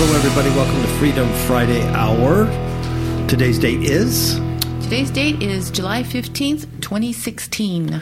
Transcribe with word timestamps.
Hello, 0.00 0.14
everybody. 0.16 0.48
Welcome 0.50 0.80
to 0.80 0.88
Freedom 1.00 1.28
Friday 1.48 1.82
Hour. 1.88 2.46
Today's 3.26 3.58
date 3.58 3.82
is 3.82 4.36
Today's 4.80 5.10
date 5.10 5.42
is 5.42 5.72
July 5.72 6.04
15th, 6.04 6.80
2016. 6.80 8.00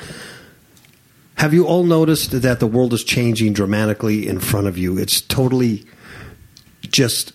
Have 1.37 1.55
you 1.55 1.67
all 1.67 1.85
noticed 1.85 2.43
that 2.43 2.61
the 2.61 2.67
world 2.67 2.93
is 2.93 3.03
changing 3.03 3.55
dramatically 3.55 4.29
in 4.29 4.41
front 4.41 4.67
of 4.67 4.77
you? 4.77 4.99
It's 4.99 5.23
totally 5.23 5.87
just 6.83 7.33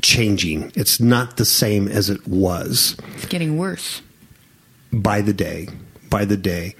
changing. 0.00 0.72
It's 0.74 0.98
not 0.98 1.36
the 1.36 1.44
same 1.44 1.86
as 1.86 2.08
it 2.08 2.26
was 2.26 2.96
It's 3.16 3.26
getting 3.26 3.58
worse. 3.58 4.00
by 4.90 5.20
the 5.20 5.34
day. 5.34 5.68
By 6.08 6.24
the 6.24 6.38
day. 6.38 6.76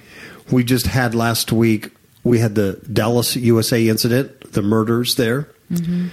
We 0.51 0.63
just 0.63 0.87
had 0.87 1.13
last 1.13 1.51
week, 1.51 1.91
we 2.23 2.39
had 2.39 2.55
the 2.55 2.81
Dallas, 2.91 3.35
USA 3.35 3.87
incident, 3.87 4.53
the 4.53 4.63
murders 4.63 5.13
there. 5.13 5.47
Mm-hmm. 5.71 6.07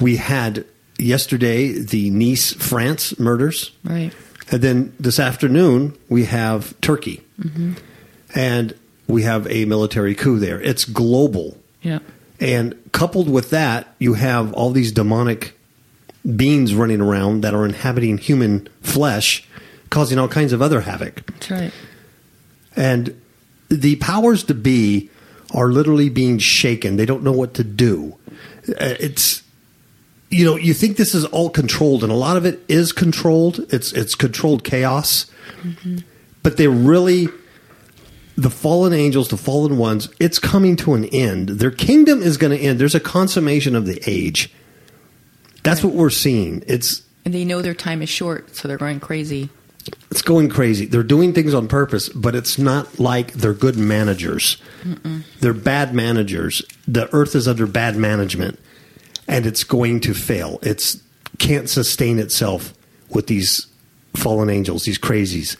We 0.00 0.16
had 0.16 0.64
yesterday 0.98 1.72
the 1.72 2.10
Nice, 2.10 2.52
France 2.52 3.18
murders. 3.18 3.72
Right. 3.84 4.12
And 4.50 4.62
then 4.62 4.94
this 5.00 5.18
afternoon, 5.18 5.96
we 6.08 6.24
have 6.26 6.78
Turkey. 6.80 7.22
And 8.34 8.74
we 9.06 9.22
have 9.22 9.46
a 9.48 9.64
military 9.66 10.14
coup 10.14 10.38
there. 10.38 10.60
It's 10.60 10.84
global. 10.84 11.56
Yeah. 11.82 12.00
And 12.40 12.74
coupled 12.92 13.28
with 13.30 13.50
that, 13.50 13.94
you 13.98 14.14
have 14.14 14.52
all 14.52 14.70
these 14.70 14.92
demonic 14.92 15.56
beings 16.34 16.74
running 16.74 17.00
around 17.00 17.42
that 17.42 17.54
are 17.54 17.64
inhabiting 17.64 18.18
human 18.18 18.68
flesh, 18.82 19.46
causing 19.90 20.18
all 20.18 20.28
kinds 20.28 20.52
of 20.52 20.60
other 20.60 20.80
havoc. 20.80 21.24
That's 21.26 21.50
right. 21.50 21.72
And 22.74 23.20
the 23.68 23.96
powers 23.96 24.44
to 24.44 24.54
be 24.54 25.08
are 25.54 25.68
literally 25.70 26.08
being 26.08 26.38
shaken. 26.38 26.96
They 26.96 27.06
don't 27.06 27.22
know 27.22 27.32
what 27.32 27.54
to 27.54 27.64
do. 27.64 28.16
Uh, 28.68 28.94
It's 29.00 29.42
you 30.30 30.44
know, 30.44 30.56
you 30.56 30.74
think 30.74 30.96
this 30.96 31.14
is 31.14 31.24
all 31.26 31.50
controlled 31.50 32.02
and 32.02 32.12
a 32.12 32.16
lot 32.16 32.36
of 32.36 32.44
it 32.44 32.60
is 32.68 32.92
controlled. 32.92 33.60
It's 33.72 33.92
it's 33.92 34.14
controlled 34.14 34.64
chaos. 34.64 35.26
Mm-hmm. 35.62 35.98
But 36.42 36.56
they're 36.56 36.70
really 36.70 37.28
the 38.36 38.50
fallen 38.50 38.92
angels, 38.92 39.28
the 39.28 39.36
fallen 39.36 39.78
ones, 39.78 40.08
it's 40.20 40.38
coming 40.38 40.76
to 40.76 40.94
an 40.94 41.06
end. 41.06 41.48
Their 41.48 41.70
kingdom 41.70 42.22
is 42.22 42.36
going 42.36 42.56
to 42.56 42.62
end. 42.62 42.78
There's 42.78 42.94
a 42.94 43.00
consummation 43.00 43.74
of 43.74 43.86
the 43.86 44.00
age. 44.06 44.52
That's 45.62 45.82
what 45.82 45.94
we're 45.94 46.10
seeing. 46.10 46.62
It's 46.66 47.02
And 47.24 47.32
they 47.34 47.44
know 47.44 47.62
their 47.62 47.74
time 47.74 48.02
is 48.02 48.08
short, 48.08 48.54
so 48.54 48.68
they're 48.68 48.76
going 48.76 49.00
crazy. 49.00 49.48
it's 50.10 50.22
going 50.22 50.48
crazy. 50.48 50.86
They're 50.86 51.02
doing 51.02 51.32
things 51.32 51.54
on 51.54 51.66
purpose, 51.66 52.08
but 52.08 52.34
it's 52.34 52.58
not 52.58 52.98
like 53.00 53.32
they're 53.32 53.54
good 53.54 53.76
managers. 53.76 54.58
They're 55.40 55.52
bad 55.54 55.94
managers. 55.94 56.62
The 56.86 57.12
earth 57.14 57.34
is 57.34 57.48
under 57.48 57.66
bad 57.66 57.96
management, 57.96 58.60
and 59.28 59.46
it's 59.46 59.64
going 59.64 60.00
to 60.00 60.14
fail. 60.14 60.58
It's 60.62 61.02
can't 61.38 61.68
sustain 61.68 62.18
itself 62.18 62.72
with 63.10 63.26
these 63.26 63.66
fallen 64.14 64.48
angels, 64.48 64.84
these 64.84 64.98
crazies, 64.98 65.56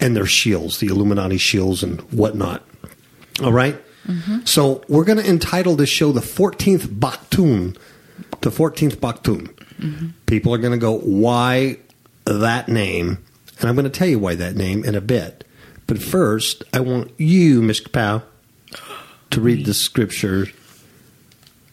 and 0.00 0.16
their 0.16 0.26
shields, 0.26 0.78
the 0.78 0.88
Illuminati 0.88 1.38
shields 1.38 1.82
and 1.82 2.00
whatnot. 2.12 2.64
All 3.42 3.52
right? 3.52 3.80
Mm-hmm. 4.06 4.44
So 4.44 4.82
we're 4.88 5.04
going 5.04 5.18
to 5.18 5.28
entitle 5.28 5.76
this 5.76 5.90
show 5.90 6.12
the 6.12 6.20
14th 6.20 6.86
Baktun. 6.98 7.76
The 8.40 8.50
14th 8.50 8.96
Baktun. 8.96 9.52
Mm-hmm. 9.78 10.08
People 10.26 10.54
are 10.54 10.58
going 10.58 10.72
to 10.72 10.78
go, 10.78 10.98
why 10.98 11.78
that 12.24 12.68
name? 12.68 13.18
And 13.60 13.68
I'm 13.68 13.74
going 13.74 13.84
to 13.84 13.90
tell 13.90 14.08
you 14.08 14.18
why 14.18 14.34
that 14.34 14.56
name 14.56 14.84
in 14.84 14.94
a 14.94 15.00
bit. 15.00 15.44
But 15.86 16.02
first, 16.02 16.62
I 16.72 16.80
want 16.80 17.12
you, 17.18 17.62
Miss 17.62 17.80
Kapow, 17.80 18.22
to 19.30 19.40
read 19.40 19.66
the 19.66 19.74
scripture 19.74 20.46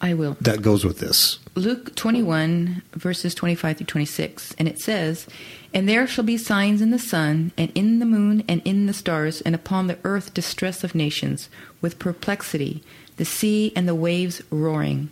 I 0.01 0.13
will. 0.13 0.37
that 0.41 0.61
goes 0.61 0.83
with 0.83 0.99
this. 0.99 1.39
Luke 1.55 1.95
21, 1.95 2.83
verses 2.93 3.33
25 3.33 3.77
through 3.77 3.85
26. 3.85 4.53
And 4.59 4.67
it 4.67 4.79
says, 4.79 5.25
And 5.73 5.87
there 5.87 6.05
shall 6.05 6.23
be 6.25 6.37
signs 6.37 6.81
in 6.81 6.91
the 6.91 6.99
sun, 6.99 7.53
and 7.57 7.71
in 7.75 7.99
the 7.99 8.05
moon, 8.05 8.43
and 8.47 8.61
in 8.65 8.87
the 8.87 8.93
stars, 8.93 9.41
and 9.41 9.55
upon 9.55 9.87
the 9.87 9.97
earth 10.03 10.33
distress 10.33 10.83
of 10.83 10.95
nations, 10.95 11.49
with 11.81 11.97
perplexity, 11.97 12.83
the 13.17 13.25
sea 13.25 13.71
and 13.75 13.87
the 13.87 13.95
waves 13.95 14.41
roaring. 14.49 15.09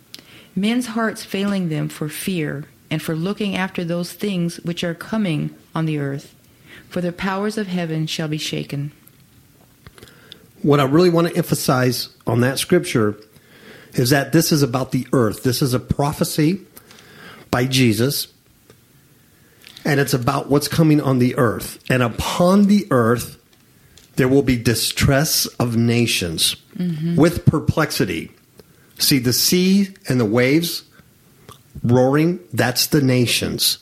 Men's 0.55 0.87
hearts 0.87 1.23
failing 1.23 1.69
them 1.69 1.87
for 1.87 2.09
fear, 2.09 2.65
and 2.91 3.01
for 3.01 3.15
looking 3.15 3.55
after 3.55 3.83
those 3.83 4.13
things 4.13 4.57
which 4.57 4.83
are 4.83 4.93
coming 4.93 5.55
on 5.73 5.85
the 5.85 5.97
earth. 5.97 6.35
For 6.89 7.01
the 7.01 7.11
powers 7.11 7.57
of 7.57 7.67
heaven 7.67 8.05
shall 8.05 8.27
be 8.27 8.37
shaken. 8.37 8.91
What 10.61 10.79
I 10.79 10.83
really 10.83 11.09
want 11.09 11.27
to 11.29 11.35
emphasize 11.35 12.09
on 12.27 12.41
that 12.41 12.59
scripture 12.59 13.17
is 13.93 14.09
that 14.09 14.31
this 14.31 14.51
is 14.51 14.63
about 14.63 14.91
the 14.91 15.07
earth. 15.13 15.43
This 15.43 15.61
is 15.61 15.73
a 15.73 15.79
prophecy 15.79 16.61
by 17.51 17.65
Jesus, 17.65 18.27
and 19.85 19.99
it's 19.99 20.13
about 20.13 20.49
what's 20.49 20.67
coming 20.67 20.99
on 21.01 21.19
the 21.19 21.35
earth. 21.37 21.83
And 21.89 22.01
upon 22.01 22.65
the 22.65 22.87
earth, 22.89 23.37
there 24.15 24.27
will 24.27 24.43
be 24.43 24.57
distress 24.57 25.45
of 25.59 25.75
nations 25.75 26.55
with 27.17 27.45
perplexity. 27.45 28.31
See, 28.99 29.19
the 29.19 29.33
sea 29.33 29.89
and 30.07 30.19
the 30.19 30.25
waves 30.25 30.83
roaring, 31.83 32.39
that's 32.53 32.87
the 32.87 33.01
nations. 33.01 33.77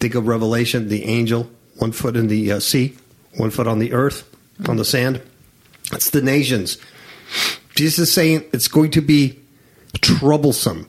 Think 0.00 0.14
of 0.14 0.26
Revelation, 0.26 0.88
the 0.88 1.04
angel, 1.04 1.50
one 1.78 1.92
foot 1.92 2.16
in 2.16 2.26
the 2.28 2.52
uh, 2.52 2.60
sea, 2.60 2.96
one 3.36 3.50
foot 3.50 3.66
on 3.66 3.78
the 3.78 3.92
earth, 3.92 4.28
on 4.68 4.76
the 4.76 4.84
sand. 4.84 5.22
That's 5.90 6.10
the 6.10 6.22
nations. 6.22 6.78
Jesus 7.80 8.08
is 8.08 8.12
saying 8.12 8.44
it's 8.52 8.68
going 8.68 8.90
to 8.90 9.00
be 9.00 9.40
troublesome. 10.02 10.86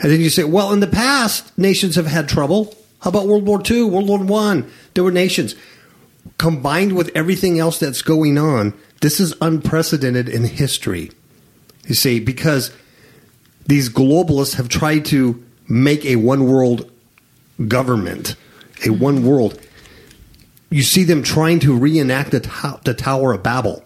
And 0.00 0.12
then 0.12 0.20
you 0.20 0.28
say, 0.28 0.44
well, 0.44 0.70
in 0.74 0.80
the 0.80 0.86
past, 0.86 1.56
nations 1.56 1.96
have 1.96 2.06
had 2.06 2.28
trouble. 2.28 2.76
How 3.00 3.08
about 3.08 3.26
World 3.26 3.46
War 3.46 3.62
II, 3.68 3.84
World 3.84 4.08
War 4.08 4.18
One? 4.18 4.70
There 4.92 5.02
were 5.02 5.10
nations. 5.10 5.54
Combined 6.36 6.94
with 6.94 7.10
everything 7.14 7.58
else 7.58 7.78
that's 7.78 8.02
going 8.02 8.36
on, 8.36 8.74
this 9.00 9.18
is 9.18 9.34
unprecedented 9.40 10.28
in 10.28 10.44
history. 10.44 11.10
You 11.86 11.94
see, 11.94 12.20
because 12.20 12.70
these 13.66 13.88
globalists 13.88 14.56
have 14.56 14.68
tried 14.68 15.06
to 15.06 15.42
make 15.68 16.04
a 16.04 16.16
one 16.16 16.46
world 16.46 16.90
government, 17.66 18.36
a 18.84 18.90
one 18.90 19.24
world. 19.24 19.58
You 20.68 20.82
see 20.82 21.04
them 21.04 21.22
trying 21.22 21.60
to 21.60 21.74
reenact 21.74 22.32
the, 22.32 22.40
to- 22.40 22.80
the 22.84 22.92
Tower 22.92 23.32
of 23.32 23.42
Babel, 23.42 23.82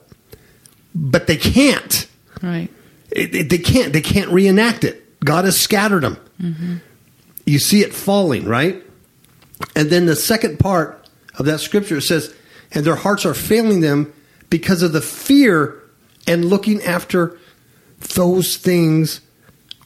but 0.95 1.27
they 1.27 1.37
can't. 1.37 2.07
Right. 2.43 2.69
It, 3.11 3.35
it- 3.35 3.49
they 3.51 3.59
can't. 3.59 3.93
They 3.93 4.01
can't 4.01 4.31
reenact 4.31 4.85
it. 4.85 5.05
God 5.25 5.45
has 5.45 5.59
scattered 5.59 6.03
them. 6.03 6.17
Mm-hmm. 6.41 6.77
You 7.47 7.59
see 7.59 7.81
it 7.83 7.95
falling, 7.95 8.45
right? 8.45 8.83
And 9.75 9.91
then 9.91 10.07
the 10.07 10.15
second 10.17 10.59
part 10.59 11.09
of 11.39 11.47
that 11.47 11.61
scripture 11.61 12.01
says, 12.01 12.35
"And 12.73 12.85
their 12.85 12.95
hearts 12.97 13.25
are 13.27 13.35
failing 13.35 13.81
them 13.81 14.13
because 14.51 14.83
of 14.83 14.93
the 14.93 15.01
fear 15.01 15.83
and 16.27 16.45
looking 16.45 16.83
after 16.83 17.39
those 18.15 18.57
things 18.57 19.21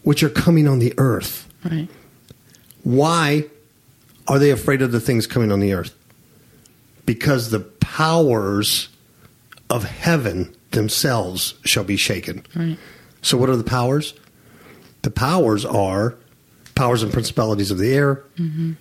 which 0.02 0.22
are 0.22 0.28
coming 0.28 0.68
on 0.68 0.78
the 0.80 0.92
earth." 0.98 1.48
Right. 1.64 1.88
Why 2.82 3.44
are 4.26 4.38
they 4.38 4.50
afraid 4.50 4.82
of 4.82 4.92
the 4.92 5.00
things 5.00 5.26
coming 5.26 5.52
on 5.52 5.60
the 5.60 5.72
earth? 5.72 5.94
Because 7.06 7.50
the 7.50 7.60
powers 7.60 8.88
of 9.70 9.84
heaven 9.84 10.54
themselves 10.72 11.54
shall 11.64 11.84
be 11.84 11.96
shaken. 11.96 12.44
Right. 12.54 12.78
So, 13.22 13.36
what 13.36 13.48
are 13.48 13.56
the 13.56 13.64
powers? 13.64 14.14
The 15.02 15.10
powers 15.10 15.64
are 15.64 16.14
powers 16.74 17.02
and 17.02 17.12
principalities 17.12 17.70
of 17.70 17.78
the 17.78 17.92
air, 17.94 18.24
mm-hmm. 18.38 18.72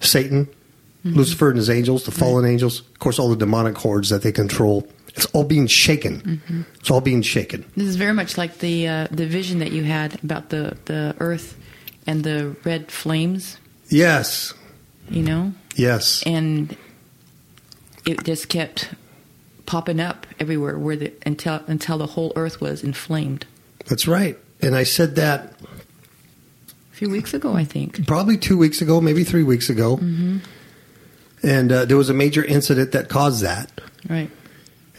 Satan, 0.00 0.46
mm-hmm. 0.46 1.16
Lucifer 1.16 1.48
and 1.48 1.56
his 1.56 1.70
angels, 1.70 2.04
the 2.04 2.10
fallen 2.10 2.44
angels, 2.44 2.80
of 2.80 2.98
course, 2.98 3.18
all 3.18 3.28
the 3.30 3.36
demonic 3.36 3.76
hordes 3.76 4.08
that 4.10 4.22
they 4.22 4.32
control. 4.32 4.88
It's 5.14 5.26
all 5.26 5.44
being 5.44 5.66
shaken. 5.66 6.20
Mm-hmm. 6.20 6.62
It's 6.78 6.90
all 6.90 7.00
being 7.00 7.22
shaken. 7.22 7.64
This 7.76 7.88
is 7.88 7.96
very 7.96 8.12
much 8.12 8.38
like 8.38 8.58
the 8.58 8.86
uh, 8.86 9.06
the 9.10 9.26
vision 9.26 9.58
that 9.60 9.72
you 9.72 9.84
had 9.84 10.22
about 10.22 10.50
the, 10.50 10.76
the 10.84 11.16
earth 11.18 11.56
and 12.06 12.22
the 12.24 12.56
red 12.64 12.90
flames, 12.92 13.58
Yes, 13.88 14.54
you 15.10 15.22
know? 15.22 15.52
yes. 15.74 16.22
And 16.26 16.76
it 18.06 18.24
just 18.24 18.48
kept 18.48 18.90
popping 19.68 20.00
up 20.00 20.26
everywhere 20.40 20.78
where 20.78 20.96
the 20.96 21.12
until 21.24 21.60
until 21.66 21.98
the 21.98 22.06
whole 22.06 22.32
earth 22.36 22.60
was 22.60 22.82
inflamed. 22.82 23.44
That's 23.86 24.08
right. 24.08 24.36
And 24.60 24.74
I 24.74 24.82
said 24.84 25.14
that 25.16 25.52
A 26.92 26.96
few 26.96 27.10
weeks 27.10 27.32
ago, 27.34 27.54
I 27.54 27.64
think. 27.64 28.06
probably 28.06 28.36
two 28.36 28.58
weeks 28.58 28.80
ago, 28.82 29.00
maybe 29.00 29.22
three 29.24 29.44
weeks 29.44 29.68
ago. 29.70 30.00
And 31.42 31.70
uh, 31.72 31.84
there 31.84 31.96
was 31.96 32.10
a 32.10 32.14
major 32.14 32.44
incident 32.44 32.92
that 32.92 33.08
caused 33.08 33.42
that. 33.44 33.70
Right. 34.08 34.30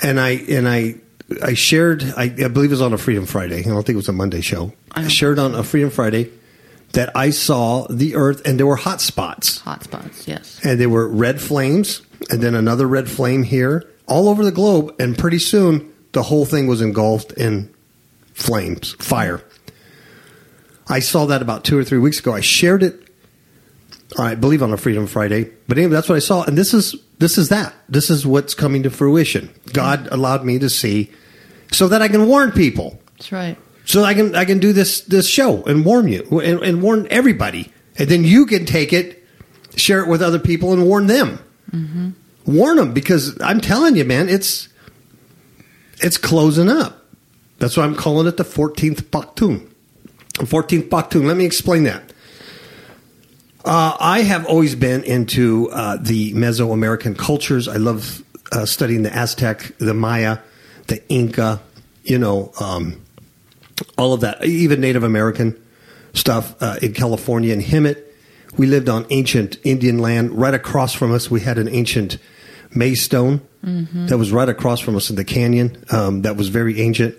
And 0.01 0.19
I 0.19 0.29
and 0.49 0.67
I 0.69 0.95
I 1.43 1.53
shared. 1.53 2.03
I, 2.15 2.23
I 2.23 2.47
believe 2.47 2.71
it 2.71 2.77
was 2.79 2.81
on 2.81 2.93
a 2.93 2.97
Freedom 2.97 3.25
Friday. 3.25 3.59
I 3.59 3.63
don't 3.63 3.83
think 3.85 3.95
it 3.95 3.97
was 3.97 4.07
a 4.09 4.13
Monday 4.13 4.41
show. 4.41 4.71
I 4.93 5.05
I 5.05 5.07
shared 5.09 5.37
on 5.39 5.53
a 5.55 5.63
Freedom 5.63 5.89
Friday 5.89 6.31
that 6.93 7.15
I 7.15 7.29
saw 7.31 7.85
the 7.89 8.15
Earth, 8.15 8.41
and 8.47 8.57
there 8.57 8.65
were 8.65 8.77
hot 8.77 8.99
spots, 9.01 9.59
Hot 9.59 9.83
spots, 9.83 10.27
yes. 10.27 10.59
and 10.63 10.79
there 10.79 10.89
were 10.89 11.07
red 11.07 11.39
flames, 11.39 12.01
and 12.31 12.41
then 12.41 12.55
another 12.55 12.87
red 12.87 13.07
flame 13.07 13.43
here, 13.43 13.85
all 14.09 14.27
over 14.27 14.43
the 14.43 14.51
globe. 14.51 14.93
And 14.99 15.17
pretty 15.17 15.39
soon, 15.39 15.93
the 16.11 16.23
whole 16.23 16.45
thing 16.45 16.67
was 16.67 16.81
engulfed 16.81 17.31
in 17.33 17.73
flames, 18.33 18.93
fire. 18.99 19.41
I 20.87 20.99
saw 20.99 21.25
that 21.27 21.41
about 21.41 21.63
two 21.63 21.77
or 21.77 21.83
three 21.83 21.99
weeks 21.99 22.19
ago. 22.19 22.33
I 22.33 22.41
shared 22.41 22.81
it, 22.83 22.99
I 24.17 24.35
believe, 24.35 24.63
on 24.63 24.73
a 24.73 24.77
Freedom 24.77 25.05
Friday. 25.07 25.51
But 25.67 25.77
anyway, 25.77 25.93
that's 25.93 26.09
what 26.09 26.15
I 26.15 26.19
saw, 26.19 26.43
and 26.43 26.57
this 26.57 26.73
is 26.73 26.95
this 27.19 27.37
is 27.37 27.49
that. 27.49 27.73
This 27.87 28.09
is 28.09 28.25
what's 28.25 28.53
coming 28.55 28.81
to 28.83 28.89
fruition. 28.89 29.49
God 29.73 30.07
allowed 30.11 30.43
me 30.45 30.57
to 30.59 30.69
see, 30.69 31.11
so 31.71 31.87
that 31.89 32.01
I 32.01 32.07
can 32.07 32.25
warn 32.27 32.51
people, 32.51 32.99
That's 33.17 33.31
right. 33.31 33.57
so 33.85 34.03
I 34.03 34.13
can 34.15 34.33
I 34.35 34.45
can 34.45 34.57
do 34.59 34.73
this 34.73 35.01
this 35.01 35.27
show 35.29 35.63
and 35.65 35.85
warn 35.85 36.07
you 36.07 36.23
and, 36.39 36.59
and 36.63 36.81
warn 36.81 37.07
everybody, 37.11 37.71
and 37.97 38.09
then 38.09 38.23
you 38.23 38.47
can 38.47 38.65
take 38.65 38.91
it, 38.93 39.23
share 39.75 40.01
it 40.01 40.07
with 40.07 40.23
other 40.23 40.39
people, 40.39 40.73
and 40.73 40.87
warn 40.87 41.05
them. 41.05 41.37
Mm-hmm. 41.71 42.09
Warn 42.49 42.77
them 42.77 42.93
because 42.95 43.39
I'm 43.41 43.61
telling 43.61 43.95
you, 43.95 44.03
man, 44.05 44.27
it's 44.27 44.69
it's 46.01 46.17
closing 46.17 46.67
up. 46.67 47.05
That's 47.59 47.77
why 47.77 47.83
I'm 47.83 47.93
calling 47.93 48.25
it 48.25 48.37
the 48.37 48.43
14th 48.43 49.03
Baktun. 49.03 49.69
14th 50.33 50.89
Baktun. 50.89 51.25
Let 51.25 51.37
me 51.37 51.45
explain 51.45 51.83
that. 51.83 52.11
Uh, 53.63 53.95
I 53.99 54.21
have 54.21 54.47
always 54.47 54.73
been 54.73 55.03
into 55.03 55.69
uh, 55.69 55.97
the 56.01 56.33
Mesoamerican 56.33 57.15
cultures. 57.15 57.67
I 57.67 57.75
love 57.75 58.23
uh, 58.51 58.65
studying 58.65 59.03
the 59.03 59.15
Aztec, 59.15 59.77
the 59.77 59.93
Maya, 59.93 60.39
the 60.87 61.07
Inca, 61.07 61.61
you 62.03 62.17
know, 62.17 62.51
um, 62.59 62.99
all 63.95 64.13
of 64.13 64.21
that, 64.21 64.43
even 64.43 64.81
Native 64.81 65.03
American 65.03 65.61
stuff 66.13 66.55
uh, 66.63 66.77
in 66.81 66.93
California 66.93 67.53
and 67.53 67.61
Hemet. 67.61 68.03
We 68.57 68.65
lived 68.65 68.89
on 68.89 69.05
ancient 69.11 69.57
Indian 69.63 69.99
land. 69.99 70.31
Right 70.31 70.55
across 70.55 70.95
from 70.95 71.13
us, 71.13 71.29
we 71.29 71.41
had 71.41 71.59
an 71.59 71.67
ancient 71.69 72.17
Maystone 72.73 73.41
that 74.07 74.17
was 74.17 74.31
right 74.31 74.47
across 74.47 74.79
from 74.79 74.95
us 74.95 75.09
in 75.09 75.15
the 75.15 75.25
canyon. 75.25 75.83
Um, 75.91 76.21
that 76.21 76.37
was 76.37 76.49
very 76.49 76.79
ancient. 76.81 77.15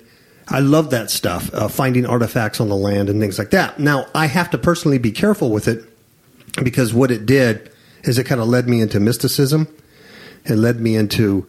I 0.49 0.61
love 0.61 0.91
that 0.91 1.11
stuff, 1.11 1.53
uh, 1.55 1.69
finding 1.69 2.07
artifacts 2.07 2.61
on 2.61 2.69
the 2.69 2.77
land 2.77 3.09
and 3.09 3.21
things 3.21 3.39
like 3.39 3.51
that. 3.51 3.79
Now, 3.79 4.07
I 4.15 4.27
have 4.27 4.51
to 4.51 4.59
personally 4.59 4.99
be 4.99 5.13
careful 5.13 5.51
with 5.51 5.69
it 5.69 5.85
because 6.65 6.93
what 6.93 7.11
it 7.11 7.25
did 7.25 7.71
is 8.03 8.19
it 8.19 8.25
kind 8.25 8.41
of 8.41 8.49
led 8.49 8.69
me 8.69 8.81
into 8.81 8.99
mysticism. 8.99 9.69
It 10.47 10.57
led 10.57 10.81
me 10.81 10.97
into 10.97 11.47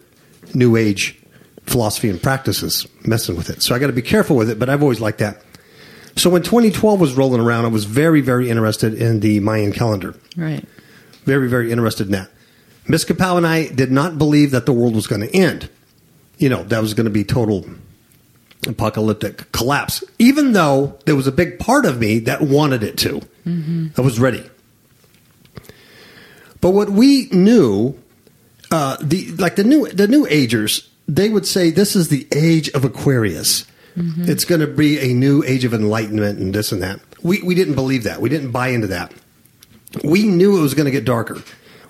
New 0.54 0.76
Age 0.76 1.18
philosophy 1.66 2.10
and 2.10 2.22
practices, 2.22 2.88
messing 3.06 3.36
with 3.36 3.50
it. 3.50 3.64
So 3.64 3.74
I 3.74 3.80
got 3.80 3.88
to 3.88 3.94
be 3.94 4.02
careful 4.02 4.36
with 4.36 4.50
it, 4.50 4.60
but 4.60 4.70
I've 4.70 4.84
always 4.84 5.00
liked 5.00 5.20
that. 5.20 5.42
So 6.16 6.30
when 6.30 6.44
2012 6.44 7.00
was 7.00 7.14
rolling 7.14 7.40
around, 7.40 7.66
I 7.66 7.70
was 7.70 7.86
very, 7.86 8.22
very 8.22 8.50
interested 8.50 8.94
in 8.94 9.22
the 9.22 9.40
Mayan 9.40 9.72
calendar. 9.72 10.14
Right. 10.36 10.68
Very, 11.24 11.48
very 11.48 11.72
interested 11.72 12.08
in 12.08 12.12
that. 12.12 12.30
Miss 12.92 13.06
Kapow 13.06 13.38
and 13.38 13.48
I 13.48 13.68
did 13.68 13.90
not 13.90 14.18
believe 14.18 14.52
that 14.52 14.66
the 14.66 14.74
world 14.74 14.96
was 14.96 15.08
going 15.08 15.22
to 15.22 15.34
end. 15.34 15.70
You 16.38 16.50
know, 16.50 16.64
that 16.64 16.82
was 16.82 16.94
going 16.94 17.06
to 17.06 17.12
be 17.12 17.24
total 17.24 17.66
apocalyptic 18.68 19.50
collapse, 19.54 20.04
even 20.20 20.52
though 20.52 21.00
there 21.06 21.16
was 21.16 21.26
a 21.26 21.32
big 21.32 21.58
part 21.58 21.86
of 21.86 22.00
me 22.00 22.20
that 22.20 22.42
wanted 22.42 22.84
it 22.84 22.98
to. 22.98 23.22
I 23.98 24.02
was 24.02 24.20
ready. 24.20 24.44
But 26.60 26.72
what 26.72 26.90
we 26.90 27.30
knew, 27.32 27.98
uh, 28.72 28.98
the 29.02 29.32
like 29.38 29.56
the 29.56 29.64
new 29.64 29.88
the 29.88 30.08
new 30.08 30.28
agers, 30.30 30.90
they 31.08 31.30
would 31.30 31.48
say 31.48 31.70
this 31.72 31.96
is 31.96 32.10
the 32.10 32.28
age 32.36 32.70
of 32.72 32.84
Aquarius. 32.84 33.66
It's 34.30 34.46
going 34.46 34.62
to 34.62 34.68
be 34.68 35.00
a 35.00 35.14
new 35.14 35.44
age 35.44 35.64
of 35.64 35.74
enlightenment 35.74 36.40
and 36.40 36.54
this 36.54 36.74
and 36.74 36.82
that. 36.84 37.00
We 37.24 37.42
we 37.42 37.56
didn't 37.56 37.76
believe 37.76 38.04
that. 38.04 38.20
We 38.20 38.28
didn't 38.28 38.52
buy 38.52 38.68
into 38.68 38.88
that. 38.88 39.14
We 40.04 40.24
knew 40.28 40.58
it 40.58 40.62
was 40.62 40.74
going 40.74 40.86
to 40.86 40.92
get 40.92 41.06
darker. 41.06 41.42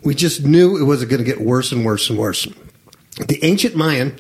We 0.03 0.15
just 0.15 0.43
knew 0.43 0.77
it 0.77 0.83
was 0.83 1.03
going 1.05 1.19
to 1.19 1.23
get 1.23 1.41
worse 1.41 1.71
and 1.71 1.85
worse 1.85 2.09
and 2.09 2.17
worse. 2.17 2.47
The 3.27 3.39
ancient 3.43 3.75
Mayan, 3.75 4.17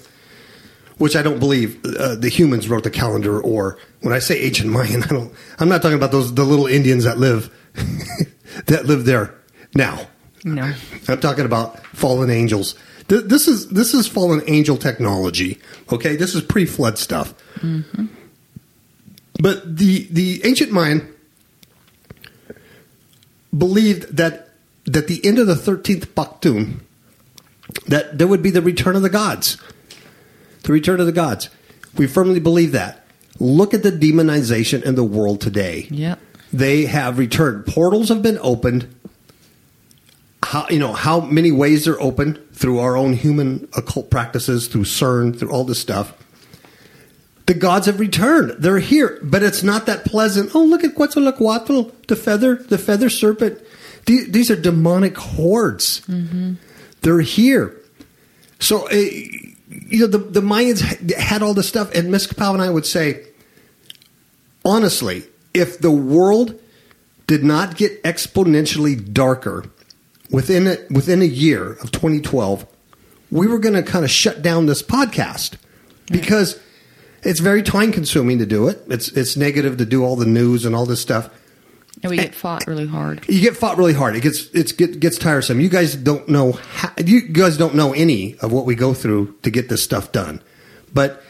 which 0.97 1.15
I 1.15 1.21
don't 1.23 1.39
believe 1.39 1.83
uh, 1.85 2.15
the 2.15 2.29
humans 2.29 2.69
wrote 2.69 2.83
the 2.83 2.91
calendar, 2.91 3.41
or 3.41 3.77
when 4.01 4.13
I 4.13 4.19
say 4.19 4.39
ancient 4.41 4.69
Mayan, 4.69 5.03
I 5.05 5.07
don't. 5.07 5.33
I'm 5.59 5.69
not 5.69 5.81
talking 5.81 5.97
about 5.97 6.11
those 6.11 6.33
the 6.33 6.43
little 6.43 6.67
Indians 6.67 7.03
that 7.05 7.17
live 7.17 7.49
that 8.67 8.85
live 8.85 9.05
there 9.05 9.33
now. 9.75 10.07
No. 10.43 10.73
I'm 11.07 11.19
talking 11.19 11.45
about 11.45 11.83
fallen 11.87 12.29
angels. 12.29 12.75
Th- 13.07 13.23
This 13.23 13.47
is 13.47 13.69
this 13.69 13.93
is 13.93 14.07
fallen 14.07 14.41
angel 14.47 14.77
technology. 14.77 15.59
Okay, 15.91 16.15
this 16.15 16.35
is 16.35 16.41
pre-flood 16.43 16.97
stuff. 16.97 17.33
But 19.39 19.77
the 19.77 20.07
the 20.11 20.41
ancient 20.45 20.71
Mayan 20.71 21.11
believed 23.57 24.17
that 24.17 24.49
that 24.85 25.07
the 25.07 25.23
end 25.25 25.39
of 25.39 25.47
the 25.47 25.55
thirteenth 25.55 26.13
Baktun, 26.15 26.79
that 27.87 28.17
there 28.17 28.27
would 28.27 28.41
be 28.43 28.49
the 28.51 28.61
return 28.61 28.95
of 28.95 29.01
the 29.01 29.09
gods, 29.09 29.57
the 30.63 30.73
return 30.73 30.99
of 30.99 31.05
the 31.05 31.11
gods. 31.11 31.49
We 31.97 32.07
firmly 32.07 32.39
believe 32.39 32.71
that. 32.71 33.05
Look 33.39 33.73
at 33.73 33.83
the 33.83 33.91
demonization 33.91 34.83
in 34.83 34.95
the 34.95 35.03
world 35.03 35.41
today 35.41 35.87
Yep. 35.89 36.19
they 36.53 36.85
have 36.85 37.17
returned. 37.17 37.65
Portals 37.65 38.09
have 38.09 38.21
been 38.21 38.39
opened. 38.41 38.87
How 40.43 40.67
you 40.69 40.79
know 40.79 40.93
how 40.93 41.21
many 41.21 41.51
ways 41.51 41.85
they're 41.85 42.01
open 42.01 42.35
through 42.53 42.79
our 42.79 42.97
own 42.97 43.13
human 43.13 43.67
occult 43.75 44.09
practices, 44.09 44.67
through 44.67 44.83
CERN, 44.85 45.37
through 45.37 45.51
all 45.51 45.63
this 45.63 45.79
stuff. 45.79 46.13
The 47.45 47.53
gods 47.53 47.85
have 47.87 47.99
returned. 47.99 48.55
They're 48.61 48.79
here, 48.79 49.19
but 49.23 49.43
it's 49.43 49.63
not 49.63 49.85
that 49.85 50.05
pleasant. 50.05 50.51
Oh, 50.55 50.63
look 50.63 50.83
at 50.83 50.95
Quetzalcoatl, 50.95 51.91
the 52.07 52.15
feather, 52.15 52.55
the 52.55 52.77
feather 52.77 53.09
serpent. 53.09 53.59
These, 54.05 54.31
these 54.31 54.51
are 54.51 54.55
demonic 54.55 55.17
hordes. 55.17 56.01
They're 57.01 57.21
here. 57.21 57.75
So, 58.59 58.87
uh, 58.87 58.93
you 58.93 59.99
know, 59.99 60.07
the, 60.07 60.17
the 60.17 60.41
Mayans 60.41 60.81
had 61.11 61.41
all 61.41 61.53
this 61.53 61.67
stuff, 61.67 61.93
and 61.95 62.11
Miss 62.11 62.27
Kapow 62.27 62.53
and 62.53 62.61
I 62.61 62.69
would 62.69 62.85
say, 62.85 63.25
honestly, 64.65 65.23
if 65.53 65.79
the 65.79 65.91
world 65.91 66.59
did 67.27 67.43
not 67.43 67.77
get 67.77 68.03
exponentially 68.03 69.13
darker 69.13 69.65
within 70.29 70.67
a, 70.67 70.77
within 70.89 71.21
a 71.21 71.25
year 71.25 71.73
of 71.73 71.91
2012, 71.91 72.65
we 73.31 73.47
were 73.47 73.59
going 73.59 73.75
to 73.75 73.83
kind 73.83 74.03
of 74.03 74.11
shut 74.11 74.41
down 74.41 74.65
this 74.65 74.81
podcast 74.83 75.55
because 76.07 76.59
it's 77.23 77.39
very 77.39 77.63
time 77.63 77.91
consuming 77.91 78.39
to 78.39 78.45
do 78.45 78.67
it. 78.67 78.83
It's 78.87 79.09
it's 79.09 79.37
negative 79.37 79.77
to 79.77 79.85
do 79.85 80.03
all 80.03 80.15
the 80.15 80.25
news 80.25 80.65
and 80.65 80.75
all 80.75 80.85
this 80.85 81.01
stuff. 81.01 81.29
And 82.03 82.09
we 82.09 82.17
eh, 82.19 82.23
get 82.23 82.35
fought 82.35 82.65
really 82.67 82.87
hard. 82.87 83.27
You 83.29 83.41
get 83.41 83.55
fought 83.55 83.77
really 83.77 83.93
hard. 83.93 84.15
It 84.15 84.21
gets 84.21 84.47
it's 84.53 84.71
get, 84.71 84.99
gets 84.99 85.17
tiresome. 85.17 85.59
You 85.59 85.69
guys 85.69 85.95
don't 85.95 86.27
know 86.27 86.53
how, 86.53 86.91
you 87.05 87.21
guys 87.27 87.57
don't 87.57 87.75
know 87.75 87.93
any 87.93 88.37
of 88.39 88.51
what 88.51 88.65
we 88.65 88.75
go 88.75 88.93
through 88.93 89.35
to 89.43 89.51
get 89.51 89.69
this 89.69 89.83
stuff 89.83 90.11
done. 90.11 90.41
But 90.93 91.21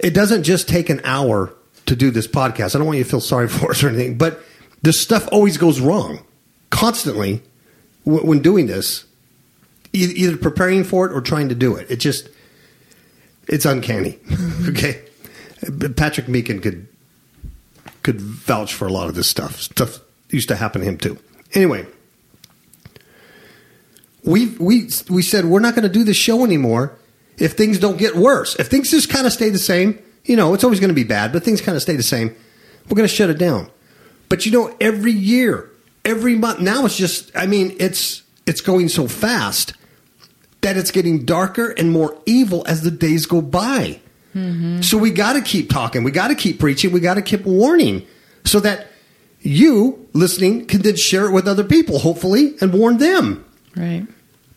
it 0.00 0.14
doesn't 0.14 0.42
just 0.42 0.68
take 0.68 0.90
an 0.90 1.00
hour 1.04 1.52
to 1.86 1.96
do 1.96 2.10
this 2.10 2.26
podcast. 2.26 2.74
I 2.74 2.78
don't 2.78 2.86
want 2.86 2.98
you 2.98 3.04
to 3.04 3.10
feel 3.10 3.20
sorry 3.20 3.48
for 3.48 3.70
us 3.70 3.82
or 3.82 3.88
anything, 3.88 4.18
but 4.18 4.42
this 4.82 5.00
stuff 5.00 5.28
always 5.32 5.56
goes 5.56 5.80
wrong 5.80 6.24
constantly 6.70 7.42
w- 8.04 8.26
when 8.26 8.40
doing 8.40 8.66
this. 8.66 9.04
E- 9.92 10.12
Either 10.16 10.36
preparing 10.36 10.84
for 10.84 11.06
it 11.06 11.12
or 11.12 11.20
trying 11.20 11.48
to 11.48 11.54
do 11.54 11.76
it. 11.76 11.90
It 11.90 11.96
just 11.96 12.28
it's 13.46 13.64
uncanny. 13.64 14.18
okay, 14.68 15.00
Patrick 15.96 16.26
Meekin 16.26 16.60
could 16.62 16.86
could 18.02 18.20
vouch 18.20 18.74
for 18.74 18.86
a 18.86 18.92
lot 18.92 19.08
of 19.08 19.14
this 19.14 19.26
stuff. 19.28 19.60
Stuff 19.60 20.00
used 20.30 20.48
to 20.48 20.56
happen 20.56 20.80
to 20.80 20.86
him 20.86 20.98
too. 20.98 21.18
Anyway, 21.54 21.86
we 24.24 24.46
we 24.58 24.90
we 25.08 25.22
said 25.22 25.44
we're 25.44 25.60
not 25.60 25.74
going 25.74 25.84
to 25.84 25.92
do 25.92 26.04
this 26.04 26.16
show 26.16 26.44
anymore 26.44 26.98
if 27.38 27.52
things 27.52 27.78
don't 27.78 27.96
get 27.96 28.16
worse. 28.16 28.56
If 28.56 28.68
things 28.68 28.90
just 28.90 29.08
kind 29.08 29.26
of 29.26 29.32
stay 29.32 29.48
the 29.50 29.58
same, 29.58 29.98
you 30.24 30.36
know, 30.36 30.54
it's 30.54 30.64
always 30.64 30.80
going 30.80 30.88
to 30.88 30.94
be 30.94 31.04
bad, 31.04 31.32
but 31.32 31.42
things 31.44 31.60
kind 31.60 31.76
of 31.76 31.82
stay 31.82 31.96
the 31.96 32.02
same. 32.02 32.34
We're 32.88 32.96
going 32.96 33.08
to 33.08 33.14
shut 33.14 33.30
it 33.30 33.38
down. 33.38 33.70
But 34.28 34.44
you 34.44 34.52
know, 34.52 34.74
every 34.80 35.12
year, 35.12 35.70
every 36.04 36.36
month, 36.36 36.60
now 36.60 36.84
it's 36.84 36.96
just. 36.96 37.30
I 37.34 37.46
mean, 37.46 37.76
it's 37.78 38.22
it's 38.46 38.60
going 38.60 38.88
so 38.88 39.08
fast 39.08 39.74
that 40.60 40.76
it's 40.76 40.90
getting 40.90 41.24
darker 41.24 41.70
and 41.70 41.92
more 41.92 42.20
evil 42.26 42.64
as 42.66 42.82
the 42.82 42.90
days 42.90 43.26
go 43.26 43.40
by. 43.40 44.00
Mm-hmm. 44.34 44.82
So 44.82 44.98
we 44.98 45.10
got 45.10 45.34
to 45.34 45.40
keep 45.40 45.70
talking. 45.70 46.04
We 46.04 46.10
got 46.10 46.28
to 46.28 46.34
keep 46.34 46.58
preaching. 46.58 46.92
We 46.92 47.00
got 47.00 47.14
to 47.14 47.22
keep 47.22 47.44
warning 47.44 48.06
so 48.44 48.60
that 48.60 48.88
you 49.40 50.08
listening 50.12 50.66
can 50.66 50.82
then 50.82 50.96
share 50.96 51.26
it 51.26 51.32
with 51.32 51.46
other 51.48 51.64
people, 51.64 51.98
hopefully, 52.00 52.54
and 52.60 52.72
warn 52.72 52.98
them 52.98 53.44
Right. 53.76 54.06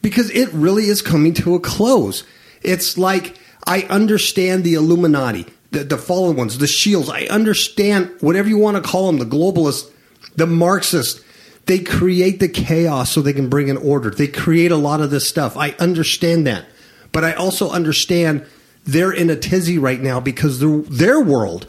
because 0.02 0.30
it 0.32 0.50
really 0.54 0.86
is 0.86 1.02
coming 1.02 1.34
to 1.36 1.56
a 1.56 1.60
close. 1.60 2.24
It's 2.62 2.98
like 2.98 3.38
I 3.68 3.84
understand 3.84 4.64
the 4.64 4.74
Illuminati, 4.74 5.46
the, 5.72 5.84
the 5.84 5.98
fallen 5.98 6.36
ones, 6.36 6.58
the 6.58 6.68
shields. 6.68 7.10
I 7.10 7.24
understand 7.26 8.10
whatever 8.22 8.50
you 8.50 8.58
want 8.58 8.78
to 8.78 8.84
call 8.84 9.08
them, 9.08 9.20
the 9.20 9.26
globalists, 9.26 9.90
the 10.36 10.48
Marxists. 10.48 11.22
They 11.68 11.80
create 11.80 12.40
the 12.40 12.50
chaos 12.50 13.12
so 13.12 13.22
they 13.22 13.34
can 13.34 13.48
bring 13.48 13.70
an 13.70 13.78
order. 13.78 14.10
They 14.10 14.28
create 14.28 14.72
a 14.72 14.78
lot 14.78 15.00
of 15.00 15.12
this 15.12 15.30
stuff. 15.30 15.56
I 15.56 15.72
understand 15.80 16.48
that. 16.48 16.66
But 17.12 17.24
I 17.24 17.34
also 17.34 17.70
understand 17.70 18.46
they're 18.84 19.12
in 19.12 19.30
a 19.30 19.36
tizzy 19.36 19.78
right 19.78 20.02
now 20.02 20.20
because 20.20 20.60
their, 20.60 20.78
their 20.80 21.22
world 21.22 21.68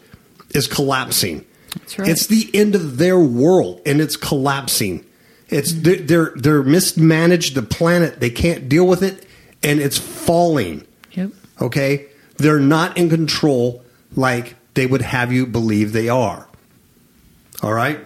is 0.54 0.66
collapsing. 0.66 1.44
Right. 1.98 2.08
It's 2.08 2.26
the 2.26 2.50
end 2.54 2.74
of 2.74 2.98
their 2.98 3.18
world 3.18 3.80
and 3.86 4.00
it's 4.00 4.16
collapsing. 4.16 5.04
It's 5.48 5.72
they're, 5.72 5.96
they're 5.96 6.32
they're 6.34 6.62
mismanaged 6.62 7.54
the 7.54 7.62
planet. 7.62 8.20
They 8.20 8.30
can't 8.30 8.68
deal 8.68 8.86
with 8.86 9.02
it 9.02 9.26
and 9.62 9.80
it's 9.80 9.98
falling. 9.98 10.86
Yep. 11.12 11.30
Okay? 11.60 12.06
They're 12.36 12.60
not 12.60 12.96
in 12.96 13.08
control 13.08 13.84
like 14.16 14.56
they 14.74 14.86
would 14.86 15.02
have 15.02 15.32
you 15.32 15.46
believe 15.46 15.92
they 15.92 16.08
are. 16.08 16.48
All 17.62 17.72
right? 17.72 18.00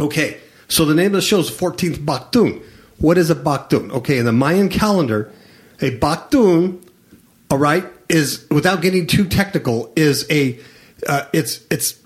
Okay, 0.00 0.38
so 0.68 0.84
the 0.84 0.94
name 0.94 1.06
of 1.06 1.12
the 1.12 1.20
show 1.20 1.40
is 1.40 1.50
14th 1.50 2.04
Baktun. 2.04 2.62
What 2.98 3.18
is 3.18 3.30
a 3.30 3.34
Baktun? 3.34 3.90
Okay, 3.90 4.18
in 4.18 4.24
the 4.24 4.32
Mayan 4.32 4.68
calendar, 4.68 5.32
a 5.80 5.98
Baktun, 5.98 6.82
all 7.50 7.58
right, 7.58 7.84
is 8.08 8.46
without 8.50 8.80
getting 8.80 9.06
too 9.06 9.24
technical, 9.24 9.92
is 9.96 10.26
a 10.30 10.58
uh, 11.08 11.26
it's 11.32 11.60
it's 11.70 12.00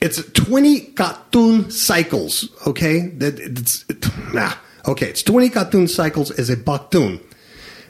it's 0.00 0.22
20 0.32 0.92
Katun 0.92 1.70
cycles. 1.70 2.48
Okay, 2.66 3.08
that 3.18 3.38
it's 3.38 3.84
it, 3.88 4.06
nah. 4.32 4.54
Okay, 4.86 5.08
it's 5.08 5.22
20 5.22 5.50
Katun 5.50 5.86
cycles 5.88 6.30
is 6.30 6.48
a 6.48 6.56
Baktun. 6.56 7.20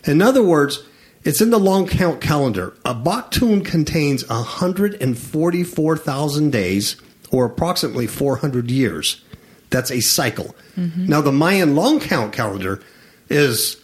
In 0.04 0.22
other 0.22 0.42
words, 0.42 0.82
it's 1.22 1.40
in 1.40 1.50
the 1.50 1.58
long 1.58 1.86
count 1.86 2.20
calendar. 2.20 2.74
A 2.84 2.94
Baktun 2.94 3.64
contains 3.64 4.28
144,000 4.28 6.50
days, 6.50 6.96
or 7.30 7.44
approximately 7.44 8.06
400 8.06 8.70
years. 8.70 9.22
That's 9.68 9.90
a 9.92 10.00
cycle. 10.00 10.56
Mm-hmm. 10.76 11.06
Now, 11.06 11.20
the 11.20 11.30
Mayan 11.30 11.76
long 11.76 12.00
count 12.00 12.32
calendar 12.32 12.82
is 13.28 13.76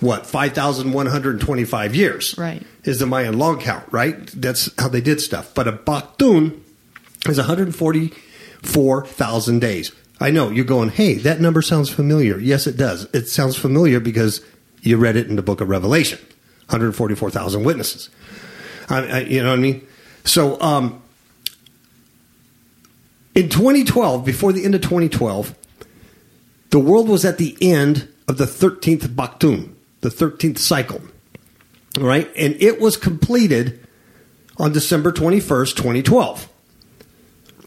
what 0.00 0.26
5,125 0.26 1.94
years. 1.94 2.34
Right. 2.38 2.62
Is 2.84 2.98
the 2.98 3.06
Mayan 3.06 3.38
long 3.38 3.60
count, 3.60 3.84
right? 3.92 4.26
That's 4.28 4.70
how 4.80 4.88
they 4.88 5.02
did 5.02 5.20
stuff. 5.20 5.54
But 5.54 5.68
a 5.68 5.72
Baktun 5.72 6.61
is 7.28 7.38
144,000 7.38 9.60
days. 9.60 9.92
I 10.20 10.30
know 10.30 10.50
you're 10.50 10.64
going, 10.64 10.90
hey, 10.90 11.14
that 11.14 11.40
number 11.40 11.62
sounds 11.62 11.90
familiar. 11.90 12.38
Yes, 12.38 12.66
it 12.66 12.76
does. 12.76 13.08
It 13.12 13.28
sounds 13.28 13.56
familiar 13.56 14.00
because 14.00 14.40
you 14.82 14.96
read 14.96 15.16
it 15.16 15.28
in 15.28 15.36
the 15.36 15.42
book 15.42 15.60
of 15.60 15.68
Revelation 15.68 16.18
144,000 16.66 17.64
witnesses. 17.64 18.10
I, 18.88 19.06
I, 19.06 19.20
you 19.20 19.42
know 19.42 19.50
what 19.50 19.58
I 19.58 19.62
mean? 19.62 19.86
So, 20.24 20.60
um, 20.60 21.02
in 23.34 23.48
2012, 23.48 24.24
before 24.24 24.52
the 24.52 24.64
end 24.64 24.74
of 24.74 24.82
2012, 24.82 25.54
the 26.70 26.78
world 26.78 27.08
was 27.08 27.24
at 27.24 27.38
the 27.38 27.56
end 27.60 28.08
of 28.28 28.38
the 28.38 28.44
13th 28.44 29.14
Baktun, 29.14 29.74
the 30.00 30.08
13th 30.08 30.58
cycle. 30.58 31.00
All 31.98 32.04
right? 32.04 32.30
And 32.36 32.54
it 32.60 32.80
was 32.80 32.96
completed 32.96 33.86
on 34.58 34.72
December 34.72 35.12
21st, 35.12 35.76
2012, 35.76 36.48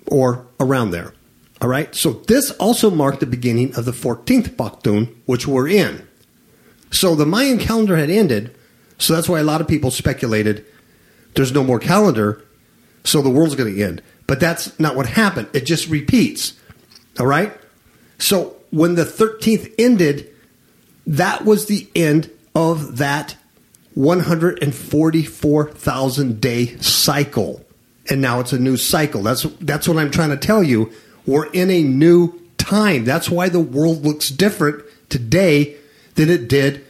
or 0.09 0.45
around 0.59 0.91
there. 0.91 1.13
All 1.61 1.69
right? 1.69 1.93
So 1.95 2.13
this 2.13 2.51
also 2.51 2.91
marked 2.91 3.19
the 3.19 3.25
beginning 3.25 3.75
of 3.75 3.85
the 3.85 3.91
14th 3.91 4.55
Baktun, 4.55 5.15
which 5.25 5.47
we're 5.47 5.67
in. 5.67 6.07
So 6.91 7.15
the 7.15 7.25
Mayan 7.25 7.57
calendar 7.57 7.97
had 7.97 8.09
ended, 8.09 8.55
so 8.97 9.13
that's 9.13 9.27
why 9.27 9.39
a 9.39 9.43
lot 9.43 9.61
of 9.61 9.67
people 9.67 9.91
speculated 9.91 10.65
there's 11.35 11.51
no 11.51 11.63
more 11.63 11.79
calendar, 11.79 12.43
so 13.03 13.21
the 13.21 13.29
world's 13.29 13.53
going 13.55 13.75
to 13.75 13.81
end. 13.81 14.01
But 14.25 14.39
that's 14.39 14.79
not 14.79 14.95
what 14.95 15.05
happened. 15.05 15.49
It 15.53 15.65
just 15.65 15.89
repeats. 15.89 16.53
All 17.19 17.27
right? 17.27 17.53
So 18.17 18.55
when 18.71 18.95
the 18.95 19.03
13th 19.03 19.71
ended, 19.77 20.33
that 21.05 21.45
was 21.45 21.67
the 21.67 21.87
end 21.93 22.31
of 22.55 22.97
that 22.97 23.35
144,000 23.93 26.41
day 26.41 26.77
cycle. 26.77 27.63
And 28.09 28.21
now 28.21 28.39
it's 28.39 28.53
a 28.53 28.59
new 28.59 28.77
cycle. 28.77 29.23
That's 29.23 29.43
that's 29.61 29.87
what 29.87 29.97
I'm 29.97 30.11
trying 30.11 30.29
to 30.29 30.37
tell 30.37 30.63
you. 30.63 30.91
We're 31.25 31.47
in 31.47 31.71
a 31.71 31.83
new 31.83 32.39
time. 32.57 33.03
That's 33.03 33.29
why 33.29 33.49
the 33.49 33.59
world 33.59 34.05
looks 34.05 34.29
different 34.29 34.83
today 35.09 35.75
than 36.15 36.29
it 36.29 36.47
did 36.47 36.85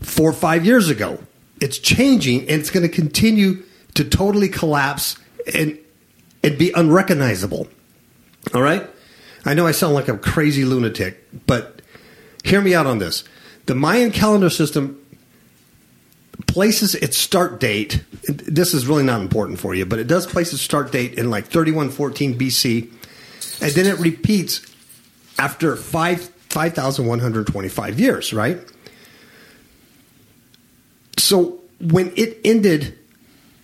4 0.00 0.30
or 0.30 0.32
5 0.32 0.64
years 0.64 0.88
ago. 0.88 1.18
It's 1.60 1.78
changing 1.78 2.42
and 2.42 2.60
it's 2.60 2.70
going 2.70 2.88
to 2.88 2.94
continue 2.94 3.64
to 3.94 4.04
totally 4.04 4.48
collapse 4.48 5.18
and 5.52 5.78
and 6.42 6.56
be 6.56 6.72
unrecognizable. 6.72 7.66
All 8.54 8.62
right? 8.62 8.88
I 9.44 9.54
know 9.54 9.66
I 9.66 9.72
sound 9.72 9.94
like 9.94 10.08
a 10.08 10.16
crazy 10.16 10.64
lunatic, 10.64 11.26
but 11.46 11.82
hear 12.44 12.60
me 12.60 12.74
out 12.74 12.86
on 12.86 12.98
this. 12.98 13.24
The 13.66 13.74
Mayan 13.74 14.12
calendar 14.12 14.50
system 14.50 15.04
places 16.46 16.94
its 16.94 17.18
start 17.18 17.60
date. 17.60 18.04
This 18.24 18.74
is 18.74 18.86
really 18.86 19.02
not 19.02 19.20
important 19.20 19.58
for 19.58 19.74
you, 19.74 19.84
but 19.84 19.98
it 19.98 20.06
does 20.06 20.26
place 20.26 20.52
its 20.52 20.62
start 20.62 20.92
date 20.92 21.14
in 21.14 21.30
like 21.30 21.46
3114 21.46 22.38
BC, 22.38 22.90
and 23.60 23.72
then 23.72 23.86
it 23.86 23.98
repeats 23.98 24.64
after 25.38 25.76
five 25.76 26.30
5,125 26.48 28.00
years, 28.00 28.32
right? 28.32 28.58
So 31.18 31.60
when 31.80 32.12
it 32.16 32.38
ended 32.44 32.98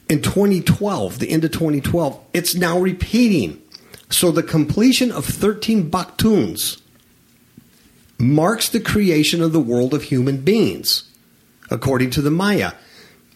in 0.09 0.21
2012, 0.21 1.19
the 1.19 1.31
end 1.31 1.45
of 1.45 1.52
2012, 1.52 2.21
it's 2.35 2.54
now 2.54 2.78
repeating. 2.78 3.62
So 4.11 4.31
the 4.31 4.43
completion 4.43 5.11
of 5.11 5.25
13 5.25 5.90
Baktuns 5.90 6.81
marks 8.19 8.69
the 8.69 8.81
creation 8.81 9.43
of 9.43 9.52
the 9.52 9.61
world 9.61 9.95
of 9.95 10.04
human 10.04 10.38
beings, 10.43 11.11
according 11.71 12.11
to 12.11 12.23
the 12.23 12.30
Maya. 12.30 12.73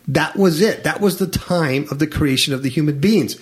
That 0.07 0.37
was 0.37 0.61
it. 0.61 0.85
That 0.85 1.01
was 1.01 1.19
the 1.19 1.27
time 1.27 1.87
of 1.91 1.99
the 1.99 2.07
creation 2.07 2.55
of 2.55 2.63
the 2.63 2.71
human 2.71 2.99
beings. 2.99 3.37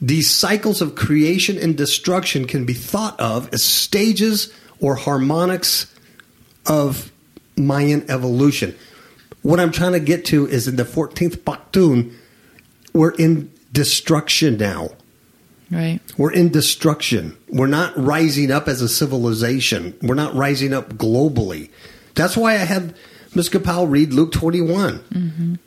These 0.00 0.30
cycles 0.30 0.80
of 0.80 0.94
creation 0.94 1.58
and 1.58 1.76
destruction 1.76 2.46
can 2.46 2.64
be 2.64 2.72
thought 2.72 3.18
of 3.20 3.52
as 3.52 3.62
stages 3.62 4.52
or 4.80 4.94
harmonics 4.94 5.92
of 6.66 7.10
Mayan 7.56 8.08
evolution. 8.10 8.76
What 9.42 9.60
I'm 9.60 9.72
trying 9.72 9.92
to 9.92 10.00
get 10.00 10.24
to 10.26 10.46
is 10.46 10.68
in 10.68 10.76
the 10.76 10.84
14th 10.84 11.38
Baktun, 11.38 12.14
we're 12.92 13.14
in 13.14 13.52
destruction 13.72 14.56
now. 14.56 14.90
Right. 15.70 16.00
We're 16.16 16.32
in 16.32 16.48
destruction. 16.50 17.36
We're 17.48 17.66
not 17.66 17.92
rising 17.96 18.50
up 18.50 18.68
as 18.68 18.80
a 18.80 18.88
civilization. 18.88 19.96
We're 20.00 20.14
not 20.14 20.34
rising 20.34 20.72
up 20.72 20.94
globally. 20.94 21.70
That's 22.14 22.36
why 22.36 22.54
I 22.54 22.64
had 22.64 22.94
Ms. 23.34 23.48
Kapow 23.50 23.88
read 23.88 24.12
Luke 24.12 24.32
21 24.32 25.58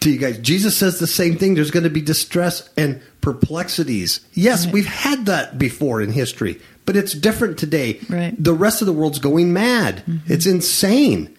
to 0.00 0.10
you 0.10 0.18
guys. 0.18 0.38
Jesus 0.38 0.76
says 0.76 0.98
the 0.98 1.06
same 1.06 1.36
thing. 1.36 1.54
There's 1.54 1.70
going 1.70 1.84
to 1.84 1.90
be 1.90 2.00
distress 2.00 2.68
and 2.76 3.00
perplexities. 3.20 4.20
Yes, 4.32 4.64
Right. 4.64 4.74
we've 4.74 4.86
had 4.86 5.26
that 5.26 5.58
before 5.58 6.00
in 6.00 6.10
history, 6.12 6.60
but 6.86 6.96
it's 6.96 7.12
different 7.12 7.58
today. 7.58 8.00
Right. 8.08 8.34
The 8.42 8.54
rest 8.54 8.82
of 8.82 8.86
the 8.86 8.92
world's 8.92 9.18
going 9.18 9.52
mad. 9.52 10.02
Mm-hmm. 10.08 10.32
It's 10.32 10.46
insane 10.46 11.34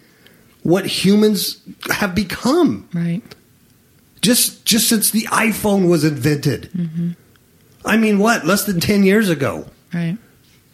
what 0.62 0.86
humans 0.86 1.58
have 1.90 2.14
become 2.14 2.88
Right. 2.94 3.22
just 4.22 4.64
just 4.64 4.88
since 4.88 5.10
the 5.10 5.22
iPhone 5.24 5.88
was 5.90 6.04
invented. 6.04 6.70
Mm-hmm. 6.74 7.10
I 7.84 7.98
mean, 7.98 8.18
what? 8.18 8.46
Less 8.46 8.64
than 8.64 8.80
10 8.80 9.02
years 9.02 9.28
ago. 9.28 9.66
Right. 9.92 10.16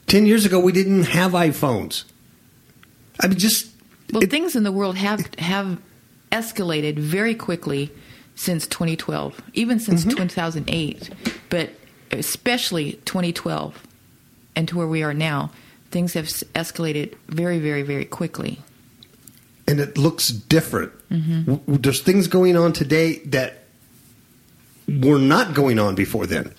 10 0.07 0.27
years 0.27 0.47
ago, 0.47 0.61
we 0.61 0.71
didn't 0.73 1.05
have 1.05 1.33
iPhones. 1.33 2.05
I 3.19 3.27
mean, 3.27 3.39
just. 3.39 3.67
Well, 4.13 4.23
it- 4.23 4.31
things 4.31 4.57
in 4.57 4.63
the 4.65 4.73
world 4.73 4.97
have 4.97 5.29
have 5.39 5.79
escalated 6.33 6.97
very 6.99 7.35
quickly 7.35 7.91
since 8.37 8.67
2012, 8.67 9.41
even 9.55 9.79
since 9.81 10.05
Mm-hmm. 10.05 10.19
2008, 10.19 11.11
but 11.51 11.71
especially 12.13 12.93
2012 13.05 13.75
and 14.57 14.67
to 14.69 14.77
where 14.79 14.87
we 14.87 15.03
are 15.03 15.13
now, 15.15 15.51
things 15.91 16.15
have 16.15 16.27
escalated 16.55 17.15
very, 17.29 17.59
very, 17.59 17.83
very 17.83 18.05
quickly. 18.05 18.59
and 19.69 19.79
it 19.81 19.97
looks 19.99 20.29
different. 20.31 20.91
Mm-hmm. 21.11 21.77
There's 21.77 22.01
things 22.01 22.27
going 22.29 22.57
on 22.57 22.73
today 22.73 23.19
that 23.27 23.59
were 24.89 25.19
not 25.21 25.55
going 25.55 25.79
on 25.79 25.95
before 25.95 26.27
then. 26.27 26.53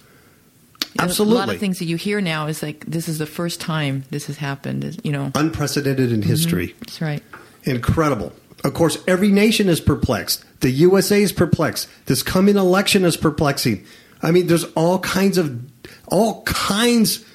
Absolutely. 1.00 1.36
A 1.36 1.40
lot 1.40 1.50
of 1.54 1.60
things 1.60 1.80
that 1.80 1.86
you 1.86 1.96
hear 1.98 2.22
now 2.22 2.48
is 2.48 2.62
like 2.64 2.86
this 2.86 3.08
is 3.10 3.18
the 3.18 3.26
first 3.26 3.60
time 3.60 4.04
this 4.12 4.28
has 4.28 4.38
happened. 4.38 5.00
You 5.04 5.12
know, 5.12 5.32
Unprecedented 5.36 6.12
in 6.12 6.22
history. 6.22 6.76
that's 6.80 7.02
right. 7.02 7.24
Incredible. 7.64 8.34
Of 8.64 8.74
course, 8.74 8.98
every 9.08 9.30
nation 9.30 9.70
is 9.70 9.80
perplexed. 9.80 10.46
The 10.62 10.70
USA 10.70 11.22
is 11.22 11.32
perplexed. 11.32 11.88
This 12.06 12.22
coming 12.22 12.58
election 12.58 13.06
is 13.06 13.18
perplexing. 13.18 13.86
I 14.22 14.32
mean, 14.32 14.48
there's 14.48 14.66
all 14.76 15.00
kinds 15.00 15.38
of 15.38 15.60
all 16.08 16.44
kinds 16.44 17.26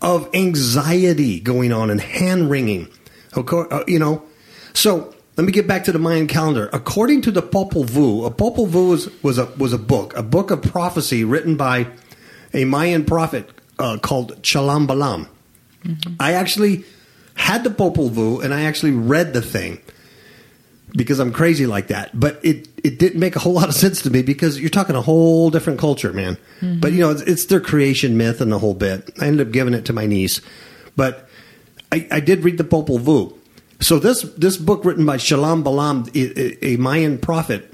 of 0.00 0.28
anxiety 0.34 1.40
going 1.40 1.72
on 1.72 1.90
and 1.90 2.00
hand 2.00 2.50
wringing. 2.50 2.88
Uh, 3.36 3.84
you 3.86 3.98
know. 3.98 4.22
So 4.72 5.14
let 5.36 5.44
me 5.44 5.52
get 5.52 5.66
back 5.66 5.84
to 5.84 5.92
the 5.92 5.98
Mayan 5.98 6.26
calendar. 6.26 6.70
According 6.72 7.22
to 7.22 7.30
the 7.30 7.42
Popol 7.42 7.84
Vuh, 7.84 8.26
a 8.26 8.30
Popol 8.30 8.68
Vuh 8.68 8.90
was, 8.90 9.22
was 9.22 9.38
a 9.38 9.46
was 9.58 9.72
a 9.72 9.78
book, 9.78 10.16
a 10.16 10.22
book 10.22 10.50
of 10.50 10.62
prophecy 10.62 11.24
written 11.24 11.56
by 11.56 11.88
a 12.54 12.64
Mayan 12.64 13.04
prophet 13.04 13.50
uh, 13.78 13.98
called 13.98 14.42
Chilam 14.42 14.86
Balam. 14.86 15.28
I 16.18 16.34
actually 16.34 16.84
had 17.34 17.64
the 17.64 17.70
Popol 17.70 18.10
Vuh 18.10 18.44
and 18.44 18.52
I 18.52 18.62
actually 18.62 18.92
read 18.92 19.32
the 19.32 19.42
thing 19.42 19.80
because 20.92 21.18
I'm 21.18 21.32
crazy 21.32 21.66
like 21.66 21.88
that. 21.88 22.18
But 22.18 22.40
it, 22.42 22.68
it 22.82 22.98
didn't 22.98 23.20
make 23.20 23.36
a 23.36 23.38
whole 23.38 23.52
lot 23.52 23.68
of 23.68 23.74
sense 23.74 24.02
to 24.02 24.10
me 24.10 24.22
because 24.22 24.60
you're 24.60 24.70
talking 24.70 24.96
a 24.96 25.02
whole 25.02 25.50
different 25.50 25.78
culture, 25.78 26.12
man. 26.12 26.36
Mm-hmm. 26.60 26.80
But 26.80 26.92
you 26.92 27.00
know, 27.00 27.10
it's, 27.10 27.22
it's 27.22 27.44
their 27.46 27.60
creation 27.60 28.16
myth 28.16 28.40
and 28.40 28.50
the 28.52 28.58
whole 28.58 28.74
bit. 28.74 29.10
I 29.20 29.26
ended 29.26 29.46
up 29.46 29.52
giving 29.52 29.74
it 29.74 29.84
to 29.86 29.92
my 29.92 30.06
niece, 30.06 30.40
but 30.96 31.28
I, 31.92 32.06
I 32.10 32.20
did 32.20 32.44
read 32.44 32.58
the 32.58 32.64
Popol 32.64 33.00
Vuh. 33.00 33.36
So 33.80 33.98
this 33.98 34.22
this 34.36 34.58
book 34.58 34.84
written 34.84 35.06
by 35.06 35.16
Chilam 35.16 35.64
Balam, 35.64 36.14
a, 36.14 36.66
a 36.66 36.76
Mayan 36.76 37.16
prophet, 37.18 37.72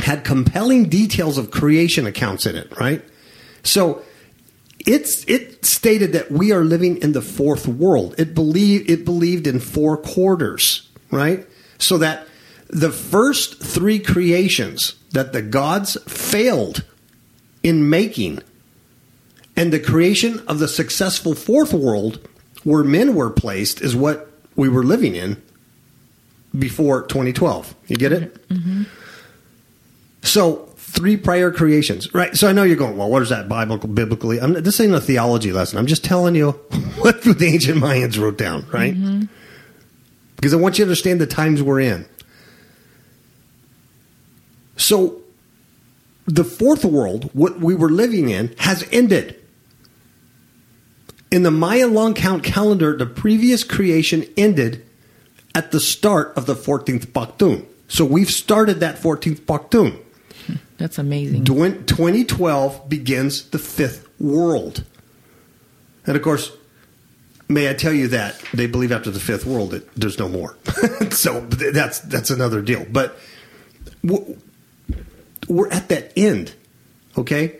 had 0.00 0.24
compelling 0.24 0.88
details 0.88 1.38
of 1.38 1.50
creation 1.50 2.06
accounts 2.06 2.46
in 2.46 2.54
it, 2.54 2.78
right? 2.78 3.02
So 3.64 4.02
it's 4.88 5.22
it 5.24 5.66
stated 5.66 6.14
that 6.14 6.30
we 6.30 6.50
are 6.50 6.64
living 6.64 6.96
in 7.02 7.12
the 7.12 7.20
fourth 7.20 7.68
world. 7.68 8.14
It 8.16 8.34
believed 8.34 8.88
it 8.88 9.04
believed 9.04 9.46
in 9.46 9.60
four 9.60 9.98
quarters, 9.98 10.88
right? 11.10 11.46
So 11.76 11.98
that 11.98 12.26
the 12.68 12.90
first 12.90 13.62
three 13.62 13.98
creations 13.98 14.94
that 15.12 15.34
the 15.34 15.42
gods 15.42 15.98
failed 16.04 16.84
in 17.62 17.90
making, 17.90 18.40
and 19.56 19.72
the 19.74 19.80
creation 19.80 20.42
of 20.48 20.58
the 20.58 20.68
successful 20.68 21.34
fourth 21.34 21.74
world, 21.74 22.26
where 22.64 22.82
men 22.82 23.14
were 23.14 23.30
placed, 23.30 23.82
is 23.82 23.94
what 23.94 24.30
we 24.56 24.70
were 24.70 24.84
living 24.84 25.14
in 25.14 25.42
before 26.58 27.02
2012. 27.02 27.74
You 27.88 27.96
get 27.96 28.12
it? 28.12 28.48
Mm-hmm. 28.48 28.84
So 30.22 30.67
three 30.88 31.16
prior 31.16 31.50
creations, 31.50 32.12
right? 32.14 32.34
So 32.34 32.48
I 32.48 32.52
know 32.52 32.62
you're 32.62 32.76
going, 32.76 32.96
well, 32.96 33.10
what 33.10 33.22
is 33.22 33.28
that 33.28 33.48
biblical, 33.48 33.88
biblically? 33.88 34.40
I'm, 34.40 34.54
this 34.54 34.80
ain't 34.80 34.94
a 34.94 35.00
theology 35.00 35.52
lesson. 35.52 35.78
I'm 35.78 35.86
just 35.86 36.02
telling 36.02 36.34
you 36.34 36.52
what 36.98 37.22
the 37.22 37.46
ancient 37.46 37.78
Mayans 37.78 38.18
wrote 38.20 38.38
down, 38.38 38.66
right? 38.72 38.94
Mm-hmm. 38.94 39.24
Because 40.36 40.54
I 40.54 40.56
want 40.56 40.78
you 40.78 40.84
to 40.84 40.88
understand 40.88 41.20
the 41.20 41.26
times 41.26 41.62
we're 41.62 41.80
in. 41.80 42.06
So 44.76 45.20
the 46.26 46.44
fourth 46.44 46.84
world, 46.84 47.30
what 47.34 47.60
we 47.60 47.74
were 47.74 47.90
living 47.90 48.30
in, 48.30 48.54
has 48.58 48.88
ended. 48.90 49.36
In 51.30 51.42
the 51.42 51.50
Maya 51.50 51.86
long 51.86 52.14
count 52.14 52.42
calendar, 52.44 52.96
the 52.96 53.04
previous 53.04 53.62
creation 53.62 54.24
ended 54.36 54.86
at 55.54 55.70
the 55.70 55.80
start 55.80 56.34
of 56.36 56.46
the 56.46 56.54
14th 56.54 57.08
Baktun. 57.08 57.66
So 57.88 58.04
we've 58.04 58.30
started 58.30 58.80
that 58.80 58.96
14th 58.96 59.40
Baktun. 59.40 60.00
That's 60.78 60.98
amazing. 60.98 61.44
2012 61.44 62.88
begins 62.88 63.50
the 63.50 63.58
fifth 63.58 64.08
world. 64.20 64.84
And 66.06 66.16
of 66.16 66.22
course, 66.22 66.52
may 67.48 67.68
I 67.68 67.74
tell 67.74 67.92
you 67.92 68.08
that 68.08 68.40
they 68.54 68.66
believe 68.66 68.92
after 68.92 69.10
the 69.10 69.20
fifth 69.20 69.44
world 69.44 69.72
that 69.72 69.92
there's 69.94 70.18
no 70.18 70.28
more. 70.28 70.56
so 71.10 71.40
that's 71.40 72.00
that's 72.00 72.30
another 72.30 72.62
deal. 72.62 72.86
But 72.90 73.18
we're 75.48 75.70
at 75.70 75.88
that 75.88 76.12
end, 76.16 76.54
okay? 77.16 77.58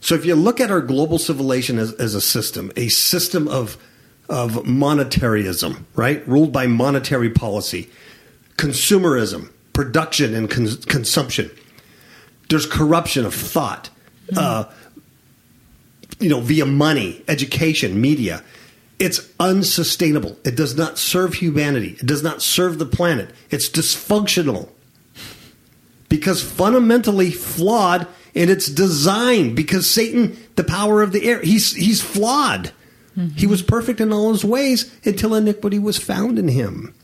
So 0.00 0.14
if 0.14 0.24
you 0.24 0.36
look 0.36 0.60
at 0.60 0.70
our 0.70 0.80
global 0.80 1.18
civilization 1.18 1.78
as, 1.78 1.92
as 1.94 2.14
a 2.14 2.20
system, 2.20 2.70
a 2.76 2.88
system 2.88 3.48
of 3.48 3.76
of 4.28 4.52
monetarism, 4.64 5.84
right, 5.94 6.26
ruled 6.26 6.52
by 6.52 6.66
monetary 6.66 7.30
policy, 7.30 7.88
consumerism, 8.56 9.50
production 9.72 10.34
and 10.34 10.50
con- 10.50 10.76
consumption. 10.88 11.50
There's 12.48 12.66
corruption 12.66 13.24
of 13.26 13.34
thought, 13.34 13.90
mm-hmm. 14.28 14.38
uh, 14.38 14.72
you 16.20 16.28
know, 16.28 16.40
via 16.40 16.66
money, 16.66 17.22
education, 17.28 18.00
media. 18.00 18.42
It's 18.98 19.28
unsustainable. 19.38 20.38
It 20.44 20.56
does 20.56 20.76
not 20.76 20.96
serve 20.96 21.34
humanity. 21.34 21.96
It 22.00 22.06
does 22.06 22.22
not 22.22 22.40
serve 22.40 22.78
the 22.78 22.86
planet. 22.86 23.30
It's 23.50 23.68
dysfunctional 23.68 24.70
because 26.08 26.42
fundamentally 26.42 27.30
flawed 27.30 28.06
in 28.34 28.48
its 28.48 28.68
design. 28.68 29.54
Because 29.54 29.88
Satan, 29.88 30.36
the 30.56 30.64
power 30.64 31.02
of 31.02 31.12
the 31.12 31.24
air, 31.24 31.42
he's 31.42 31.74
he's 31.74 32.00
flawed. 32.00 32.72
Mm-hmm. 33.16 33.36
He 33.36 33.46
was 33.46 33.62
perfect 33.62 34.00
in 34.00 34.12
all 34.12 34.32
his 34.32 34.44
ways 34.44 34.94
until 35.04 35.34
iniquity 35.34 35.78
was 35.78 35.98
found 35.98 36.38
in 36.38 36.48
him. 36.48 36.94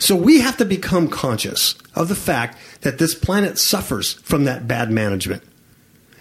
So 0.00 0.16
we 0.16 0.40
have 0.40 0.56
to 0.56 0.64
become 0.64 1.08
conscious 1.08 1.74
of 1.94 2.08
the 2.08 2.16
fact 2.16 2.56
that 2.80 2.98
this 2.98 3.14
planet 3.14 3.58
suffers 3.58 4.14
from 4.14 4.44
that 4.44 4.66
bad 4.66 4.90
management. 4.90 5.42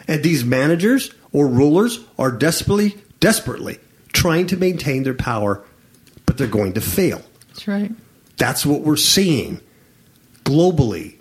And 0.06 0.22
these 0.22 0.44
managers 0.44 1.12
or 1.32 1.48
rulers 1.48 2.00
are 2.18 2.32
desperately, 2.32 2.98
desperately 3.22 3.80
trying 4.12 4.48
to 4.48 4.58
maintain 4.58 5.04
their 5.04 5.14
power, 5.14 5.64
but 6.26 6.38
they're 6.38 6.48
going 6.48 6.74
to 6.74 6.82
fail. 6.82 7.22
That's 7.48 7.68
right. 7.70 7.92
That's 8.36 8.66
what 8.66 8.82
we're 8.82 8.98
seeing 8.98 9.62
globally. 10.44 11.18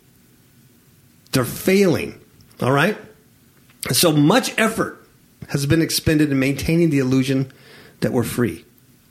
They're 1.30 1.44
failing. 1.44 2.20
All 2.60 2.72
right? 2.72 2.98
So 3.92 4.10
much 4.10 4.52
effort 4.58 5.06
has 5.50 5.64
been 5.64 5.80
expended 5.80 6.32
in 6.32 6.40
maintaining 6.40 6.90
the 6.90 6.98
illusion 6.98 7.52
that 8.00 8.12
we're 8.12 8.24
free. 8.24 8.64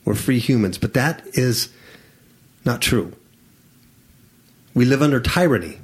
We're 0.04 0.16
free 0.16 0.40
humans. 0.40 0.78
But 0.78 0.94
that 0.96 1.26
is 1.34 1.70
not 2.66 2.82
true. 2.82 3.14
We 4.78 4.86
live 4.86 5.02
under 5.02 5.20
tyranny, 5.20 5.80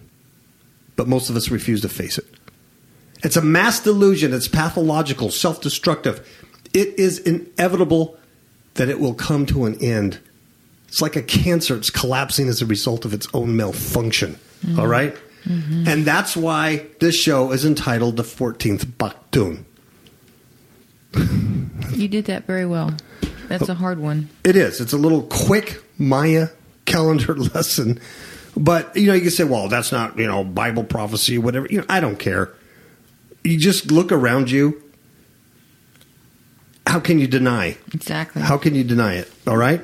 but 0.96 1.08
most 1.08 1.30
of 1.30 1.36
us 1.36 1.50
refuse 1.50 1.82
to 1.82 1.90
face 1.90 2.18
it. 2.18 2.26
It's 3.24 3.36
a 3.36 3.42
mass 3.42 3.82
delusion. 3.82 4.34
It's 4.34 4.48
pathological, 4.48 5.32
self 5.32 5.62
destructive. 5.62 6.28
It 6.74 6.98
is 6.98 7.20
inevitable 7.20 8.18
that 8.76 8.90
it 8.90 9.00
will 9.00 9.14
come 9.14 9.46
to 9.48 9.66
an 9.66 9.76
end 9.82 10.20
it's 10.94 11.02
like 11.02 11.16
a 11.16 11.24
cancer. 11.24 11.76
It's 11.76 11.90
collapsing 11.90 12.48
as 12.48 12.62
a 12.62 12.68
result 12.68 13.04
of 13.04 13.16
its 13.16 13.28
own 13.34 13.58
malfunction. 13.58 14.38
Mm-hmm. 14.64 14.80
All 14.80 14.86
right? 14.86 15.16
mm-hmm. 15.44 15.88
And 15.88 16.06
that's 16.06 16.38
why 16.38 16.86
this 17.00 17.16
show 17.16 17.52
is 17.52 17.66
entitled 17.66 18.16
The 18.16 18.22
14th 18.22 18.86
Baktun. 18.86 19.64
you 21.98 22.08
did 22.08 22.26
that 22.26 22.46
very 22.46 22.68
well. 22.68 22.94
That's 23.48 23.70
a 23.70 23.74
hard 23.74 23.98
one. 23.98 24.30
It 24.44 24.56
is. 24.56 24.80
It's 24.80 24.94
a 24.94 24.98
little 24.98 25.24
quick 25.24 25.84
Maya 25.98 26.50
calendar 26.86 27.36
lesson. 27.56 28.00
But, 28.56 28.96
you 28.96 29.08
know, 29.08 29.14
you 29.14 29.22
can 29.22 29.32
say, 29.32 29.44
well, 29.44 29.68
that's 29.68 29.92
not, 29.92 30.18
you 30.18 30.28
know, 30.28 30.44
Bible 30.44 30.84
prophecy, 30.84 31.38
whatever. 31.38 31.68
You 31.70 31.80
know, 31.80 31.86
I 31.90 32.00
don't 32.00 32.18
care. 32.18 32.54
You 33.44 33.58
just 33.58 33.92
look 33.92 34.12
around 34.12 34.52
you. 34.52 34.82
How 36.86 37.00
can 37.00 37.20
you 37.20 37.28
deny? 37.28 37.78
Exactly. 37.94 38.42
How 38.42 38.58
can 38.58 38.76
you 38.76 38.84
deny 38.84 39.16
it? 39.16 39.32
All 39.48 39.58
right? 39.58 39.82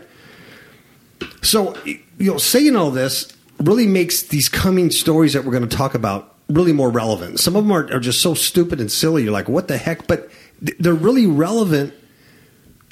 So, 1.42 1.76
you 1.86 2.02
know, 2.20 2.38
saying 2.38 2.76
all 2.76 2.92
this 2.92 3.34
really 3.60 3.88
makes 3.88 4.24
these 4.24 4.50
coming 4.50 4.92
stories 4.92 5.34
that 5.34 5.44
we're 5.46 5.52
going 5.52 5.68
to 5.68 5.76
talk 5.76 5.96
about 5.96 6.36
really 6.50 6.74
more 6.74 6.90
relevant. 6.90 7.40
Some 7.40 7.56
of 7.56 7.64
them 7.64 7.72
are, 7.72 7.92
are 7.94 8.00
just 8.00 8.22
so 8.22 8.34
stupid 8.34 8.80
and 8.80 8.92
silly. 8.92 9.24
You're 9.24 9.32
like, 9.32 9.50
what 9.50 9.68
the 9.68 9.78
heck? 9.78 10.08
But 10.08 10.30
they're 10.62 10.94
really 10.94 11.26
relevant 11.26 11.94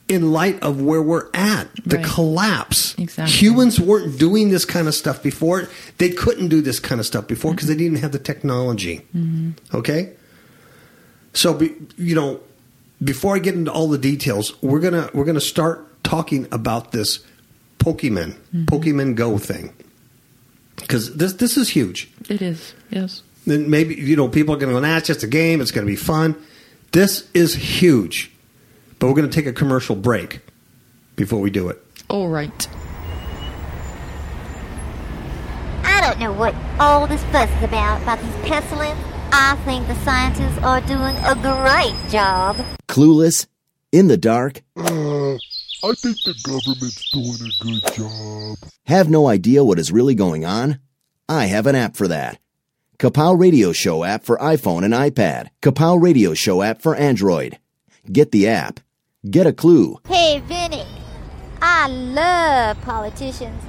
in 0.07 0.31
light 0.31 0.61
of 0.61 0.81
where 0.81 1.01
we're 1.01 1.29
at, 1.33 1.67
the 1.85 1.97
right. 1.97 2.05
collapse. 2.05 2.95
Exactly. 2.97 3.35
Humans 3.35 3.79
weren't 3.79 4.17
doing 4.17 4.49
this 4.49 4.65
kind 4.65 4.87
of 4.87 4.95
stuff 4.95 5.21
before. 5.21 5.67
They 5.97 6.09
couldn't 6.09 6.47
do 6.47 6.61
this 6.61 6.79
kind 6.79 6.99
of 6.99 7.05
stuff 7.05 7.27
before 7.27 7.51
because 7.51 7.69
mm-hmm. 7.69 7.77
they 7.77 7.83
didn't 7.83 7.99
have 7.99 8.11
the 8.11 8.19
technology. 8.19 9.05
Mm-hmm. 9.15 9.75
Okay? 9.75 10.13
So, 11.33 11.53
be, 11.53 11.73
you 11.97 12.15
know, 12.15 12.39
before 13.03 13.35
I 13.35 13.39
get 13.39 13.53
into 13.53 13.71
all 13.71 13.87
the 13.87 13.97
details, 13.97 14.61
we're 14.61 14.79
gonna 14.79 15.09
we're 15.13 15.25
gonna 15.25 15.39
start 15.39 15.85
talking 16.03 16.47
about 16.51 16.91
this 16.91 17.19
Pokemon, 17.79 18.33
mm-hmm. 18.33 18.65
Pokemon 18.65 19.15
Go 19.15 19.37
thing. 19.37 19.73
Because 20.77 21.15
this 21.15 21.33
this 21.33 21.57
is 21.57 21.69
huge. 21.69 22.09
It 22.29 22.41
is, 22.41 22.73
yes. 22.89 23.23
Then 23.45 23.69
maybe 23.69 23.95
you 23.95 24.15
know 24.15 24.27
people 24.27 24.55
are 24.55 24.57
going 24.57 24.73
to 24.73 24.79
go, 24.79 24.85
nah, 24.85 24.97
it's 24.97 25.07
just 25.07 25.23
a 25.23 25.27
game. 25.27 25.61
It's 25.61 25.71
going 25.71 25.85
to 25.85 25.91
be 25.91 25.95
fun. 25.95 26.35
This 26.91 27.29
is 27.33 27.55
huge, 27.55 28.31
but 28.99 29.07
we're 29.07 29.13
going 29.13 29.29
to 29.29 29.35
take 29.35 29.45
a 29.45 29.53
commercial 29.53 29.95
break 29.95 30.41
before 31.15 31.39
we 31.39 31.49
do 31.49 31.69
it. 31.69 31.83
All 32.09 32.29
right. 32.29 32.67
I 35.83 36.01
don't 36.01 36.19
know 36.19 36.33
what 36.33 36.55
all 36.79 37.07
this 37.07 37.23
fuss 37.25 37.49
is 37.57 37.63
about 37.63 38.01
about 38.03 38.19
these 38.21 38.35
pestilence. 38.49 38.99
I 39.31 39.55
think 39.65 39.87
the 39.87 39.95
scientists 39.95 40.57
are 40.59 40.81
doing 40.81 41.15
a 41.25 41.35
great 41.35 42.11
job. 42.11 42.55
Clueless, 42.87 43.47
in 43.91 44.07
the 44.07 44.17
dark. 44.17 44.61
Uh, 44.75 45.33
I 45.35 45.93
think 45.93 46.17
the 46.23 46.35
government's 46.43 47.11
doing 47.11 47.51
a 47.51 47.63
good 47.63 47.93
job. 47.93 48.71
Have 48.85 49.09
no 49.09 49.27
idea 49.27 49.63
what 49.63 49.79
is 49.79 49.91
really 49.91 50.15
going 50.15 50.45
on? 50.45 50.79
I 51.27 51.45
have 51.45 51.67
an 51.67 51.75
app 51.75 51.95
for 51.95 52.07
that. 52.07 52.39
Kapow 52.99 53.39
Radio 53.39 53.73
Show 53.73 54.03
app 54.03 54.23
for 54.23 54.37
iPhone 54.37 54.83
and 54.83 54.93
iPad. 54.93 55.49
Kapow 55.61 56.01
Radio 56.01 56.33
Show 56.33 56.61
app 56.61 56.81
for 56.81 56.95
Android. 56.95 57.59
Get 58.11 58.31
the 58.31 58.47
app. 58.47 58.79
Get 59.29 59.47
a 59.47 59.53
clue. 59.53 59.97
Hey, 60.07 60.41
Vinny. 60.45 60.85
I 61.61 61.87
love 61.87 62.79
politicians. 62.81 63.61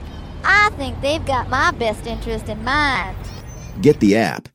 I 0.44 0.70
think 0.76 1.00
they've 1.00 1.24
got 1.24 1.48
my 1.48 1.70
best 1.72 2.06
interest 2.06 2.48
in 2.48 2.62
mind. 2.62 3.16
Get 3.80 3.98
the 4.00 4.16
app. 4.16 4.48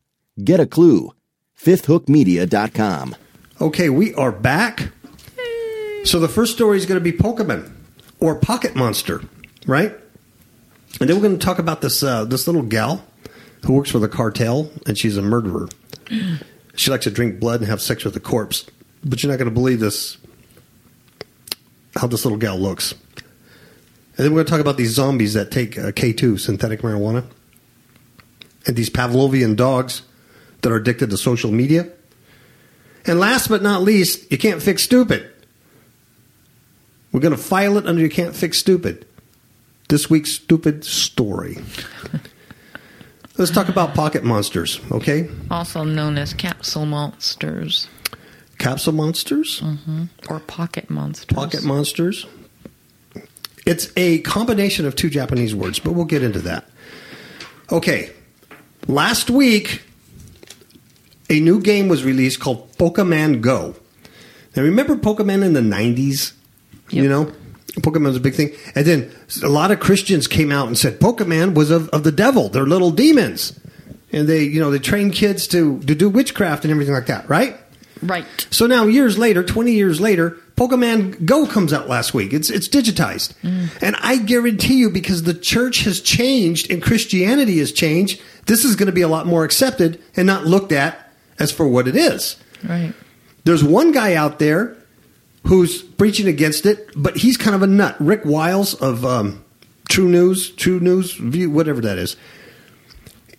Get 0.44 0.60
a 0.60 0.68
clue. 0.68 1.12
FifthHookMedia.com. 1.60 3.16
Okay, 3.60 3.90
we 3.90 4.14
are 4.14 4.32
back. 4.32 4.92
So 6.06 6.20
the 6.20 6.28
first 6.28 6.54
story 6.54 6.78
is 6.78 6.86
going 6.86 7.04
to 7.04 7.12
be 7.12 7.18
Pokemon 7.18 7.72
or 8.20 8.36
Pocket 8.36 8.76
Monster, 8.76 9.22
right? 9.66 9.94
And 11.00 11.10
then 11.10 11.16
we're 11.18 11.24
going 11.24 11.40
to 11.40 11.46
talk 11.46 11.60
about 11.60 11.82
this 11.82 12.04
uh, 12.04 12.26
this 12.26 12.46
little 12.46 12.62
gal 12.62 13.04
who 13.66 13.74
works 13.74 13.90
for 13.90 14.00
the 14.00 14.10
cartel, 14.10 14.70
and 14.86 14.98
she's 14.98 15.18
a 15.18 15.22
murderer. 15.22 15.70
she 16.76 16.92
likes 16.92 17.06
to 17.06 17.12
drink 17.12 17.40
blood 17.40 17.62
and 17.62 17.70
have 17.70 17.82
sex 17.82 18.06
with 18.06 18.16
a 18.16 18.20
corpse. 18.20 18.66
But 19.04 19.24
you're 19.24 19.32
not 19.32 19.40
going 19.40 19.50
to 19.50 19.54
believe 19.54 19.80
this 19.80 20.18
how 21.96 22.08
this 22.08 22.26
little 22.26 22.38
gal 22.38 22.58
looks. 22.58 22.92
And 22.92 24.26
then 24.26 24.32
we're 24.32 24.38
going 24.38 24.46
to 24.46 24.52
talk 24.52 24.62
about 24.62 24.78
these 24.78 24.92
zombies 24.92 25.34
that 25.34 25.52
take 25.52 25.78
uh, 25.78 25.92
K2, 25.92 26.40
synthetic 26.40 26.82
marijuana, 26.82 27.26
and 28.68 28.76
these 28.76 28.90
Pavlovian 28.90 29.56
dogs 29.56 30.04
that 30.62 30.72
are 30.72 30.76
addicted 30.76 31.10
to 31.10 31.18
social 31.18 31.52
media 31.52 31.92
And 33.06 33.20
last 33.20 33.50
but 33.50 33.62
not 33.62 33.82
least, 33.82 34.32
you 34.32 34.38
can't 34.38 34.62
fix 34.62 34.84
stupid. 34.84 35.30
We're 37.12 37.20
going 37.20 37.36
to 37.36 37.42
file 37.42 37.78
it 37.78 37.86
under 37.86 38.02
you 38.02 38.10
can't 38.10 38.36
fix 38.36 38.58
stupid. 38.58 39.06
This 39.90 40.10
week's 40.10 40.32
stupid 40.32 40.86
story. 40.86 41.58
Let's 43.38 43.52
talk 43.52 43.68
about 43.68 43.94
pocket 43.94 44.24
monsters, 44.24 44.80
okay? 44.92 45.30
Also 45.52 45.84
known 45.84 46.18
as 46.18 46.34
capsule 46.34 46.86
monsters 46.86 47.88
Capsule 48.64 48.94
monsters, 48.94 49.60
mm-hmm. 49.60 50.06
or 50.30 50.40
pocket 50.40 50.90
monsters. 50.90 51.36
pocket 51.36 51.66
monsters. 51.66 52.26
It's 53.66 53.92
a 53.98 54.20
combination 54.20 54.86
of 54.86 54.96
two 54.96 55.10
Japanese 55.10 55.54
words, 55.54 55.80
but 55.80 55.92
we'll 55.92 56.06
get 56.06 56.24
into 56.24 56.40
that. 56.40 56.66
Okay. 57.74 58.12
Last 58.88 59.30
week, 59.30 59.84
a 61.30 61.42
new 61.42 61.60
game 61.62 61.90
was 61.90 62.06
released 62.06 62.40
called 62.40 62.72
Pokemon 62.78 63.42
Go. 63.42 63.76
Now, 64.56 64.64
remember 64.64 64.96
Pokemon 64.96 65.44
in 65.44 65.52
the 65.52 65.60
90s? 65.60 66.32
You 66.90 67.10
know? 67.10 67.34
Pokemon 67.82 68.06
was 68.06 68.18
a 68.18 68.22
big 68.22 68.36
thing. 68.36 68.52
And 68.76 68.86
then 68.86 69.12
a 69.44 69.50
lot 69.50 69.72
of 69.72 69.82
Christians 69.82 70.26
came 70.26 70.54
out 70.54 70.68
and 70.68 70.78
said 70.78 71.02
Pokemon 71.02 71.56
was 71.56 71.70
of, 71.70 71.90
of 71.90 72.04
the 72.04 72.14
devil. 72.14 72.48
They're 72.48 72.66
little 72.66 72.92
demons. 72.92 73.60
And 74.14 74.30
they, 74.30 74.44
you 74.44 74.62
know, 74.62 74.72
they 74.72 74.80
train 74.80 75.12
kids 75.12 75.48
to, 75.48 75.80
to 75.82 75.96
do 75.96 76.08
witchcraft 76.08 76.64
and 76.64 76.72
everything 76.72 76.94
like 76.94 77.08
that, 77.08 77.28
right? 77.28 77.58
Right. 78.08 78.26
So 78.50 78.68
now, 78.68 78.86
years 78.86 79.18
later, 79.18 79.44
20 79.44 79.72
years 79.72 80.00
later, 80.00 80.38
Pokemon 80.56 81.26
Go 81.26 81.48
comes 81.48 81.74
out 81.74 81.90
last 81.90 82.14
week. 82.14 82.34
It's, 82.34 82.50
it's 82.50 82.68
digitized. 82.68 83.34
And 83.82 83.96
I 84.02 84.18
guarantee 84.18 84.76
you, 84.76 84.90
because 84.90 85.24
the 85.24 85.34
church 85.34 85.84
has 85.84 86.00
changed 86.00 86.72
and 86.72 86.82
Christianity 86.82 87.60
has 87.60 87.72
changed, 87.72 88.22
this 88.46 88.64
is 88.64 88.76
going 88.76 88.88
to 88.88 88.94
be 88.94 89.02
a 89.02 89.08
lot 89.08 89.26
more 89.26 89.44
accepted 89.44 90.02
and 90.16 90.28
not 90.28 90.46
looked 90.46 90.72
at 90.72 91.12
as 91.40 91.52
for 91.52 91.68
what 91.68 91.88
it 91.88 91.96
is. 91.96 92.38
Right. 92.64 92.94
There's 93.46 93.64
one 93.64 93.92
guy 93.92 94.14
out 94.16 94.40
there 94.40 94.78
who's 95.48 95.82
preaching 95.82 96.28
against 96.28 96.66
it, 96.66 96.90
but 96.96 97.18
he's 97.18 97.38
kind 97.38 97.56
of 97.56 97.62
a 97.62 97.68
nut. 97.68 97.96
Rick 98.00 98.22
Wiles 98.26 98.74
of 98.76 99.06
um, 99.06 99.44
True 99.90 100.08
News, 100.08 100.52
True 100.52 100.80
News 100.80 101.14
View, 101.14 101.50
whatever 101.50 101.82
that 101.82 101.98
is. 101.98 102.16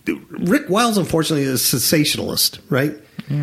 Rick 0.06 0.68
Wiles, 0.68 0.98
unfortunately, 0.98 1.44
is 1.44 1.54
a 1.54 1.58
sensationalist, 1.58 2.60
right? 2.68 2.94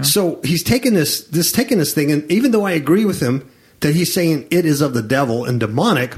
So 0.03 0.39
he's 0.43 0.63
taken 0.63 0.93
this, 0.93 1.23
this 1.25 1.51
taking 1.51 1.77
this 1.79 1.93
thing, 1.93 2.11
and 2.11 2.31
even 2.31 2.51
though 2.51 2.65
I 2.65 2.71
agree 2.71 3.05
with 3.05 3.19
him 3.19 3.49
that 3.79 3.95
he's 3.95 4.13
saying 4.13 4.47
it 4.51 4.65
is 4.65 4.81
of 4.81 4.93
the 4.93 5.01
devil 5.01 5.45
and 5.45 5.59
demonic, 5.59 6.15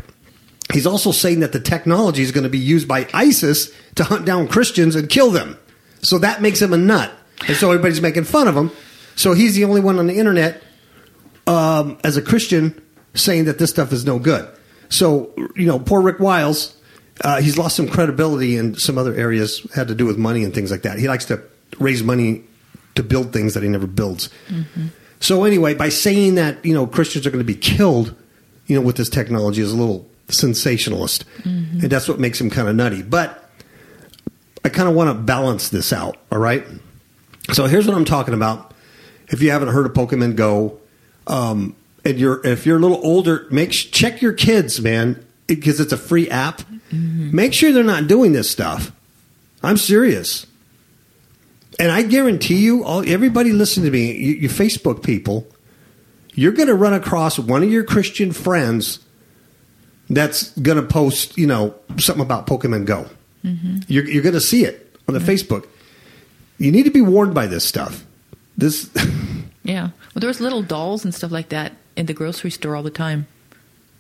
he's 0.74 0.86
also 0.86 1.12
saying 1.12 1.40
that 1.40 1.54
the 1.54 1.60
technology 1.60 2.22
is 2.22 2.32
going 2.32 2.44
to 2.44 2.50
be 2.50 2.60
used 2.60 2.88
by 2.88 3.08
ISIS 3.14 3.72
to 3.96 4.04
hunt 4.04 4.26
down 4.26 4.48
Christians 4.48 4.96
and 4.96 5.10
kill 5.10 5.32
them. 5.32 5.58
So 6.02 6.18
that 6.20 6.42
makes 6.42 6.62
him 6.62 6.74
a 6.74 6.78
nut, 6.78 7.12
and 7.48 7.56
so 7.56 7.72
everybody's 7.72 8.02
making 8.02 8.26
fun 8.26 8.48
of 8.48 8.56
him. 8.58 8.72
So 9.16 9.34
he's 9.34 9.56
the 9.56 9.64
only 9.64 9.80
one 9.80 9.98
on 9.98 10.08
the 10.08 10.18
internet 10.18 10.62
um, 11.48 11.98
as 12.04 12.18
a 12.18 12.22
Christian 12.22 12.82
saying 13.14 13.46
that 13.46 13.60
this 13.60 13.70
stuff 13.70 13.94
is 13.94 14.06
no 14.06 14.20
good. 14.20 14.50
So, 14.90 15.34
you 15.56 15.66
know, 15.66 15.80
poor 15.80 16.02
Rick 16.02 16.20
Wiles, 16.20 16.76
uh, 17.22 17.42
he's 17.42 17.58
lost 17.58 17.76
some 17.76 17.88
credibility 17.88 18.58
in 18.58 18.76
some 18.76 18.98
other 18.98 19.14
areas, 19.16 19.66
had 19.74 19.88
to 19.88 19.96
do 19.96 20.06
with 20.06 20.18
money 20.18 20.44
and 20.44 20.54
things 20.54 20.70
like 20.72 20.82
that. 20.82 21.00
He 21.00 21.08
likes 21.08 21.26
to 21.26 21.42
raise 21.80 22.04
money 22.04 22.44
to 22.96 23.04
build 23.04 23.34
things 23.34 23.54
that 23.54 23.64
he 23.64 23.70
never 23.70 23.88
builds. 23.88 24.30
So, 25.20 25.44
anyway, 25.46 25.74
by 25.74 25.90
saying 25.90 26.36
that, 26.36 26.64
you 26.66 26.74
know, 26.74 26.86
Christians 26.86 27.26
are 27.26 27.32
going 27.32 27.46
to 27.46 27.54
be 27.54 27.56
killed, 27.60 28.14
you 28.68 28.76
know, 28.76 28.82
with 28.82 28.98
this 28.98 29.10
technology 29.10 29.62
is 29.62 29.72
a 29.72 29.78
little 29.78 30.08
sensationalist. 30.28 31.26
And 31.44 31.82
that's 31.84 32.08
what 32.08 32.20
makes 32.20 32.40
him 32.42 32.50
kind 32.50 32.68
of 32.68 32.76
nutty. 32.76 33.02
But 33.04 33.50
I 34.66 34.70
kind 34.70 34.90
of 34.90 34.96
want 34.96 35.10
to 35.10 35.14
balance 35.14 35.70
this 35.70 35.94
out, 35.94 36.18
all 36.32 36.40
right? 36.40 36.66
So, 37.54 37.66
here's 37.68 37.88
what 37.88 37.96
I'm 37.96 38.06
talking 38.06 38.34
about. 38.34 38.74
If 39.30 39.42
you 39.42 39.52
haven't 39.52 39.70
heard 39.70 39.86
of 39.86 39.94
Pokemon 39.94 40.36
Go, 40.36 40.80
um, 41.28 41.76
and 42.06 42.20
you're 42.20 42.46
if 42.46 42.66
you're 42.66 42.78
a 42.78 42.82
little 42.82 43.00
older, 43.04 43.48
make 43.50 43.72
check 43.72 44.22
your 44.22 44.34
kids, 44.34 44.82
man, 44.82 45.26
because 45.48 45.80
it's 45.80 45.94
a 45.94 45.98
free 45.98 46.30
app. 46.30 46.62
Make 46.92 47.54
sure 47.54 47.72
they're 47.72 47.84
not 47.84 48.08
doing 48.08 48.34
this 48.34 48.52
stuff. 48.52 48.92
I'm 49.64 49.78
serious, 49.78 50.46
and 51.80 51.92
I 51.92 52.04
guarantee 52.04 52.58
you, 52.58 52.84
all 52.84 53.08
everybody 53.08 53.52
listen 53.52 53.84
to 53.84 53.92
me, 53.92 54.14
you, 54.14 54.34
you 54.34 54.50
Facebook 54.50 55.04
people, 55.04 55.48
you're 56.34 56.52
going 56.52 56.68
to 56.68 56.76
run 56.76 56.94
across 56.94 57.40
one 57.40 57.64
of 57.64 57.72
your 57.72 57.84
Christian 57.84 58.32
friends 58.32 59.00
that's 60.10 60.52
going 60.60 60.78
to 60.78 60.84
post, 60.84 61.38
you 61.38 61.48
know, 61.48 61.76
something 61.98 62.24
about 62.24 62.48
Pokemon 62.48 62.86
Go. 62.86 63.08
Mm-hmm. 63.44 63.80
You're, 63.88 64.06
you're 64.06 64.24
going 64.24 64.34
to 64.34 64.42
see 64.42 64.66
it 64.66 64.96
on 65.08 65.14
the 65.14 65.20
mm-hmm. 65.20 65.30
Facebook. 65.30 65.68
You 66.58 66.72
need 66.72 66.84
to 66.84 66.92
be 66.92 67.02
warned 67.02 67.34
by 67.34 67.48
this 67.48 67.66
stuff. 67.66 68.06
This. 68.58 68.90
Yeah. 69.66 69.92
Well, 70.14 70.20
there 70.20 70.28
was 70.28 70.42
little 70.42 70.62
dolls 70.62 71.06
and 71.06 71.16
stuff 71.16 71.32
like 71.32 71.48
that 71.48 71.72
in 71.96 72.06
the 72.06 72.14
grocery 72.14 72.52
store 72.52 72.76
all 72.76 72.84
the 72.84 72.92
time. 72.92 73.28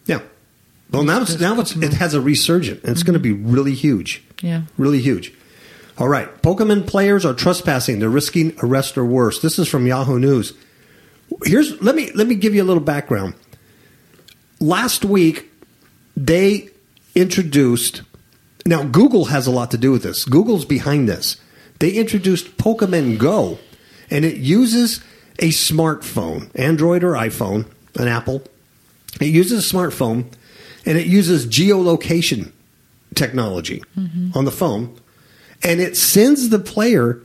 Yeah. 0.05 0.19
Well, 0.91 1.03
now 1.03 1.21
it's, 1.21 1.39
now 1.39 1.57
it's, 1.59 1.73
it 1.75 1.93
has 1.93 2.13
a 2.13 2.19
resurgent, 2.19 2.83
and 2.83 2.91
it's 2.91 3.01
going 3.01 3.17
to 3.17 3.25
mm-hmm. 3.25 3.45
be 3.45 3.49
really 3.49 3.73
huge. 3.73 4.21
Yeah. 4.41 4.63
Really 4.77 4.99
huge. 4.99 5.33
All 5.97 6.07
right. 6.07 6.41
Pokemon 6.41 6.87
players 6.87 7.25
are 7.25 7.33
trespassing. 7.33 7.99
They're 7.99 8.09
risking 8.09 8.55
arrest 8.61 8.97
or 8.97 9.05
worse. 9.05 9.41
This 9.41 9.59
is 9.59 9.67
from 9.67 9.85
Yahoo 9.85 10.19
News. 10.19 10.53
Here's 11.43 11.81
let 11.81 11.95
me 11.95 12.11
let 12.13 12.27
me 12.27 12.35
give 12.35 12.53
you 12.53 12.63
a 12.63 12.65
little 12.65 12.83
background. 12.83 13.35
Last 14.59 15.05
week, 15.05 15.51
they 16.15 16.69
introduced. 17.15 18.01
Now, 18.65 18.83
Google 18.83 19.25
has 19.25 19.45
a 19.45 19.51
lot 19.51 19.71
to 19.71 19.77
do 19.77 19.91
with 19.91 20.03
this. 20.03 20.25
Google's 20.25 20.65
behind 20.65 21.09
this. 21.09 21.37
They 21.79 21.91
introduced 21.91 22.57
Pokemon 22.57 23.17
Go, 23.17 23.59
and 24.09 24.23
it 24.23 24.37
uses 24.37 25.03
a 25.39 25.49
smartphone, 25.49 26.49
Android 26.55 27.03
or 27.03 27.13
iPhone, 27.13 27.65
an 27.95 28.07
Apple. 28.07 28.43
It 29.19 29.27
uses 29.27 29.69
a 29.69 29.75
smartphone, 29.75 30.31
and 30.85 30.97
it 30.97 31.07
uses 31.07 31.45
geolocation 31.45 32.51
technology 33.15 33.83
mm-hmm. 33.97 34.37
on 34.37 34.45
the 34.45 34.51
phone, 34.51 34.97
and 35.63 35.79
it 35.79 35.95
sends 35.97 36.49
the 36.49 36.59
player 36.59 37.21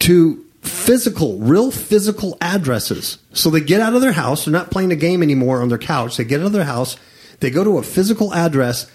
to 0.00 0.44
physical, 0.62 1.38
real 1.38 1.70
physical 1.70 2.36
addresses. 2.40 3.18
So 3.32 3.50
they 3.50 3.60
get 3.60 3.80
out 3.80 3.94
of 3.94 4.00
their 4.00 4.12
house. 4.12 4.44
They're 4.44 4.52
not 4.52 4.70
playing 4.70 4.92
a 4.92 4.96
game 4.96 5.22
anymore 5.22 5.62
on 5.62 5.68
their 5.68 5.78
couch. 5.78 6.16
They 6.16 6.24
get 6.24 6.40
out 6.40 6.46
of 6.46 6.52
their 6.52 6.64
house. 6.64 6.96
They 7.40 7.50
go 7.50 7.64
to 7.64 7.78
a 7.78 7.82
physical 7.82 8.34
address, 8.34 8.90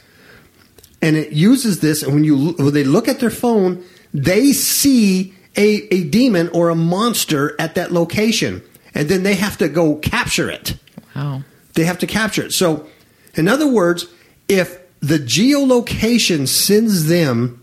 and 1.01 1.15
it 1.15 1.31
uses 1.31 1.79
this. 1.79 2.03
And 2.03 2.13
when 2.13 2.23
you 2.23 2.53
when 2.53 2.73
they 2.73 2.83
look 2.83 3.07
at 3.07 3.19
their 3.19 3.29
phone, 3.29 3.83
they 4.13 4.51
see 4.51 5.33
a, 5.55 5.87
a 5.93 6.03
demon 6.03 6.49
or 6.49 6.69
a 6.69 6.75
monster 6.75 7.55
at 7.59 7.75
that 7.75 7.91
location, 7.91 8.61
and 8.93 9.07
then 9.07 9.23
they 9.23 9.35
have 9.35 9.57
to 9.59 9.69
go 9.69 9.95
capture 9.95 10.49
it. 10.49 10.75
Wow. 11.15 11.43
They 11.75 11.85
have 11.85 11.99
to 11.99 12.07
capture 12.07 12.43
it. 12.43 12.51
So, 12.51 12.87
in 13.35 13.47
other 13.47 13.67
words, 13.67 14.07
if 14.47 14.77
the 14.99 15.17
geolocation 15.17 16.47
sends 16.47 17.07
them 17.07 17.62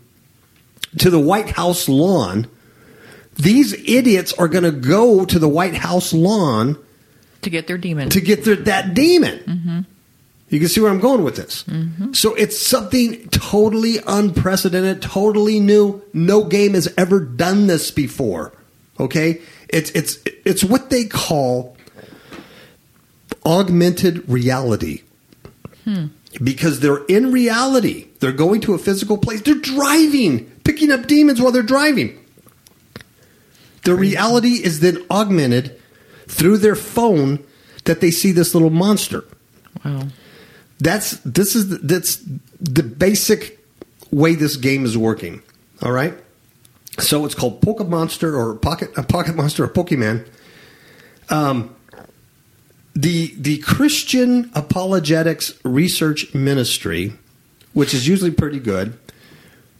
to 0.99 1.09
the 1.09 1.19
White 1.19 1.51
House 1.51 1.87
lawn, 1.87 2.47
these 3.35 3.73
idiots 3.73 4.33
are 4.33 4.47
going 4.47 4.63
to 4.63 4.71
go 4.71 5.25
to 5.25 5.39
the 5.39 5.47
White 5.49 5.75
House 5.75 6.13
lawn 6.13 6.77
To 7.41 7.49
get 7.49 7.67
their 7.67 7.77
demon. 7.77 8.09
to 8.09 8.21
get 8.21 8.43
their, 8.43 8.55
that 8.55 8.93
demon. 8.93 9.39
Mm-hmm. 9.39 9.79
You 10.49 10.59
can 10.59 10.67
see 10.67 10.81
where 10.81 10.91
I'm 10.91 10.99
going 10.99 11.23
with 11.23 11.37
this. 11.37 11.63
Mm-hmm. 11.63 12.11
So 12.11 12.35
it's 12.35 12.61
something 12.61 13.29
totally 13.29 13.99
unprecedented, 14.05 15.01
totally 15.01 15.61
new. 15.61 16.01
No 16.13 16.43
game 16.43 16.73
has 16.73 16.93
ever 16.97 17.21
done 17.21 17.67
this 17.67 17.89
before. 17.89 18.51
Okay, 18.99 19.41
it's 19.69 19.89
it's 19.91 20.19
it's 20.43 20.61
what 20.63 20.89
they 20.89 21.05
call 21.05 21.77
augmented 23.45 24.27
reality. 24.29 25.03
Hmm. 25.85 26.07
Because 26.43 26.81
they're 26.81 27.03
in 27.05 27.31
reality. 27.31 28.07
They're 28.19 28.31
going 28.31 28.61
to 28.61 28.73
a 28.73 28.77
physical 28.77 29.17
place. 29.17 29.41
They're 29.41 29.55
driving, 29.55 30.50
picking 30.63 30.91
up 30.91 31.07
demons 31.07 31.41
while 31.41 31.51
they're 31.51 31.63
driving. 31.63 32.17
The 33.83 33.95
reality 33.95 34.63
is 34.63 34.79
then 34.79 35.03
augmented 35.09 35.79
through 36.27 36.57
their 36.57 36.75
phone 36.75 37.43
that 37.85 37.99
they 37.99 38.11
see 38.11 38.31
this 38.31 38.53
little 38.53 38.69
monster. 38.69 39.23
wow. 39.83 40.07
That's 40.79 41.17
this 41.17 41.55
is 41.55 41.69
the, 41.69 41.77
that's 41.77 42.23
the 42.59 42.81
basic 42.81 43.59
way 44.11 44.33
this 44.33 44.55
game 44.55 44.83
is 44.83 44.97
working. 44.97 45.43
All 45.81 45.91
right. 45.91 46.15
So 46.99 47.23
it's 47.25 47.35
called 47.35 47.61
Poke 47.61 47.87
Monster 47.87 48.35
or 48.35 48.55
Pocket 48.55 48.89
uh, 48.97 49.03
Pocket 49.03 49.35
Monster 49.35 49.63
or 49.63 49.67
Pokemon. 49.67 50.27
Um, 51.29 51.75
the 52.95 53.33
the 53.37 53.59
Christian 53.59 54.51
Apologetics 54.53 55.53
Research 55.63 56.33
Ministry, 56.33 57.13
which 57.73 57.93
is 57.93 58.07
usually 58.07 58.31
pretty 58.31 58.59
good, 58.59 58.97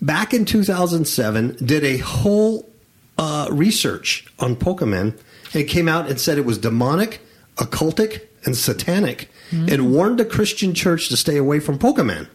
back 0.01 0.33
in 0.33 0.45
2007 0.45 1.57
did 1.63 1.83
a 1.83 1.97
whole 1.97 2.69
uh, 3.17 3.47
research 3.51 4.25
on 4.39 4.55
Pokemon 4.55 5.17
and 5.53 5.67
came 5.67 5.87
out 5.87 6.09
and 6.09 6.19
said 6.19 6.37
it 6.37 6.45
was 6.45 6.57
demonic, 6.57 7.21
occultic, 7.57 8.27
and 8.43 8.55
satanic, 8.57 9.29
and 9.51 9.93
warned 9.93 10.17
the 10.17 10.25
Christian 10.25 10.73
church 10.73 11.09
to 11.09 11.17
stay 11.17 11.37
away 11.37 11.59
from 11.59 11.77
Pokemon. 11.77 12.27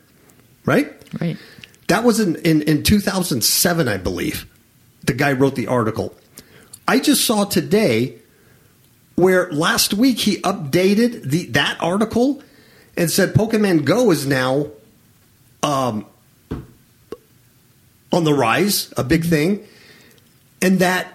Right? 0.65 0.93
Right. 1.21 1.37
That 1.89 2.05
was 2.05 2.21
in, 2.21 2.37
in, 2.37 2.63
in 2.63 2.83
2007, 2.83 3.89
I 3.89 3.97
believe. 3.97 4.47
The 5.05 5.15
guy 5.15 5.33
wrote 5.33 5.55
the 5.55 5.67
article. 5.67 6.15
I 6.87 6.99
just 6.99 7.25
saw 7.25 7.45
today 7.45 8.19
where 9.15 9.51
last 9.51 9.95
week 9.95 10.19
he 10.19 10.41
updated 10.43 11.31
the 11.31 11.47
that 11.47 11.79
article 11.81 12.43
and 12.97 13.11
said 13.11 13.35
Pokemon 13.35 13.85
Go 13.85 14.11
is 14.11 14.27
now 14.27 14.69
um, 15.63 16.07
on 18.13 18.25
the 18.25 18.35
rise, 18.35 18.93
a 18.97 19.05
big 19.05 19.25
thing, 19.25 19.65
and 20.63 20.79
that 20.79 21.09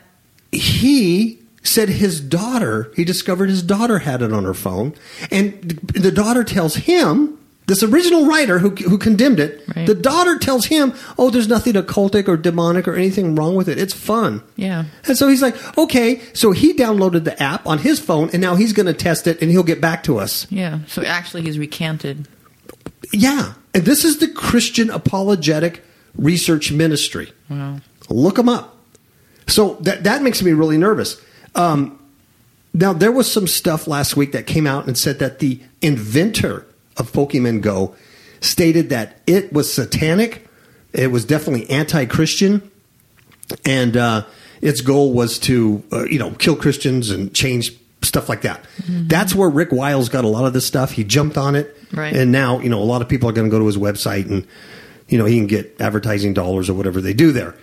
he 0.51 1.39
said 1.63 1.89
his 1.89 2.19
daughter, 2.19 2.91
he 2.95 3.03
discovered 3.05 3.49
his 3.49 3.63
daughter 3.63 3.99
had 3.99 4.21
it 4.21 4.33
on 4.33 4.43
her 4.43 4.53
phone, 4.53 4.93
and 5.31 5.61
the 5.93 6.11
daughter 6.11 6.43
tells 6.43 6.75
him. 6.75 7.37
This 7.67 7.83
original 7.83 8.25
writer 8.25 8.59
who, 8.59 8.71
who 8.71 8.97
condemned 8.97 9.39
it, 9.39 9.63
Right. 9.73 9.87
the 9.87 9.93
daughter 9.93 10.37
tells 10.37 10.65
him, 10.65 10.93
"Oh, 11.17 11.29
there's 11.29 11.47
nothing 11.47 11.73
occultic 11.75 12.27
or 12.27 12.35
demonic 12.35 12.85
or 12.85 12.95
anything 12.95 13.35
wrong 13.35 13.55
with 13.55 13.69
it. 13.69 13.77
It's 13.77 13.93
fun." 13.93 14.41
Yeah. 14.57 14.85
And 15.07 15.15
so 15.15 15.29
he's 15.29 15.41
like, 15.43 15.55
okay. 15.77 16.19
So 16.33 16.51
he 16.51 16.73
downloaded 16.73 17.23
the 17.23 17.41
app 17.41 17.65
on 17.65 17.77
his 17.77 17.97
phone, 17.99 18.29
and 18.33 18.41
now 18.41 18.55
he's 18.55 18.73
going 18.73 18.87
to 18.87 18.93
test 18.93 19.25
it, 19.25 19.41
and 19.41 19.49
he'll 19.51 19.63
get 19.63 19.79
back 19.79 20.03
to 20.03 20.17
us. 20.17 20.47
Yeah. 20.49 20.79
So 20.87 21.03
actually, 21.03 21.43
he's 21.43 21.57
recanted. 21.59 22.27
Yeah. 23.13 23.53
And 23.73 23.85
this 23.85 24.03
is 24.03 24.17
the 24.17 24.27
Christian 24.27 24.89
Apologetic 24.89 25.81
Research 26.15 26.71
Ministry. 26.71 27.31
Wow. 27.49 27.79
Look 28.09 28.35
them 28.35 28.49
up. 28.49 28.77
So 29.47 29.75
that 29.81 30.03
that 30.03 30.21
makes 30.21 30.41
me 30.41 30.51
really 30.53 30.77
nervous. 30.77 31.21
Um, 31.55 31.97
now 32.73 32.93
there 32.93 33.11
was 33.11 33.29
some 33.31 33.47
stuff 33.47 33.87
last 33.87 34.15
week 34.15 34.31
that 34.31 34.47
came 34.47 34.65
out 34.67 34.87
and 34.87 34.97
said 34.97 35.19
that 35.19 35.39
the 35.39 35.59
inventor 35.81 36.65
of 36.97 37.11
Pokemon 37.11 37.61
Go 37.61 37.95
stated 38.39 38.89
that 38.89 39.17
it 39.27 39.51
was 39.51 39.71
satanic. 39.73 40.47
It 40.93 41.11
was 41.11 41.25
definitely 41.25 41.69
anti-Christian, 41.69 42.69
and 43.65 43.95
uh, 43.97 44.25
its 44.61 44.81
goal 44.81 45.13
was 45.13 45.39
to 45.39 45.83
uh, 45.91 46.03
you 46.05 46.19
know 46.19 46.31
kill 46.31 46.55
Christians 46.55 47.09
and 47.09 47.33
change 47.33 47.73
stuff 48.03 48.27
like 48.29 48.41
that. 48.41 48.65
That's 48.87 49.35
where 49.35 49.49
Rick 49.49 49.71
Wiles 49.71 50.09
got 50.09 50.23
a 50.25 50.27
lot 50.27 50.45
of 50.45 50.53
this 50.53 50.65
stuff. 50.65 50.91
He 50.91 51.03
jumped 51.03 51.37
on 51.37 51.55
it, 51.55 51.75
Right. 51.93 52.13
and 52.15 52.31
now 52.31 52.59
you 52.59 52.69
know 52.69 52.79
a 52.79 52.83
lot 52.85 53.01
of 53.01 53.07
people 53.09 53.29
are 53.29 53.33
going 53.33 53.47
to 53.47 53.51
go 53.51 53.59
to 53.59 53.65
his 53.65 53.77
website 53.77 54.29
and 54.29 54.45
you 55.11 55.17
know 55.19 55.25
he 55.25 55.37
can 55.37 55.45
get 55.47 55.79
advertising 55.79 56.33
dollars 56.33 56.69
or 56.69 56.73
whatever 56.73 56.99
they 57.01 57.13
do 57.13 57.31
there. 57.31 57.53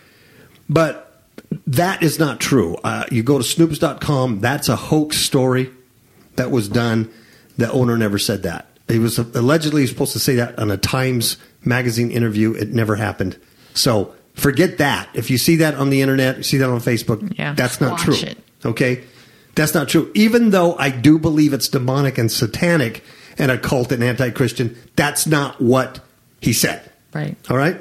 But 0.69 1.23
that 1.67 2.03
is 2.03 2.19
not 2.19 2.41
true. 2.41 2.77
Uh, 2.85 3.05
you 3.11 3.23
go 3.23 3.39
to 3.39 3.45
Snopes.com, 3.45 4.41
that's 4.41 4.69
a 4.69 4.77
hoax 4.77 5.17
story 5.17 5.71
that 6.37 6.51
was 6.51 6.69
done. 6.69 7.11
The 7.57 7.71
owner 7.73 7.97
never 7.97 8.19
said 8.19 8.43
that. 8.45 8.67
He 8.87 8.99
was 8.99 9.19
allegedly 9.19 9.87
supposed 9.87 10.13
to 10.13 10.19
say 10.19 10.37
that 10.37 10.59
on 10.59 10.71
a 10.71 10.77
Times 10.77 11.37
magazine 11.65 12.11
interview. 12.11 12.55
It 12.55 12.69
never 12.73 12.97
happened. 12.97 13.39
So 13.75 14.15
forget 14.35 14.79
that. 14.79 15.09
If 15.15 15.31
you 15.31 15.39
see 15.39 15.57
that 15.57 15.75
on 15.75 15.91
the 15.91 16.01
internet, 16.03 16.45
see 16.45 16.59
that 16.59 16.69
on 16.71 16.81
Facebook, 16.81 17.37
Yeah, 17.39 17.55
that's 17.55 17.81
not 17.81 17.99
true. 17.99 18.15
it. 18.15 18.39
Okay? 18.65 19.03
That's 19.55 19.75
not 19.75 19.89
true. 19.89 20.11
Even 20.15 20.51
though 20.51 20.77
I 20.77 20.91
do 20.91 21.19
believe 21.19 21.53
it's 21.53 21.69
demonic 21.69 22.17
and 22.19 22.31
satanic 22.31 23.03
and 23.39 23.51
occult 23.51 23.91
and 23.93 24.03
anti 24.05 24.31
Christian, 24.31 24.77
that's 24.97 25.27
not 25.27 25.61
what 25.61 26.01
he 26.41 26.53
said. 26.53 26.91
Right. 27.19 27.37
All 27.51 27.57
right? 27.57 27.81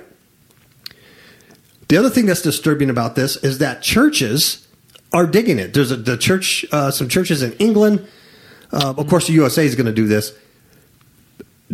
The 1.88 1.98
other 1.98 2.10
thing 2.10 2.26
that's 2.26 2.42
disturbing 2.42 2.90
about 2.90 3.16
this 3.16 3.38
is 3.38 3.60
that 3.60 3.82
churches 3.82 4.68
are 5.14 5.26
digging 5.26 5.60
it. 5.60 5.74
There's 5.74 5.92
a, 5.92 5.96
the 5.96 6.18
church, 6.18 6.66
uh, 6.72 6.92
some 6.92 7.08
churches 7.08 7.42
in 7.42 7.54
England. 7.54 8.08
Uh, 8.72 8.94
of 8.98 9.08
course, 9.08 9.28
the 9.28 9.34
USA 9.34 9.66
is 9.66 9.76
going 9.76 9.86
to 9.86 9.94
do 9.94 10.08
this 10.08 10.34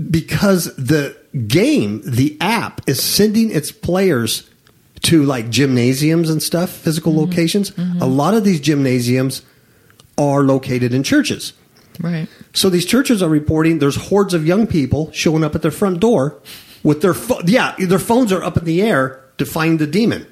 because 0.10 0.76
the 0.76 1.18
game, 1.48 2.02
the 2.06 2.38
app, 2.42 2.82
is 2.88 3.02
sending 3.02 3.50
its 3.50 3.72
players 3.72 4.50
to 5.04 5.24
like 5.24 5.50
gymnasiums 5.50 6.30
and 6.30 6.42
stuff, 6.42 6.70
physical 6.70 7.16
locations. 7.16 7.72
A 8.02 8.06
lot 8.06 8.34
of 8.34 8.44
these 8.44 8.60
gymnasiums 8.60 9.42
are 10.18 10.44
located 10.44 10.94
in 10.94 11.04
churches. 11.04 11.54
Right. 12.00 12.28
So 12.54 12.70
these 12.70 12.86
churches 12.86 13.22
are 13.22 13.30
reporting 13.30 13.80
there's 13.80 13.96
hordes 13.96 14.34
of 14.34 14.46
young 14.46 14.66
people 14.68 15.12
showing 15.12 15.44
up 15.44 15.56
at 15.56 15.62
their 15.62 15.72
front 15.72 16.00
door 16.00 16.42
with 16.84 17.02
their 17.02 17.14
pho- 17.14 17.42
yeah 17.46 17.76
their 17.80 18.00
phones 18.00 18.32
are 18.32 18.44
up 18.44 18.58
in 18.58 18.66
the 18.66 18.82
air 18.82 19.24
to 19.38 19.46
find 19.46 19.80
the 19.80 19.88
demon. 19.88 20.28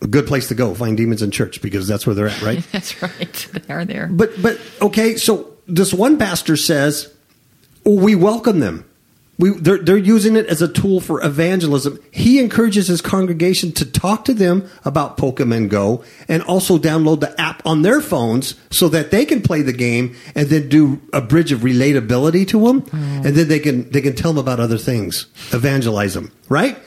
A 0.00 0.06
good 0.06 0.26
place 0.26 0.48
to 0.48 0.54
go 0.54 0.74
find 0.74 0.96
demons 0.96 1.20
in 1.20 1.30
church 1.30 1.60
because 1.60 1.86
that's 1.86 2.06
where 2.06 2.14
they're 2.14 2.28
at, 2.28 2.40
right? 2.40 2.64
That's 2.72 3.02
right. 3.02 3.48
They 3.66 3.74
are 3.74 3.84
there. 3.84 4.06
but 4.06 4.30
but 4.40 4.58
okay, 4.80 5.16
so 5.16 5.52
this 5.66 5.92
one 5.92 6.16
pastor 6.18 6.56
says 6.56 7.12
"Oh, 7.84 8.00
we 8.00 8.14
welcome 8.14 8.60
them. 8.60 8.84
We 9.38 9.50
they're 9.50 9.78
they're 9.78 9.96
using 9.96 10.36
it 10.36 10.46
as 10.46 10.62
a 10.62 10.68
tool 10.68 11.00
for 11.00 11.24
evangelism. 11.24 11.98
He 12.12 12.38
encourages 12.38 12.86
his 12.86 13.00
congregation 13.00 13.72
to 13.72 13.84
talk 13.84 14.24
to 14.26 14.34
them 14.34 14.68
about 14.84 15.16
Pokemon 15.16 15.68
Go 15.68 16.04
and 16.28 16.42
also 16.42 16.78
download 16.78 17.20
the 17.20 17.38
app 17.40 17.64
on 17.66 17.82
their 17.82 18.00
phones 18.00 18.54
so 18.70 18.88
that 18.88 19.10
they 19.10 19.24
can 19.24 19.42
play 19.42 19.62
the 19.62 19.72
game 19.72 20.14
and 20.34 20.48
then 20.48 20.68
do 20.68 21.00
a 21.12 21.20
bridge 21.20 21.50
of 21.50 21.60
relatability 21.60 22.46
to 22.48 22.60
them, 22.66 22.84
oh. 22.92 22.96
and 22.96 23.34
then 23.34 23.48
they 23.48 23.58
can 23.58 23.90
they 23.90 24.00
can 24.00 24.14
tell 24.14 24.32
them 24.32 24.40
about 24.40 24.60
other 24.60 24.78
things, 24.78 25.26
evangelize 25.52 26.14
them, 26.14 26.30
right? 26.48 26.78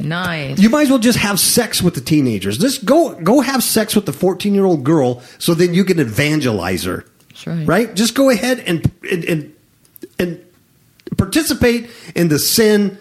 Nice. 0.00 0.58
You 0.58 0.68
might 0.70 0.82
as 0.82 0.90
well 0.90 0.98
just 0.98 1.18
have 1.18 1.40
sex 1.40 1.82
with 1.82 1.94
the 1.94 2.00
teenagers. 2.00 2.58
Just 2.58 2.84
go 2.84 3.14
go 3.20 3.40
have 3.40 3.62
sex 3.62 3.96
with 3.96 4.06
the 4.06 4.12
14 4.12 4.54
year 4.54 4.64
old 4.64 4.84
girl 4.84 5.22
so 5.38 5.54
then 5.54 5.74
you 5.74 5.84
can 5.84 5.98
evangelize 5.98 6.84
her. 6.84 7.04
That's 7.28 7.46
right. 7.46 7.66
Right? 7.66 7.94
Just 7.94 8.14
go 8.14 8.30
ahead 8.30 8.60
and 8.60 8.90
and, 9.10 9.24
and 9.24 9.55
participate 11.16 11.90
in 12.14 12.28
the 12.28 12.38
sin 12.38 12.98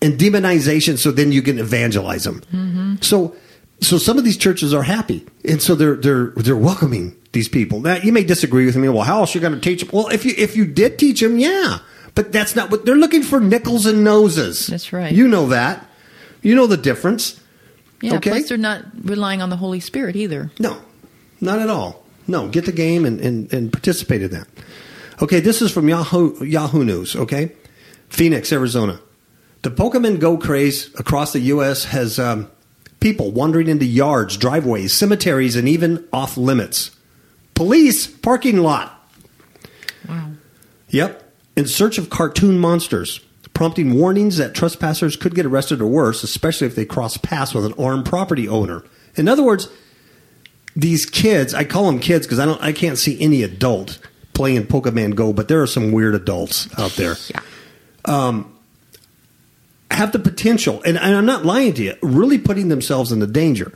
and 0.00 0.18
demonization 0.18 0.98
so 0.98 1.10
then 1.10 1.32
you 1.32 1.42
can 1.42 1.58
evangelize 1.58 2.24
them. 2.24 2.40
Mm-hmm. 2.52 2.96
So 3.00 3.34
so 3.80 3.98
some 3.98 4.18
of 4.18 4.24
these 4.24 4.36
churches 4.36 4.74
are 4.74 4.82
happy 4.82 5.26
and 5.44 5.60
so 5.60 5.74
they're 5.74 5.96
they're 5.96 6.32
they're 6.36 6.56
welcoming 6.56 7.16
these 7.32 7.48
people. 7.48 7.80
Now 7.80 7.96
you 7.96 8.12
may 8.12 8.24
disagree 8.24 8.66
with 8.66 8.76
me. 8.76 8.88
Well, 8.88 9.02
how 9.02 9.20
else 9.20 9.34
are 9.34 9.38
you 9.38 9.42
going 9.42 9.54
to 9.54 9.60
teach 9.60 9.80
them? 9.80 9.90
Well, 9.92 10.08
if 10.08 10.24
you 10.24 10.34
if 10.36 10.56
you 10.56 10.64
did 10.64 10.98
teach 10.98 11.20
them, 11.20 11.38
yeah. 11.38 11.78
But 12.14 12.32
that's 12.32 12.56
not 12.56 12.70
what 12.70 12.84
they're 12.84 12.96
looking 12.96 13.22
for 13.22 13.38
nickels 13.38 13.86
and 13.86 14.02
noses. 14.02 14.66
That's 14.66 14.92
right. 14.92 15.12
You 15.12 15.28
know 15.28 15.48
that. 15.48 15.86
You 16.42 16.54
know 16.54 16.66
the 16.66 16.76
difference. 16.76 17.40
Yeah. 18.00 18.16
okay. 18.16 18.30
Plus, 18.30 18.48
they're 18.48 18.58
not 18.58 18.84
relying 19.02 19.42
on 19.42 19.50
the 19.50 19.56
Holy 19.56 19.80
Spirit 19.80 20.16
either. 20.16 20.50
No, 20.58 20.80
not 21.40 21.58
at 21.58 21.68
all. 21.68 22.04
No, 22.26 22.48
get 22.48 22.66
the 22.66 22.72
game 22.72 23.04
and, 23.04 23.20
and, 23.20 23.52
and 23.52 23.72
participate 23.72 24.22
in 24.22 24.30
that. 24.32 24.46
Okay, 25.20 25.40
this 25.40 25.60
is 25.60 25.72
from 25.72 25.88
Yahoo, 25.88 26.44
Yahoo 26.44 26.84
News, 26.84 27.16
okay? 27.16 27.52
Phoenix, 28.08 28.52
Arizona. 28.52 29.00
The 29.62 29.70
Pokemon 29.70 30.20
Go 30.20 30.38
craze 30.38 30.94
across 30.94 31.32
the 31.32 31.40
U.S. 31.40 31.84
has 31.86 32.18
um, 32.18 32.48
people 33.00 33.32
wandering 33.32 33.68
into 33.68 33.84
yards, 33.84 34.36
driveways, 34.36 34.94
cemeteries, 34.94 35.56
and 35.56 35.68
even 35.68 36.06
off 36.12 36.36
limits. 36.36 36.92
Police, 37.54 38.06
parking 38.06 38.58
lot. 38.58 39.10
Wow. 40.08 40.30
Yep. 40.90 41.32
In 41.56 41.66
search 41.66 41.98
of 41.98 42.08
cartoon 42.08 42.60
monsters, 42.60 43.18
prompting 43.52 43.94
warnings 43.94 44.36
that 44.36 44.54
trespassers 44.54 45.16
could 45.16 45.34
get 45.34 45.44
arrested 45.44 45.82
or 45.82 45.88
worse, 45.88 46.22
especially 46.22 46.68
if 46.68 46.76
they 46.76 46.84
cross 46.84 47.16
paths 47.16 47.52
with 47.52 47.66
an 47.66 47.74
armed 47.76 48.06
property 48.06 48.48
owner. 48.48 48.84
In 49.16 49.26
other 49.26 49.42
words, 49.42 49.68
these 50.76 51.04
kids, 51.04 51.52
I 51.52 51.64
call 51.64 51.86
them 51.86 51.98
kids 51.98 52.24
because 52.24 52.38
I 52.38 52.46
don't 52.46 52.62
I 52.62 52.72
can't 52.72 52.96
see 52.96 53.20
any 53.20 53.42
adult 53.42 53.98
playing 54.38 54.66
Pokemon 54.66 55.16
Go, 55.16 55.32
but 55.32 55.48
there 55.48 55.60
are 55.60 55.66
some 55.66 55.90
weird 55.90 56.14
adults 56.14 56.68
out 56.78 56.92
there. 56.92 57.16
Yeah. 58.06 58.42
Have 59.90 60.12
the 60.12 60.18
potential, 60.20 60.80
and, 60.84 60.96
and 60.96 61.16
I'm 61.16 61.26
not 61.26 61.44
lying 61.44 61.74
to 61.74 61.82
you, 61.82 61.94
really 62.02 62.38
putting 62.38 62.68
themselves 62.68 63.10
into 63.10 63.26
danger. 63.26 63.72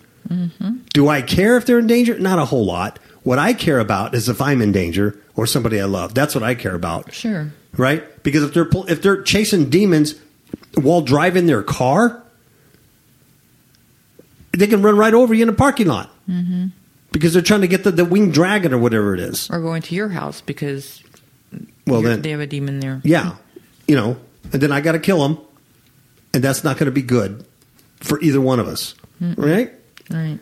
Do 0.93 1.09
I 1.09 1.21
care 1.21 1.57
if 1.57 1.67
they're 1.67 1.81
in 1.81 1.89
danger? 1.89 2.17
Not 2.19 2.39
a 2.39 2.45
whole 2.45 2.65
lot. 2.65 3.01
What 3.25 3.39
I 3.41 3.55
care 3.55 3.81
about 3.81 4.15
is 4.15 4.29
if 4.29 4.41
I'm 4.41 4.63
in 4.63 4.71
danger 4.71 5.19
or 5.35 5.47
somebody 5.47 5.81
I 5.81 5.85
love. 5.87 6.15
That's 6.15 6.35
what 6.35 6.45
I 6.45 6.55
care 6.55 6.75
about. 6.75 7.13
Sure. 7.13 7.53
right? 7.77 8.23
Because 8.23 8.45
if 8.45 8.55
they're 8.55 8.69
if 8.89 9.03
they're 9.03 9.23
chasing 9.23 9.69
demons 9.69 10.15
while 10.75 11.01
driving 11.01 11.47
their 11.47 11.63
car, 11.63 12.23
they 14.53 14.67
can 14.67 14.83
run 14.83 14.97
right 14.97 15.15
over 15.15 15.35
you 15.35 15.43
in 15.43 15.49
a 15.49 15.55
parking 15.55 15.89
lot 15.89 16.11
mm-hmm. 16.29 16.67
Because 17.13 17.33
they're 17.33 17.43
trying 17.43 17.61
to 17.61 17.69
get 17.69 17.85
the, 17.85 17.91
the 17.93 18.05
winged 18.05 18.35
dragon 18.35 18.73
or 18.75 18.79
whatever 18.79 19.15
it 19.15 19.21
is. 19.21 19.49
Or 19.51 19.61
going 19.61 19.83
to 19.83 19.95
your 19.95 20.09
house 20.09 20.41
because 20.41 21.03
Well, 21.87 22.03
then 22.03 22.23
they 22.23 22.31
have 22.31 22.41
a 22.41 22.47
demon 22.47 22.81
there. 22.81 23.01
yeah, 23.05 23.37
you 23.87 23.95
know, 23.95 24.17
and 24.53 24.61
then 24.63 24.73
I 24.73 24.81
got 24.81 24.93
to 24.93 24.99
kill 24.99 25.25
him, 25.25 25.39
and 26.35 26.43
that's 26.43 26.65
not 26.65 26.77
going 26.77 26.87
to 26.87 26.93
be 26.93 27.03
good 27.03 27.45
for 28.01 28.21
either 28.21 28.41
one 28.41 28.59
of 28.61 28.67
us, 28.67 28.95
right? 29.21 29.73
Right. 30.11 30.39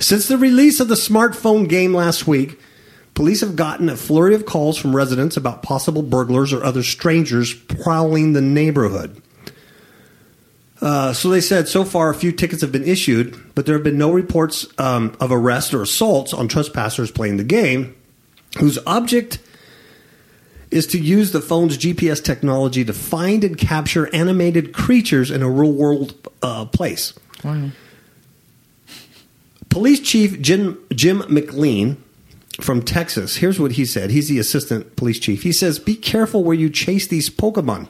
Since 0.00 0.26
the 0.28 0.36
release 0.38 0.80
of 0.80 0.88
the 0.88 0.96
smartphone 0.96 1.68
game 1.68 1.94
last 1.94 2.26
week, 2.26 2.58
police 3.14 3.40
have 3.42 3.54
gotten 3.54 3.88
a 3.88 3.96
flurry 3.96 4.34
of 4.34 4.44
calls 4.44 4.76
from 4.76 4.94
residents 4.94 5.36
about 5.36 5.62
possible 5.62 6.02
burglars 6.02 6.52
or 6.52 6.64
other 6.64 6.82
strangers 6.82 7.54
prowling 7.54 8.32
the 8.32 8.40
neighborhood. 8.40 9.22
Uh, 10.80 11.12
so 11.12 11.30
they 11.30 11.40
said 11.40 11.68
so 11.68 11.84
far 11.84 12.10
a 12.10 12.14
few 12.14 12.32
tickets 12.32 12.60
have 12.60 12.72
been 12.72 12.84
issued, 12.84 13.40
but 13.54 13.66
there 13.66 13.74
have 13.74 13.84
been 13.84 13.98
no 13.98 14.10
reports 14.12 14.66
um, 14.78 15.16
of 15.20 15.30
arrests 15.30 15.72
or 15.72 15.82
assaults 15.82 16.32
on 16.32 16.48
trespassers 16.48 17.10
playing 17.10 17.36
the 17.36 17.44
game, 17.44 17.94
whose 18.58 18.78
object 18.86 19.38
is 20.70 20.86
to 20.88 20.98
use 20.98 21.30
the 21.30 21.40
phone's 21.40 21.78
GPS 21.78 22.22
technology 22.22 22.84
to 22.84 22.92
find 22.92 23.44
and 23.44 23.56
capture 23.56 24.12
animated 24.14 24.74
creatures 24.74 25.30
in 25.30 25.42
a 25.42 25.48
real 25.48 25.72
world 25.72 26.28
uh, 26.42 26.64
place. 26.64 27.14
Wow. 27.44 27.70
Police 29.68 30.00
Chief 30.00 30.40
Jim, 30.40 30.78
Jim 30.92 31.22
McLean 31.28 32.02
from 32.60 32.82
Texas. 32.82 33.36
Here's 33.36 33.58
what 33.58 33.72
he 33.72 33.84
said. 33.84 34.10
He's 34.10 34.28
the 34.28 34.38
assistant 34.38 34.96
police 34.96 35.18
chief. 35.18 35.42
He 35.42 35.52
says, 35.52 35.78
"Be 35.78 35.96
careful 35.96 36.44
where 36.44 36.54
you 36.54 36.70
chase 36.70 37.06
these 37.06 37.28
Pokemon 37.30 37.88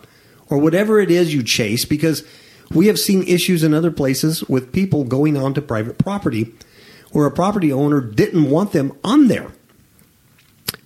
or 0.49 0.59
whatever 0.59 1.01
it 1.01 1.11
is 1.11 1.35
you 1.35 1.43
chase, 1.43 1.85
because 1.85 2.23
we 2.75 2.87
have 2.89 2.99
seen 2.99 3.23
issues 3.23 3.63
in 3.63 3.73
other 3.75 3.91
places 3.91 4.43
with 4.45 4.73
people 4.73 5.05
going 5.05 5.37
onto 5.37 5.61
private 5.61 5.97
property 5.99 6.53
where 7.13 7.27
a 7.27 7.31
property 7.31 7.73
owner 7.73 8.01
didn't 8.01 8.51
want 8.51 8.73
them 8.73 8.93
on 9.05 9.29
there." 9.29 9.53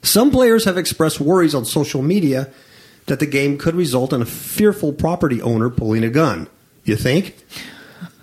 Some 0.02 0.30
players 0.30 0.64
have 0.64 0.78
expressed 0.78 1.20
worries 1.20 1.54
on 1.54 1.64
social 1.64 2.02
media 2.02 2.48
that 3.06 3.20
the 3.20 3.26
game 3.26 3.58
could 3.58 3.74
result 3.74 4.12
in 4.12 4.22
a 4.22 4.26
fearful 4.26 4.92
property 4.92 5.40
owner 5.42 5.70
pulling 5.70 6.04
a 6.04 6.10
gun. 6.10 6.46
You 6.84 6.96
think? 6.96 7.36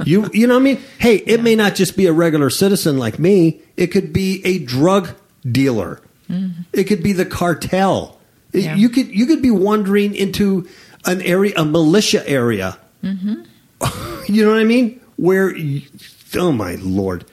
You 0.04 0.30
you 0.34 0.48
know 0.48 0.56
what 0.56 0.62
I 0.62 0.64
mean? 0.64 0.80
Hey, 1.00 1.18
it 1.18 1.42
may 1.44 1.56
not 1.56 1.76
just 1.76 1.96
be 1.98 2.06
a 2.08 2.14
regular 2.14 2.50
citizen 2.50 2.98
like 2.98 3.20
me. 3.20 3.62
It 3.78 3.88
could 3.88 4.12
be 4.14 4.42
a 4.46 4.60
drug 4.60 5.10
dealer. 5.50 6.02
Mm-hmm. 6.30 6.62
It 6.74 6.86
could 6.86 7.04
be 7.04 7.14
the 7.14 7.26
cartel. 7.26 8.18
It- 8.52 8.64
Yeah. 8.64 8.76
You 8.76 8.90
could 8.90 9.08
you 9.14 9.26
could 9.26 9.42
be 9.42 9.52
wandering 9.52 10.16
into 10.16 10.68
an 11.06 11.22
area, 11.22 11.54
a 11.58 11.66
militia 11.66 12.28
area. 12.28 12.78
Mm-hmm. 13.04 13.44
You 14.30 14.44
know 14.46 14.52
what 14.52 14.60
I 14.60 14.66
mean? 14.66 15.02
Where, 15.18 15.56
you, 15.56 15.82
oh 16.36 16.52
my 16.52 16.76
lord. 16.76 17.26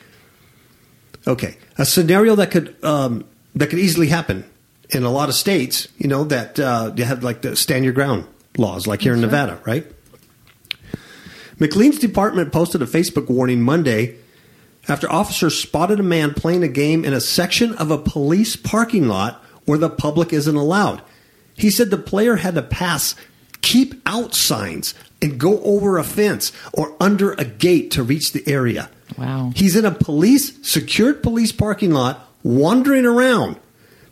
Okay, 1.27 1.57
a 1.79 1.87
scenario 1.87 2.35
that 2.37 2.51
could 2.51 2.83
um, 2.85 3.25
that 3.55 3.71
could 3.71 3.79
easily 3.79 4.09
happen 4.09 4.45
in 4.91 5.05
a 5.05 5.11
lot 5.11 5.29
of 5.29 5.35
states. 5.35 5.89
You 5.97 6.09
know 6.09 6.25
that 6.25 6.59
uh, 6.59 6.93
you 6.97 7.05
have 7.05 7.23
like 7.23 7.43
the 7.43 7.57
stand 7.57 7.85
your 7.85 7.93
ground 7.93 8.27
laws, 8.57 8.87
like 8.87 9.03
here 9.03 9.15
in 9.15 9.21
That's 9.21 9.33
right. 9.33 9.47
Nevada, 9.47 9.63
right? 9.65 9.93
McLean's 11.59 11.99
department 11.99 12.53
posted 12.53 12.83
a 12.83 12.87
Facebook 12.87 13.31
warning 13.31 13.63
Monday 13.63 14.17
after 14.89 15.11
officers 15.11 15.57
spotted 15.57 16.01
a 16.01 16.03
man 16.03 16.35
playing 16.35 16.65
a 16.65 16.69
game 16.69 17.05
in 17.05 17.13
a 17.13 17.21
section 17.21 17.75
of 17.77 17.91
a 17.91 17.99
police 17.99 18.57
parking 18.57 19.07
lot 19.07 19.45
where 19.65 19.79
the 19.79 19.91
public 19.91 20.33
isn't 20.33 20.57
allowed. 20.57 21.03
He 21.55 21.71
said 21.71 21.91
the 21.91 21.99
player 21.99 22.37
had 22.37 22.57
to 22.57 22.63
pass 22.63 23.15
keep 23.62 24.01
out 24.07 24.35
signs 24.35 24.94
and 25.20 25.38
go 25.38 25.61
over 25.62 25.98
a 25.98 26.05
fence 26.05 26.53
or 26.72 26.94
under 27.01 27.33
a 27.33 27.44
gate 27.44 27.90
to 27.92 28.03
reach 28.03 28.33
the 28.33 28.46
area. 28.46 28.90
Wow. 29.16 29.53
He's 29.55 29.77
in 29.77 29.85
a 29.85 29.90
police 29.92 30.53
secured 30.68 31.22
police 31.22 31.53
parking 31.53 31.92
lot 31.92 32.29
wandering 32.42 33.07
around. 33.07 33.57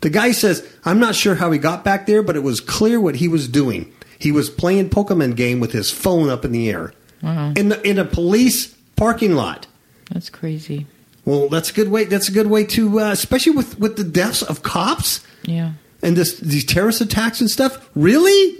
The 0.03 0.11
guy 0.11 0.33
says, 0.33 0.63
"I'm 0.85 0.99
not 0.99 1.15
sure 1.15 1.35
how 1.35 1.51
he 1.51 1.59
got 1.59 1.85
back 1.85 2.07
there, 2.07 2.23
but 2.23 2.37
it 2.37 2.43
was 2.43 2.61
clear 2.61 3.01
what 3.01 3.17
he 3.17 3.29
was 3.29 3.49
doing. 3.49 3.93
He 4.19 4.33
was 4.33 4.49
playing 4.51 4.91
Pokemon 4.91 5.37
game 5.37 5.61
with 5.61 5.73
his 5.73 5.91
phone 5.91 6.29
up 6.31 6.45
in 6.45 6.53
the 6.53 6.71
air 6.71 6.93
Wow. 7.23 7.53
in 7.57 7.71
the, 7.71 7.87
in 7.89 7.99
a 7.99 8.05
police 8.05 8.69
parking 8.97 9.35
lot." 9.35 9.67
That's 10.11 10.31
crazy. 10.31 10.87
Well, 11.25 11.49
that's 11.49 11.71
a 11.71 11.73
good 11.75 11.91
way. 11.91 12.05
That's 12.05 12.29
a 12.29 12.33
good 12.33 12.47
way 12.49 12.65
to, 12.65 13.01
uh, 13.01 13.11
especially 13.13 13.53
with 13.53 13.79
with 13.79 13.97
the 13.97 14.05
deaths 14.05 14.43
of 14.43 14.63
cops 14.63 15.21
Yeah. 15.45 15.73
and 16.03 16.17
this 16.17 16.39
these 16.39 16.65
terrorist 16.65 17.01
attacks 17.01 17.41
and 17.41 17.51
stuff. 17.51 17.79
Really, 17.95 18.57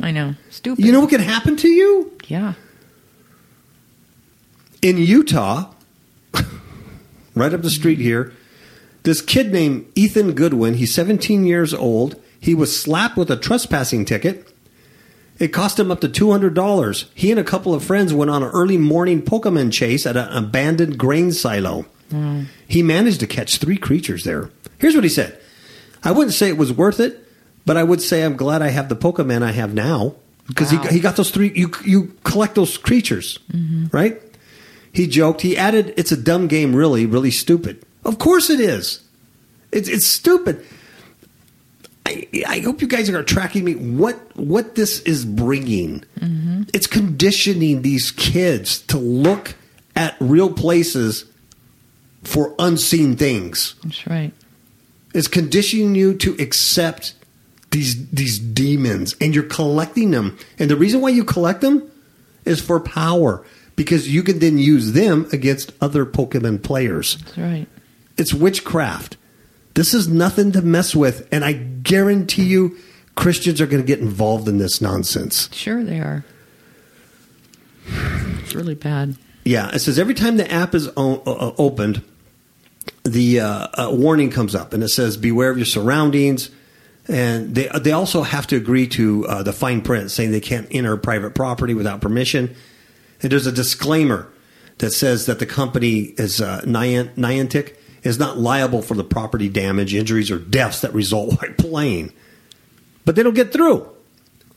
I 0.00 0.10
know. 0.10 0.34
Stupid. 0.50 0.84
you 0.84 0.92
know 0.92 1.00
what 1.00 1.10
could 1.10 1.20
happen 1.20 1.56
to 1.56 1.68
you 1.68 2.12
Yeah. 2.28 2.54
in 4.80 4.96
Utah, 4.98 5.70
right 7.34 7.54
up 7.54 7.62
the 7.62 7.70
street 7.70 7.98
here. 7.98 8.32
This 9.04 9.20
kid 9.20 9.52
named 9.52 9.86
Ethan 9.94 10.32
Goodwin. 10.32 10.74
He's 10.74 10.94
17 10.94 11.44
years 11.44 11.74
old. 11.74 12.20
He 12.40 12.54
was 12.54 12.78
slapped 12.78 13.16
with 13.16 13.30
a 13.30 13.36
trespassing 13.36 14.04
ticket. 14.04 14.48
It 15.38 15.48
cost 15.48 15.78
him 15.78 15.90
up 15.90 16.00
to 16.02 16.08
$200. 16.08 17.04
He 17.14 17.30
and 17.30 17.40
a 17.40 17.44
couple 17.44 17.74
of 17.74 17.82
friends 17.84 18.12
went 18.12 18.30
on 18.30 18.42
an 18.44 18.50
early 18.50 18.76
morning 18.78 19.22
Pokemon 19.22 19.72
chase 19.72 20.06
at 20.06 20.16
an 20.16 20.28
abandoned 20.32 20.98
grain 20.98 21.32
silo. 21.32 21.86
He 22.68 22.82
managed 22.82 23.20
to 23.20 23.26
catch 23.26 23.56
three 23.56 23.78
creatures 23.78 24.24
there. 24.24 24.50
Here's 24.78 24.94
what 24.94 25.02
he 25.04 25.08
said 25.10 25.38
I 26.04 26.12
wouldn't 26.12 26.34
say 26.34 26.48
it 26.48 26.58
was 26.58 26.70
worth 26.72 27.00
it, 27.00 27.21
but 27.66 27.76
I 27.76 27.82
would 27.82 28.00
say 28.02 28.22
I'm 28.22 28.36
glad 28.36 28.62
I 28.62 28.68
have 28.68 28.88
the 28.88 28.96
Pokemon 28.96 29.42
I 29.42 29.52
have 29.52 29.74
now 29.74 30.14
because 30.46 30.72
Wow. 30.72 30.82
he, 30.82 30.94
he 30.94 31.00
got 31.00 31.16
those 31.16 31.30
three. 31.30 31.52
You, 31.54 31.70
you 31.84 32.14
collect 32.24 32.54
those 32.54 32.76
creatures, 32.78 33.38
mm-hmm. 33.52 33.86
right? 33.96 34.20
He 34.92 35.06
joked. 35.06 35.40
He 35.40 35.56
added, 35.56 35.94
"It's 35.96 36.12
a 36.12 36.16
dumb 36.16 36.48
game, 36.48 36.74
really, 36.74 37.06
really 37.06 37.30
stupid." 37.30 37.82
Of 38.04 38.18
course 38.18 38.50
it 38.50 38.60
is. 38.60 39.00
It's 39.70 39.88
it's 39.88 40.06
stupid. 40.06 40.64
I, 42.04 42.26
I 42.46 42.58
hope 42.60 42.82
you 42.82 42.88
guys 42.88 43.08
are 43.08 43.22
tracking 43.22 43.64
me. 43.64 43.74
What 43.74 44.16
what 44.36 44.74
this 44.74 45.00
is 45.00 45.24
bringing? 45.24 46.04
Mm-hmm. 46.20 46.64
It's 46.74 46.86
conditioning 46.86 47.82
these 47.82 48.10
kids 48.10 48.80
to 48.82 48.98
look 48.98 49.54
at 49.96 50.16
real 50.20 50.52
places 50.52 51.24
for 52.24 52.54
unseen 52.58 53.16
things. 53.16 53.76
That's 53.84 54.06
right. 54.06 54.32
It's 55.14 55.28
conditioning 55.28 55.94
you 55.94 56.14
to 56.14 56.34
accept 56.38 57.14
these 57.72 58.08
these 58.10 58.38
demons, 58.38 59.16
and 59.20 59.34
you're 59.34 59.44
collecting 59.44 60.12
them. 60.12 60.38
And 60.58 60.70
the 60.70 60.76
reason 60.76 61.00
why 61.00 61.08
you 61.10 61.24
collect 61.24 61.60
them 61.60 61.90
is 62.44 62.60
for 62.60 62.78
power, 62.80 63.44
because 63.76 64.08
you 64.08 64.22
can 64.22 64.38
then 64.38 64.58
use 64.58 64.92
them 64.92 65.26
against 65.32 65.72
other 65.80 66.06
Pokemon 66.06 66.62
players. 66.62 67.16
That's 67.16 67.38
right. 67.38 67.66
It's 68.16 68.32
witchcraft. 68.32 69.16
This 69.74 69.94
is 69.94 70.06
nothing 70.06 70.52
to 70.52 70.60
mess 70.62 70.94
with, 70.94 71.26
and 71.32 71.44
I 71.44 71.54
guarantee 71.54 72.44
you, 72.44 72.76
Christians 73.14 73.60
are 73.60 73.66
going 73.66 73.82
to 73.82 73.86
get 73.86 74.00
involved 74.00 74.46
in 74.48 74.58
this 74.58 74.80
nonsense. 74.82 75.48
Sure 75.52 75.82
they 75.82 75.98
are. 75.98 76.24
It's 78.42 78.54
really 78.54 78.74
bad. 78.74 79.16
Yeah, 79.44 79.70
it 79.74 79.78
says 79.80 79.98
every 79.98 80.14
time 80.14 80.36
the 80.36 80.50
app 80.50 80.74
is 80.74 80.88
o- 80.96 81.22
uh, 81.26 81.54
opened, 81.58 82.02
the 83.02 83.40
uh, 83.40 83.68
uh, 83.74 83.90
warning 83.92 84.30
comes 84.30 84.54
up, 84.54 84.72
and 84.72 84.82
it 84.82 84.88
says 84.90 85.16
beware 85.16 85.50
of 85.50 85.56
your 85.56 85.66
surroundings. 85.66 86.50
And 87.08 87.54
they 87.54 87.68
they 87.80 87.92
also 87.92 88.22
have 88.22 88.46
to 88.48 88.56
agree 88.56 88.86
to 88.88 89.26
uh, 89.26 89.42
the 89.42 89.52
fine 89.52 89.82
print 89.82 90.10
saying 90.10 90.30
they 90.30 90.40
can't 90.40 90.68
enter 90.70 90.96
private 90.96 91.34
property 91.34 91.74
without 91.74 92.00
permission. 92.00 92.54
And 93.22 93.32
there's 93.32 93.46
a 93.46 93.52
disclaimer 93.52 94.28
that 94.78 94.90
says 94.92 95.26
that 95.26 95.38
the 95.38 95.46
company 95.46 96.14
is 96.16 96.40
uh, 96.40 96.60
Niantic 96.62 97.76
is 98.02 98.18
not 98.18 98.38
liable 98.38 98.82
for 98.82 98.94
the 98.94 99.04
property 99.04 99.48
damage, 99.48 99.94
injuries, 99.94 100.30
or 100.30 100.38
deaths 100.38 100.80
that 100.80 100.92
result 100.92 101.30
while 101.40 101.52
playing. 101.54 102.12
But 103.04 103.16
they 103.16 103.22
don't 103.22 103.34
get 103.34 103.52
through. 103.52 103.88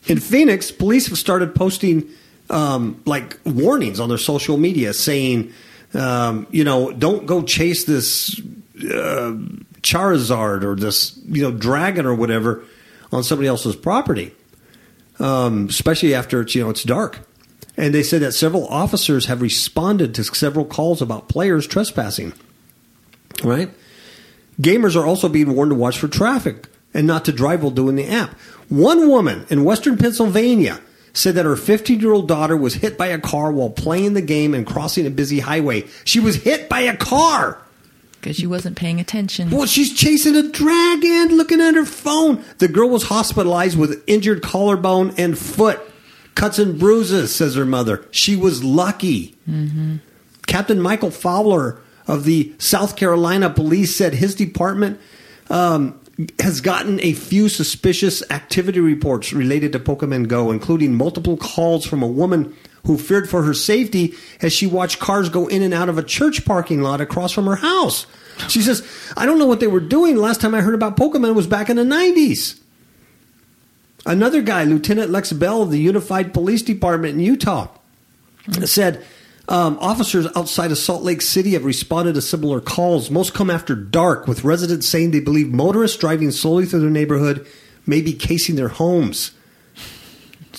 In 0.07 0.19
Phoenix, 0.19 0.71
police 0.71 1.07
have 1.07 1.17
started 1.17 1.55
posting 1.55 2.07
um, 2.49 3.01
like 3.05 3.39
warnings 3.43 3.99
on 3.99 4.09
their 4.09 4.19
social 4.19 4.57
media 4.57 4.93
saying, 4.93 5.51
um, 5.93 6.45
you 6.51 6.63
know, 6.63 6.91
don't 6.91 7.25
go 7.25 7.41
chase 7.41 7.85
this 7.85 8.39
uh, 8.93 9.33
Charizard 9.85 10.63
or 10.63 10.75
this, 10.75 11.17
you 11.25 11.43
know, 11.43 11.51
dragon 11.51 12.05
or 12.05 12.15
whatever 12.15 12.63
on 13.11 13.23
somebody 13.23 13.47
else's 13.47 13.75
property, 13.75 14.33
um, 15.19 15.67
especially 15.69 16.13
after 16.15 16.41
it's, 16.41 16.55
you 16.55 16.63
know, 16.63 16.69
it's 16.69 16.83
dark. 16.83 17.19
And 17.77 17.93
they 17.93 18.03
said 18.03 18.21
that 18.21 18.31
several 18.31 18.67
officers 18.67 19.27
have 19.27 19.41
responded 19.41 20.15
to 20.15 20.23
several 20.23 20.65
calls 20.65 21.01
about 21.01 21.29
players 21.29 21.67
trespassing. 21.67 22.33
Right? 23.43 23.69
Gamers 24.59 24.99
are 24.99 25.05
also 25.05 25.29
being 25.29 25.53
warned 25.53 25.71
to 25.71 25.75
watch 25.75 25.99
for 25.99 26.07
traffic 26.07 26.67
and 26.93 27.05
not 27.05 27.25
to 27.25 27.31
drive 27.31 27.61
while 27.61 27.71
doing 27.71 27.95
the 27.95 28.07
app. 28.07 28.33
One 28.69 29.09
woman 29.09 29.45
in 29.49 29.65
western 29.65 29.97
Pennsylvania 29.97 30.79
said 31.13 31.35
that 31.35 31.45
her 31.45 31.55
15 31.55 31.99
year 31.99 32.13
old 32.13 32.27
daughter 32.27 32.57
was 32.57 32.75
hit 32.75 32.97
by 32.97 33.07
a 33.07 33.19
car 33.19 33.51
while 33.51 33.69
playing 33.69 34.13
the 34.13 34.21
game 34.21 34.53
and 34.53 34.65
crossing 34.65 35.05
a 35.05 35.09
busy 35.09 35.41
highway. 35.41 35.85
She 36.05 36.19
was 36.19 36.37
hit 36.37 36.69
by 36.69 36.81
a 36.81 36.97
car. 36.97 37.61
Because 38.25 38.37
she 38.37 38.47
wasn't 38.47 38.75
paying 38.75 38.99
attention. 38.99 39.51
Well, 39.51 39.67
she's 39.67 39.93
chasing 39.93 40.35
a 40.35 40.41
dragon, 40.49 41.37
looking 41.37 41.61
at 41.61 41.75
her 41.75 41.85
phone. 41.85 42.43
The 42.57 42.67
girl 42.67 42.89
was 42.89 43.03
hospitalized 43.03 43.77
with 43.77 44.03
injured 44.07 44.41
collarbone 44.41 45.13
and 45.15 45.37
foot, 45.37 45.79
cuts 46.33 46.57
and 46.57 46.79
bruises, 46.79 47.35
says 47.35 47.53
her 47.53 47.67
mother. 47.67 48.03
She 48.09 48.35
was 48.35 48.63
lucky. 48.63 49.35
Captain 50.47 50.81
Michael 50.81 51.11
Fowler 51.11 51.79
of 52.07 52.23
the 52.23 52.51
South 52.57 52.95
Carolina 52.95 53.47
Police 53.51 53.95
said 53.95 54.15
his 54.15 54.33
department 54.33 54.99
um, 55.51 55.99
has 56.39 56.61
gotten 56.61 56.99
a 57.01 57.13
few 57.13 57.47
suspicious 57.47 58.23
activity 58.31 58.79
reports 58.79 59.33
related 59.33 59.71
to 59.73 59.79
Pokemon 59.79 60.29
Go, 60.29 60.49
including 60.49 60.95
multiple 60.95 61.37
calls 61.37 61.85
from 61.85 62.01
a 62.01 62.07
woman 62.07 62.55
who 62.85 62.97
feared 62.97 63.29
for 63.29 63.43
her 63.43 63.53
safety 63.53 64.13
as 64.41 64.53
she 64.53 64.67
watched 64.67 64.99
cars 64.99 65.29
go 65.29 65.47
in 65.47 65.61
and 65.61 65.73
out 65.73 65.89
of 65.89 65.97
a 65.97 66.03
church 66.03 66.45
parking 66.45 66.81
lot 66.81 67.01
across 67.01 67.31
from 67.31 67.45
her 67.45 67.55
house. 67.55 68.05
She 68.49 68.61
says, 68.61 68.85
I 69.15 69.25
don't 69.25 69.39
know 69.39 69.47
what 69.47 69.59
they 69.59 69.67
were 69.67 69.79
doing. 69.79 70.17
Last 70.17 70.41
time 70.41 70.53
I 70.53 70.61
heard 70.61 70.75
about 70.75 70.97
Pokemon 70.97 71.35
was 71.35 71.47
back 71.47 71.69
in 71.69 71.77
the 71.77 71.83
90s. 71.83 72.59
Another 74.05 74.41
guy, 74.41 74.63
Lieutenant 74.65 75.09
Lex 75.09 75.31
Bell 75.33 75.63
of 75.63 75.71
the 75.71 75.79
Unified 75.79 76.33
Police 76.33 76.61
Department 76.61 77.15
in 77.15 77.21
Utah, 77.21 77.69
said 78.63 79.03
um, 79.47 79.77
officers 79.79 80.27
outside 80.35 80.71
of 80.71 80.77
Salt 80.77 81.01
Lake 81.03 81.21
City 81.21 81.51
have 81.51 81.65
responded 81.65 82.13
to 82.13 82.21
similar 82.21 82.59
calls. 82.59 83.09
Most 83.09 83.33
come 83.33 83.49
after 83.49 83.75
dark, 83.75 84.27
with 84.27 84.43
residents 84.43 84.87
saying 84.87 85.11
they 85.11 85.19
believe 85.19 85.51
motorists 85.51 85.97
driving 85.97 86.31
slowly 86.31 86.65
through 86.65 86.81
their 86.81 86.89
neighborhood 86.89 87.47
may 87.87 88.01
be 88.01 88.13
casing 88.13 88.55
their 88.55 88.69
homes. 88.69 89.31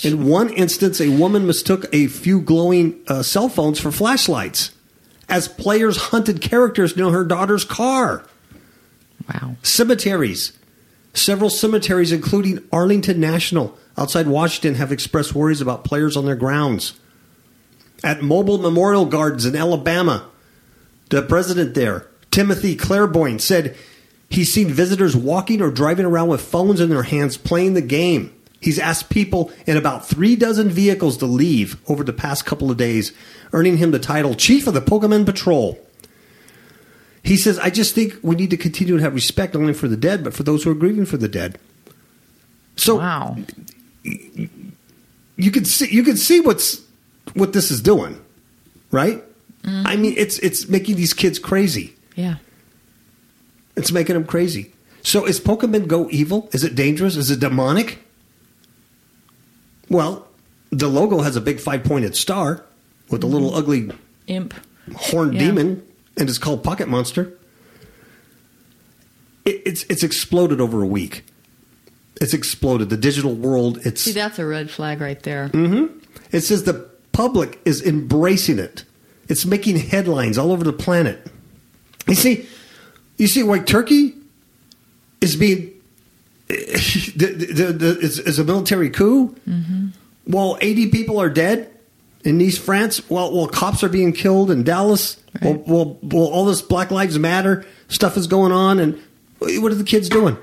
In 0.04 0.26
one 0.26 0.50
instance, 0.50 1.00
a 1.00 1.08
woman 1.08 1.46
mistook 1.46 1.86
a 1.92 2.06
few 2.06 2.40
glowing 2.40 3.00
uh, 3.08 3.22
cell 3.22 3.48
phones 3.48 3.80
for 3.80 3.90
flashlights 3.90 4.72
as 5.28 5.48
players 5.48 5.96
hunted 5.96 6.40
characters 6.40 6.96
near 6.96 7.10
her 7.10 7.24
daughter's 7.24 7.64
car. 7.64 8.24
Wow. 9.32 9.56
Cemeteries. 9.62 10.52
Several 11.14 11.50
cemeteries, 11.50 12.12
including 12.12 12.62
Arlington 12.70 13.18
National 13.18 13.76
outside 13.96 14.26
Washington, 14.26 14.74
have 14.74 14.92
expressed 14.92 15.34
worries 15.34 15.60
about 15.60 15.84
players 15.84 16.16
on 16.16 16.26
their 16.26 16.36
grounds. 16.36 16.98
At 18.04 18.22
Mobile 18.22 18.58
Memorial 18.58 19.06
Gardens 19.06 19.46
in 19.46 19.56
Alabama, 19.56 20.28
the 21.08 21.22
president 21.22 21.74
there, 21.74 22.06
Timothy 22.30 22.76
Clairboyne, 22.76 23.38
said 23.38 23.74
he's 24.28 24.52
seen 24.52 24.68
visitors 24.68 25.16
walking 25.16 25.62
or 25.62 25.70
driving 25.70 26.04
around 26.04 26.28
with 26.28 26.42
phones 26.42 26.80
in 26.80 26.90
their 26.90 27.04
hands 27.04 27.38
playing 27.38 27.72
the 27.72 27.80
game. 27.80 28.35
He's 28.60 28.78
asked 28.78 29.10
people 29.10 29.52
in 29.66 29.76
about 29.76 30.06
three 30.06 30.34
dozen 30.34 30.70
vehicles 30.70 31.16
to 31.18 31.26
leave 31.26 31.76
over 31.88 32.02
the 32.02 32.12
past 32.12 32.46
couple 32.46 32.70
of 32.70 32.76
days, 32.76 33.12
earning 33.52 33.76
him 33.76 33.90
the 33.90 33.98
title 33.98 34.34
Chief 34.34 34.66
of 34.66 34.74
the 34.74 34.80
Pokemon 34.80 35.26
Patrol. 35.26 35.78
He 37.22 37.36
says, 37.36 37.58
I 37.58 37.70
just 37.70 37.94
think 37.94 38.14
we 38.22 38.34
need 38.36 38.50
to 38.50 38.56
continue 38.56 38.96
to 38.96 39.02
have 39.02 39.14
respect 39.14 39.54
not 39.54 39.60
only 39.60 39.74
for 39.74 39.88
the 39.88 39.96
dead, 39.96 40.22
but 40.24 40.32
for 40.32 40.42
those 40.42 40.62
who 40.64 40.70
are 40.70 40.74
grieving 40.74 41.04
for 41.06 41.16
the 41.16 41.28
dead. 41.28 41.58
So 42.76 42.96
Wow. 42.96 43.36
you 44.04 45.50
can 45.50 45.64
see 45.64 45.88
you 45.94 46.02
can 46.02 46.16
see 46.16 46.40
what's 46.40 46.80
what 47.34 47.52
this 47.52 47.70
is 47.70 47.80
doing, 47.80 48.20
right? 48.90 49.22
Mm-hmm. 49.62 49.86
I 49.86 49.96
mean, 49.96 50.14
it's 50.16 50.38
it's 50.38 50.68
making 50.68 50.96
these 50.96 51.12
kids 51.12 51.38
crazy. 51.38 51.94
Yeah. 52.14 52.36
It's 53.76 53.92
making 53.92 54.14
them 54.14 54.24
crazy. 54.24 54.72
So 55.02 55.26
is 55.26 55.40
Pokemon 55.40 55.88
Go 55.88 56.08
evil? 56.10 56.48
Is 56.52 56.64
it 56.64 56.74
dangerous? 56.74 57.16
Is 57.16 57.30
it 57.30 57.40
demonic? 57.40 57.98
Well, 59.88 60.26
the 60.70 60.88
logo 60.88 61.20
has 61.20 61.36
a 61.36 61.40
big 61.40 61.60
five 61.60 61.84
pointed 61.84 62.16
star 62.16 62.64
with 63.10 63.22
a 63.22 63.26
little 63.26 63.50
mm-hmm. 63.50 63.58
ugly 63.58 63.90
Imp. 64.26 64.54
horned 64.94 65.34
Yeah. 65.34 65.40
demon, 65.40 65.86
and 66.16 66.28
it's 66.28 66.38
called 66.38 66.64
Pocket 66.64 66.88
Monster. 66.88 67.32
It, 69.44 69.62
it's 69.64 69.84
it's 69.84 70.02
exploded 70.02 70.60
over 70.60 70.82
a 70.82 70.86
week. 70.86 71.24
It's 72.20 72.34
exploded. 72.34 72.88
The 72.88 72.96
digital 72.96 73.34
world. 73.34 73.78
It's 73.86 74.02
See, 74.02 74.12
that's 74.12 74.38
a 74.38 74.46
red 74.46 74.70
flag 74.70 75.00
right 75.00 75.22
there. 75.22 75.50
Mm-hmm. 75.50 75.98
it 76.32 76.40
says 76.40 76.64
the 76.64 76.88
public 77.12 77.60
is 77.64 77.82
embracing 77.82 78.58
it. 78.58 78.84
It's 79.28 79.44
making 79.44 79.76
headlines 79.76 80.38
all 80.38 80.52
over 80.52 80.64
the 80.64 80.72
planet. 80.72 81.26
You 82.06 82.14
see, 82.14 82.46
you 83.16 83.26
see, 83.26 83.42
White 83.42 83.66
Turkey 83.66 84.14
is 85.20 85.36
being 85.36 85.72
the, 87.16 87.52
the, 87.54 87.72
the, 87.72 87.98
is, 87.98 88.18
is 88.18 88.38
a 88.38 88.44
military 88.44 88.90
coup. 88.90 89.34
Mm-hmm. 89.48 89.88
Well, 90.28 90.58
80 90.60 90.90
people 90.90 91.18
are 91.20 91.30
dead 91.30 91.70
in 92.24 92.38
Nice, 92.38 92.58
France, 92.58 92.98
while, 93.08 93.32
while 93.32 93.46
cops 93.48 93.82
are 93.84 93.88
being 93.88 94.12
killed 94.12 94.50
in 94.50 94.62
Dallas, 94.64 95.20
Right. 95.42 95.56
while, 95.66 95.98
while 96.00 96.26
all 96.26 96.44
this 96.46 96.62
Black 96.62 96.90
Lives 96.90 97.18
Matter 97.18 97.66
stuff 97.88 98.16
is 98.16 98.26
going 98.26 98.52
on, 98.52 98.78
and 98.78 99.00
what 99.38 99.70
are 99.70 99.74
the 99.76 99.84
kids 99.84 100.08
doing? 100.08 100.36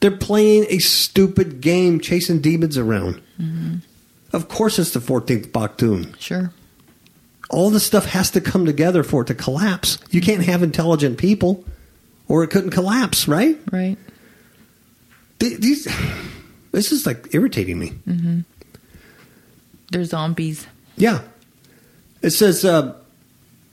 They're 0.00 0.10
playing 0.10 0.66
a 0.68 0.78
stupid 0.78 1.60
game, 1.60 2.00
chasing 2.00 2.40
demons 2.40 2.78
around. 2.78 3.20
Mm-hmm. 3.40 3.76
Of 4.32 4.48
course, 4.48 4.78
it's 4.78 4.92
the 4.92 5.00
14th 5.00 5.50
Baktun. 5.50 6.18
Sure. 6.20 6.52
All 7.50 7.68
this 7.70 7.84
stuff 7.84 8.06
has 8.06 8.30
to 8.30 8.40
come 8.40 8.64
together 8.64 9.02
for 9.02 9.22
it 9.22 9.26
to 9.26 9.34
collapse. 9.34 9.98
You 10.10 10.20
can't 10.20 10.42
have 10.44 10.62
intelligent 10.62 11.18
people, 11.18 11.64
or 12.28 12.42
it 12.44 12.48
couldn't 12.50 12.70
collapse, 12.70 13.28
right? 13.28 13.58
Right. 13.70 13.98
Th- 15.42 15.58
These, 15.58 15.88
this 16.70 16.92
is 16.92 17.04
like 17.04 17.34
irritating 17.34 17.76
me. 17.80 17.92
They're 19.90 20.04
zombies. 20.04 20.68
Yeah, 20.96 21.22
it 22.22 22.30
says 22.30 22.64
uh, 22.64 22.94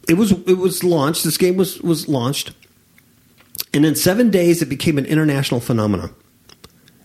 it 0.08 0.16
was 0.16 0.32
it 0.32 0.58
was 0.58 0.84
launched. 0.84 1.24
This 1.24 1.38
game 1.38 1.58
was 1.58 1.80
was 1.82 2.08
launched, 2.08 2.54
and 3.72 3.86
in 3.86 3.94
seven 3.94 4.32
days, 4.32 4.64
it 4.64 4.66
became 4.66 4.98
an 4.98 5.06
international 5.06 5.60
phenomenon. 5.60 6.16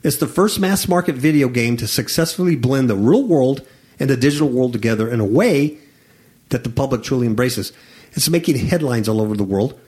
It's 0.03 0.17
the 0.17 0.27
first 0.27 0.59
mass 0.59 0.89
market 0.89 1.15
video 1.15 1.49
game 1.49 1.77
to 1.77 1.87
successfully 1.87 2.57
blend 2.57 2.89
the 2.89 2.97
real 2.97 3.27
world 3.27 3.67
and 4.01 4.09
the 4.09 4.17
digital 4.17 4.49
world 4.49 4.73
together 4.73 5.11
in 5.11 5.21
a 5.21 5.27
way 5.27 5.77
that 6.49 6.65
the 6.65 6.71
public 6.71 7.03
truly 7.03 7.27
embraces. 7.27 7.73
It's 8.13 8.31
making 8.31 8.57
headlines 8.57 9.09
all 9.11 9.21
over 9.21 9.37
the 9.37 9.45
world. 9.45 9.79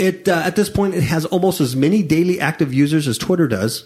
It 0.00 0.28
uh, 0.28 0.42
at 0.46 0.56
this 0.56 0.70
point 0.70 0.94
it 0.94 1.02
has 1.02 1.26
almost 1.26 1.60
as 1.60 1.76
many 1.76 2.02
daily 2.02 2.40
active 2.40 2.72
users 2.72 3.06
as 3.06 3.18
Twitter 3.18 3.46
does, 3.46 3.84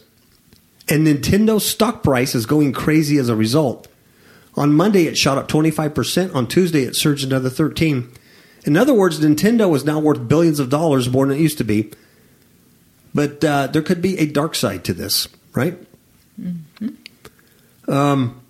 and 0.88 1.04
Nintendo's 1.04 1.66
stock 1.66 2.04
price 2.04 2.36
is 2.36 2.46
going 2.46 2.72
crazy 2.72 3.18
as 3.18 3.28
a 3.28 3.34
result. 3.34 3.88
On 4.54 4.72
Monday, 4.72 5.06
it 5.06 5.18
shot 5.18 5.36
up 5.36 5.48
25%. 5.48 6.32
On 6.32 6.46
Tuesday, 6.46 6.82
it 6.82 6.94
surged 6.94 7.24
another 7.26 7.50
13. 7.50 8.08
In 8.64 8.76
other 8.76 8.94
words, 8.94 9.18
Nintendo 9.18 9.74
is 9.74 9.84
now 9.84 9.98
worth 9.98 10.28
billions 10.28 10.60
of 10.60 10.70
dollars 10.70 11.10
more 11.10 11.26
than 11.26 11.36
it 11.36 11.40
used 11.40 11.58
to 11.58 11.64
be. 11.64 11.90
But 13.12 13.44
uh, 13.44 13.66
there 13.66 13.82
could 13.82 14.00
be 14.00 14.16
a 14.18 14.26
dark 14.26 14.54
side 14.54 14.84
to 14.84 14.94
this, 14.94 15.26
right? 15.52 15.76
Um, 17.88 18.40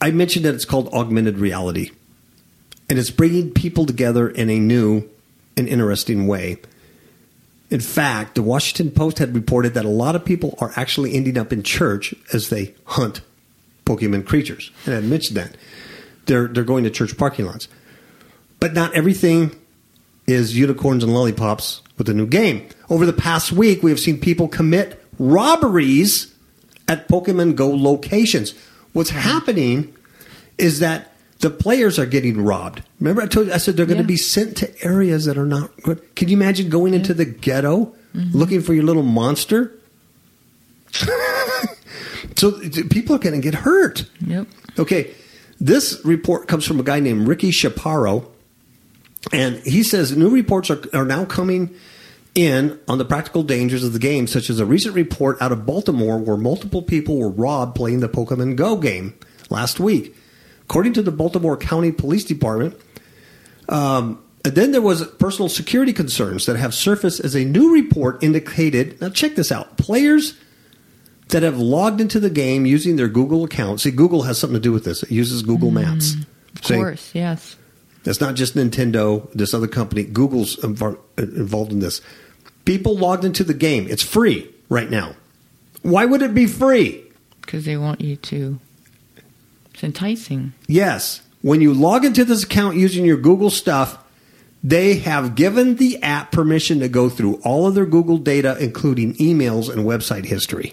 I 0.00 0.10
mentioned 0.10 0.46
that 0.46 0.54
it's 0.54 0.64
called 0.64 0.88
augmented 0.94 1.38
reality, 1.38 1.90
and 2.92 2.98
it's 2.98 3.10
bringing 3.10 3.50
people 3.50 3.86
together 3.86 4.28
in 4.28 4.50
a 4.50 4.58
new 4.58 5.08
and 5.56 5.66
interesting 5.66 6.26
way. 6.26 6.58
In 7.70 7.80
fact, 7.80 8.34
the 8.34 8.42
Washington 8.42 8.90
Post 8.90 9.18
had 9.18 9.34
reported 9.34 9.72
that 9.72 9.86
a 9.86 9.88
lot 9.88 10.14
of 10.14 10.26
people 10.26 10.58
are 10.60 10.72
actually 10.76 11.14
ending 11.14 11.38
up 11.38 11.54
in 11.54 11.62
church 11.62 12.14
as 12.34 12.50
they 12.50 12.74
hunt 12.84 13.22
Pokemon 13.86 14.26
creatures. 14.26 14.70
And 14.84 14.94
I 14.94 15.00
mentioned 15.00 15.38
that. 15.38 15.56
They're, 16.26 16.48
they're 16.48 16.64
going 16.64 16.84
to 16.84 16.90
church 16.90 17.16
parking 17.16 17.46
lots. 17.46 17.66
But 18.60 18.74
not 18.74 18.92
everything 18.94 19.58
is 20.26 20.54
unicorns 20.58 21.02
and 21.02 21.14
lollipops 21.14 21.80
with 21.96 22.08
the 22.08 22.12
new 22.12 22.26
game. 22.26 22.68
Over 22.90 23.06
the 23.06 23.14
past 23.14 23.52
week, 23.52 23.82
we 23.82 23.90
have 23.90 24.00
seen 24.00 24.20
people 24.20 24.48
commit 24.48 25.02
robberies 25.18 26.34
at 26.88 27.08
Pokemon 27.08 27.56
Go 27.56 27.70
locations. 27.70 28.52
What's 28.92 29.08
happening 29.08 29.96
is 30.58 30.80
that 30.80 31.11
the 31.42 31.50
players 31.50 31.98
are 31.98 32.06
getting 32.06 32.42
robbed. 32.42 32.82
Remember, 33.00 33.20
I 33.20 33.26
told 33.26 33.48
you, 33.48 33.52
I 33.52 33.58
said 33.58 33.76
they're 33.76 33.84
going 33.84 33.98
to 33.98 34.04
Yeah. 34.04 34.06
be 34.06 34.16
sent 34.16 34.56
to 34.58 34.84
areas 34.84 35.24
that 35.24 35.36
are 35.36 35.44
not 35.44 35.70
good. 35.82 36.14
Can 36.14 36.28
you 36.28 36.36
imagine 36.36 36.70
going 36.70 36.94
into 36.94 37.12
the 37.12 37.24
ghetto 37.24 37.92
mm-hmm. 38.16 38.36
looking 38.36 38.62
for 38.62 38.74
your 38.74 38.84
little 38.84 39.02
monster? 39.02 39.72
so 42.36 42.52
people 42.90 43.16
are 43.16 43.18
going 43.18 43.34
to 43.34 43.40
get 43.40 43.54
hurt. 43.54 44.04
Yep. 44.24 44.46
Okay, 44.78 45.10
this 45.60 46.00
report 46.04 46.46
comes 46.46 46.64
from 46.64 46.78
a 46.78 46.84
guy 46.84 47.00
named 47.00 47.26
Ricky 47.26 47.50
Scaparo, 47.50 48.26
and 49.32 49.56
he 49.64 49.82
says 49.82 50.16
new 50.16 50.30
reports 50.30 50.70
are, 50.70 50.80
are 50.94 51.04
now 51.04 51.24
coming 51.24 51.74
in 52.36 52.78
on 52.86 52.98
the 52.98 53.04
practical 53.04 53.42
dangers 53.42 53.82
of 53.82 53.92
the 53.92 53.98
game, 53.98 54.28
such 54.28 54.48
as 54.48 54.60
a 54.60 54.66
recent 54.66 54.94
report 54.94 55.42
out 55.42 55.50
of 55.50 55.66
Baltimore 55.66 56.18
where 56.18 56.36
multiple 56.36 56.82
people 56.82 57.18
were 57.18 57.28
robbed 57.28 57.74
playing 57.74 57.98
the 57.98 58.08
Pokemon 58.08 58.54
Go 58.54 58.76
game 58.76 59.14
last 59.50 59.80
week. 59.80 60.14
According 60.72 60.94
to 60.94 61.02
the 61.02 61.12
Baltimore 61.12 61.58
County 61.58 61.92
Police 61.92 62.24
Department, 62.24 62.80
um, 63.68 64.24
and 64.42 64.54
then 64.54 64.72
there 64.72 64.80
was 64.80 65.06
personal 65.18 65.50
security 65.50 65.92
concerns 65.92 66.46
that 66.46 66.56
have 66.56 66.72
surfaced 66.72 67.20
as 67.20 67.34
a 67.34 67.44
new 67.44 67.74
report 67.74 68.22
indicated. 68.24 68.98
Now 68.98 69.10
check 69.10 69.34
this 69.34 69.52
out: 69.52 69.76
players 69.76 70.34
that 71.28 71.42
have 71.42 71.58
logged 71.58 72.00
into 72.00 72.18
the 72.18 72.30
game 72.30 72.64
using 72.64 72.96
their 72.96 73.08
Google 73.08 73.44
account. 73.44 73.82
See, 73.82 73.90
Google 73.90 74.22
has 74.22 74.38
something 74.38 74.54
to 74.54 74.60
do 74.60 74.72
with 74.72 74.84
this. 74.84 75.02
It 75.02 75.10
uses 75.10 75.42
Google 75.42 75.70
Maps. 75.70 76.14
Of 76.54 76.62
course. 76.62 77.14
Yes. 77.14 77.56
It's 78.06 78.22
not 78.22 78.34
just 78.34 78.54
Nintendo, 78.54 79.30
this 79.34 79.52
other 79.52 79.68
company. 79.68 80.04
Google's 80.04 80.56
invo- 80.56 80.98
involved 81.18 81.72
in 81.72 81.80
this. 81.80 82.00
People 82.64 82.96
logged 82.96 83.26
into 83.26 83.44
the 83.44 83.52
game. 83.52 83.88
It's 83.90 84.02
free 84.02 84.50
right 84.70 84.88
now. 84.88 85.16
Why 85.82 86.06
would 86.06 86.22
it 86.22 86.32
be 86.32 86.46
free? 86.46 87.04
Because 87.42 87.66
they 87.66 87.76
want 87.76 88.00
you 88.00 88.16
to. 88.16 88.58
It's 89.82 89.84
enticing. 89.84 90.52
Yes. 90.68 91.22
When 91.40 91.60
you 91.60 91.74
log 91.74 92.04
into 92.04 92.24
this 92.24 92.44
account 92.44 92.76
using 92.76 93.04
your 93.04 93.16
Google 93.16 93.50
stuff, 93.50 93.98
they 94.62 94.94
have 94.98 95.34
given 95.34 95.74
the 95.74 96.00
app 96.04 96.30
permission 96.30 96.78
to 96.78 96.88
go 96.88 97.08
through 97.08 97.40
all 97.42 97.66
of 97.66 97.74
their 97.74 97.84
Google 97.84 98.18
data, 98.18 98.56
including 98.60 99.14
emails 99.14 99.68
and 99.68 99.84
website 99.84 100.24
history. 100.24 100.72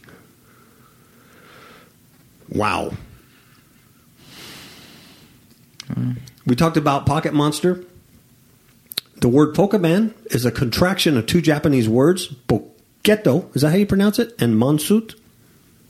Wow. 2.50 2.94
We 6.46 6.56
talked 6.56 6.78
about 6.78 7.08
Pocket 7.08 7.34
Monster. 7.34 7.84
The 9.22 9.28
word 9.28 9.56
Pokemon 9.56 10.14
is 10.28 10.46
a 10.46 10.52
contraction 10.52 11.18
of 11.18 11.26
two 11.26 11.42
Japanese 11.42 11.90
words, 11.90 12.28
Poketo, 12.48 13.56
is 13.56 13.64
that 13.64 13.72
how 13.72 13.76
you 13.76 13.88
pronounce 13.88 14.20
it? 14.20 14.40
And 14.40 14.54
Monsut, 14.54 15.16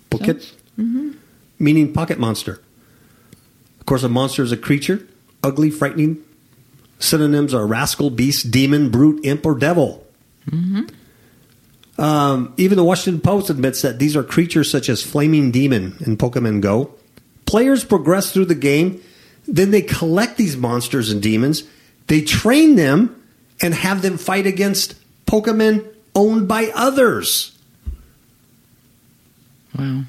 Poket, 0.09 0.53
mm-hmm. 0.77 1.11
meaning 1.59 1.91
pocket 1.91 2.17
monster. 2.17 2.61
Of 3.89 3.91
course, 3.91 4.03
a 4.03 4.09
monster 4.09 4.43
is 4.43 4.51
a 4.51 4.57
creature, 4.57 5.07
ugly, 5.41 5.71
frightening. 5.71 6.23
Synonyms 6.99 7.55
are 7.55 7.65
rascal, 7.65 8.11
beast, 8.11 8.51
demon, 8.51 8.91
brute, 8.91 9.25
imp, 9.25 9.43
or 9.47 9.55
devil. 9.55 10.05
Um, 11.97 12.53
even 12.57 12.77
the 12.77 12.83
Washington 12.83 13.19
Post 13.19 13.49
admits 13.49 13.81
that 13.81 13.97
these 13.97 14.15
are 14.15 14.21
creatures 14.21 14.69
such 14.69 14.89
as 14.89 15.01
Flaming 15.01 15.49
Demon 15.49 15.97
in 16.01 16.17
Pokemon 16.17 16.61
Go. 16.61 16.93
Players 17.47 17.83
progress 17.83 18.31
through 18.31 18.45
the 18.45 18.53
game, 18.53 19.01
then 19.47 19.71
they 19.71 19.81
collect 19.81 20.37
these 20.37 20.55
monsters 20.55 21.09
and 21.09 21.19
demons, 21.19 21.63
they 22.05 22.21
train 22.21 22.75
them, 22.75 23.19
and 23.59 23.73
have 23.73 24.03
them 24.03 24.19
fight 24.19 24.45
against 24.45 24.93
Pokemon 25.25 25.83
owned 26.13 26.47
by 26.47 26.71
others. 26.75 27.57
Wow. 29.75 30.03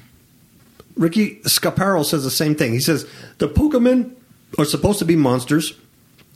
Ricky 0.95 1.37
Scaparo 1.41 2.05
says 2.05 2.23
the 2.23 2.31
same 2.31 2.55
thing. 2.55 2.73
He 2.73 2.79
says 2.79 3.07
the 3.37 3.47
Pokemon 3.47 4.15
are 4.57 4.65
supposed 4.65 4.99
to 4.99 5.05
be 5.05 5.15
monsters 5.15 5.73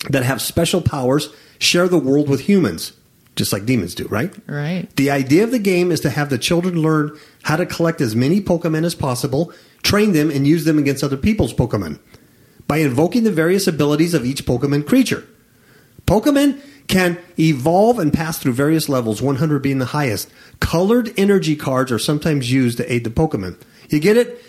that 0.09 0.23
have 0.23 0.41
special 0.41 0.81
powers, 0.81 1.29
share 1.59 1.87
the 1.87 1.97
world 1.97 2.29
with 2.29 2.41
humans, 2.41 2.93
just 3.35 3.51
like 3.51 3.65
demons 3.65 3.95
do, 3.95 4.07
right? 4.07 4.33
Right. 4.47 4.87
The 4.95 5.11
idea 5.11 5.43
of 5.43 5.51
the 5.51 5.59
game 5.59 5.91
is 5.91 5.99
to 6.01 6.09
have 6.09 6.29
the 6.29 6.37
children 6.37 6.81
learn 6.81 7.17
how 7.43 7.55
to 7.55 7.65
collect 7.65 8.01
as 8.01 8.15
many 8.15 8.41
Pokemon 8.41 8.85
as 8.85 8.95
possible, 8.95 9.51
train 9.83 10.13
them, 10.13 10.31
and 10.31 10.47
use 10.47 10.65
them 10.65 10.77
against 10.77 11.03
other 11.03 11.17
people's 11.17 11.53
Pokemon 11.53 11.99
by 12.67 12.77
invoking 12.77 13.23
the 13.23 13.31
various 13.31 13.67
abilities 13.67 14.13
of 14.13 14.25
each 14.25 14.45
Pokemon 14.45 14.87
creature. 14.87 15.27
Pokemon 16.07 16.61
can 16.87 17.17
evolve 17.39 17.99
and 17.99 18.13
pass 18.13 18.37
through 18.37 18.53
various 18.53 18.87
levels, 18.87 19.21
100 19.21 19.59
being 19.59 19.79
the 19.79 19.85
highest. 19.85 20.29
Colored 20.59 21.13
energy 21.17 21.55
cards 21.55 21.91
are 21.91 21.99
sometimes 21.99 22.51
used 22.51 22.77
to 22.77 22.91
aid 22.91 23.03
the 23.03 23.09
Pokemon. 23.09 23.59
You 23.89 23.99
get 23.99 24.17
it? 24.17 24.41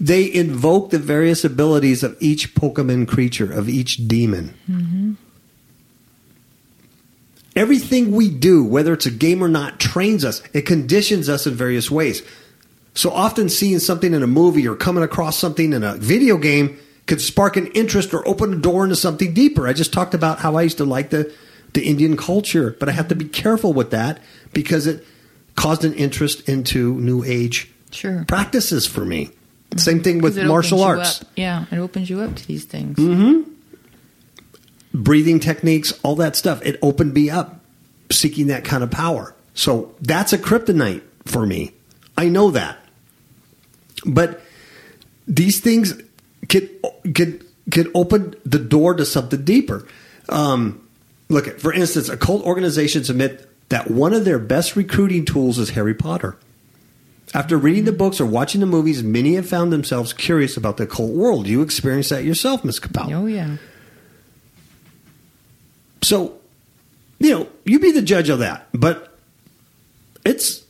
They 0.00 0.32
invoke 0.32 0.90
the 0.90 0.98
various 0.98 1.44
abilities 1.44 2.02
of 2.02 2.16
each 2.20 2.54
Pokemon 2.54 3.08
creature, 3.08 3.52
of 3.52 3.68
each 3.68 4.08
demon. 4.08 4.54
Mm-hmm. 4.68 5.12
Everything 7.56 8.10
we 8.12 8.30
do, 8.30 8.64
whether 8.64 8.92
it's 8.92 9.06
a 9.06 9.12
game 9.12 9.42
or 9.42 9.48
not, 9.48 9.78
trains 9.78 10.24
us. 10.24 10.42
It 10.52 10.62
conditions 10.62 11.28
us 11.28 11.46
in 11.46 11.54
various 11.54 11.90
ways. 11.90 12.22
So 12.94 13.10
often 13.10 13.48
seeing 13.48 13.78
something 13.78 14.12
in 14.12 14.22
a 14.22 14.26
movie 14.26 14.66
or 14.66 14.74
coming 14.74 15.04
across 15.04 15.38
something 15.38 15.72
in 15.72 15.84
a 15.84 15.94
video 15.94 16.36
game 16.36 16.78
could 17.06 17.20
spark 17.20 17.56
an 17.56 17.68
interest 17.68 18.14
or 18.14 18.26
open 18.26 18.54
a 18.54 18.56
door 18.56 18.84
into 18.84 18.96
something 18.96 19.34
deeper. 19.34 19.68
I 19.68 19.72
just 19.72 19.92
talked 19.92 20.14
about 20.14 20.38
how 20.40 20.56
I 20.56 20.62
used 20.62 20.78
to 20.78 20.84
like 20.84 21.10
the, 21.10 21.32
the 21.74 21.82
Indian 21.86 22.16
culture, 22.16 22.76
but 22.80 22.88
I 22.88 22.92
have 22.92 23.08
to 23.08 23.14
be 23.14 23.24
careful 23.26 23.72
with 23.72 23.90
that 23.90 24.20
because 24.52 24.86
it 24.86 25.04
caused 25.56 25.84
an 25.84 25.94
interest 25.94 26.48
into 26.48 26.94
new 27.00 27.22
age 27.24 27.70
Sure. 27.90 28.24
practices 28.26 28.86
for 28.86 29.04
me. 29.04 29.30
Same 29.76 30.02
thing 30.02 30.20
with 30.20 30.36
martial 30.42 30.82
arts. 30.82 31.24
Yeah, 31.36 31.66
it 31.70 31.78
opens 31.78 32.08
you 32.10 32.20
up 32.20 32.34
to 32.36 32.46
these 32.46 32.64
things. 32.64 32.98
breathing 34.92 35.40
techniques, 35.40 35.92
all 36.02 36.14
that 36.16 36.36
stuff. 36.36 36.64
It 36.64 36.78
opened 36.82 37.14
me 37.14 37.28
up 37.30 37.60
seeking 38.12 38.46
that 38.48 38.64
kind 38.64 38.82
of 38.84 38.90
power. 38.90 39.34
So 39.54 39.94
that's 40.00 40.32
a 40.32 40.38
kryptonite 40.38 41.02
for 41.24 41.46
me. 41.46 41.72
I 42.16 42.28
know 42.28 42.50
that. 42.52 42.78
But 44.06 44.40
these 45.26 45.58
things 45.60 45.94
could 46.48 46.70
could 47.14 47.44
could 47.70 47.90
open 47.94 48.34
the 48.44 48.58
door 48.58 48.94
to 48.94 49.04
something 49.04 49.42
deeper. 49.44 49.86
Um, 50.28 50.83
look 51.28 51.48
at, 51.48 51.60
for 51.60 51.72
instance, 51.72 52.08
occult 52.08 52.44
organizations 52.44 53.10
admit 53.10 53.48
that 53.68 53.90
one 53.90 54.12
of 54.12 54.24
their 54.24 54.38
best 54.38 54.76
recruiting 54.76 55.24
tools 55.24 55.58
is 55.58 55.70
Harry 55.70 55.94
Potter. 55.94 56.36
After 57.32 57.56
reading 57.56 57.84
the 57.84 57.92
books 57.92 58.20
or 58.20 58.26
watching 58.26 58.60
the 58.60 58.66
movies, 58.66 59.02
many 59.02 59.34
have 59.34 59.48
found 59.48 59.72
themselves 59.72 60.12
curious 60.12 60.56
about 60.56 60.76
the 60.76 60.84
occult 60.84 61.12
world. 61.12 61.46
You 61.48 61.62
experienced 61.62 62.10
that 62.10 62.24
yourself, 62.24 62.64
Miss 62.64 62.78
Capel. 62.78 63.12
Oh 63.12 63.26
yeah. 63.26 63.56
So, 66.02 66.38
you 67.18 67.30
know, 67.30 67.48
you 67.64 67.80
be 67.80 67.90
the 67.90 68.02
judge 68.02 68.28
of 68.28 68.38
that. 68.40 68.68
But 68.72 69.18
it's 70.24 70.64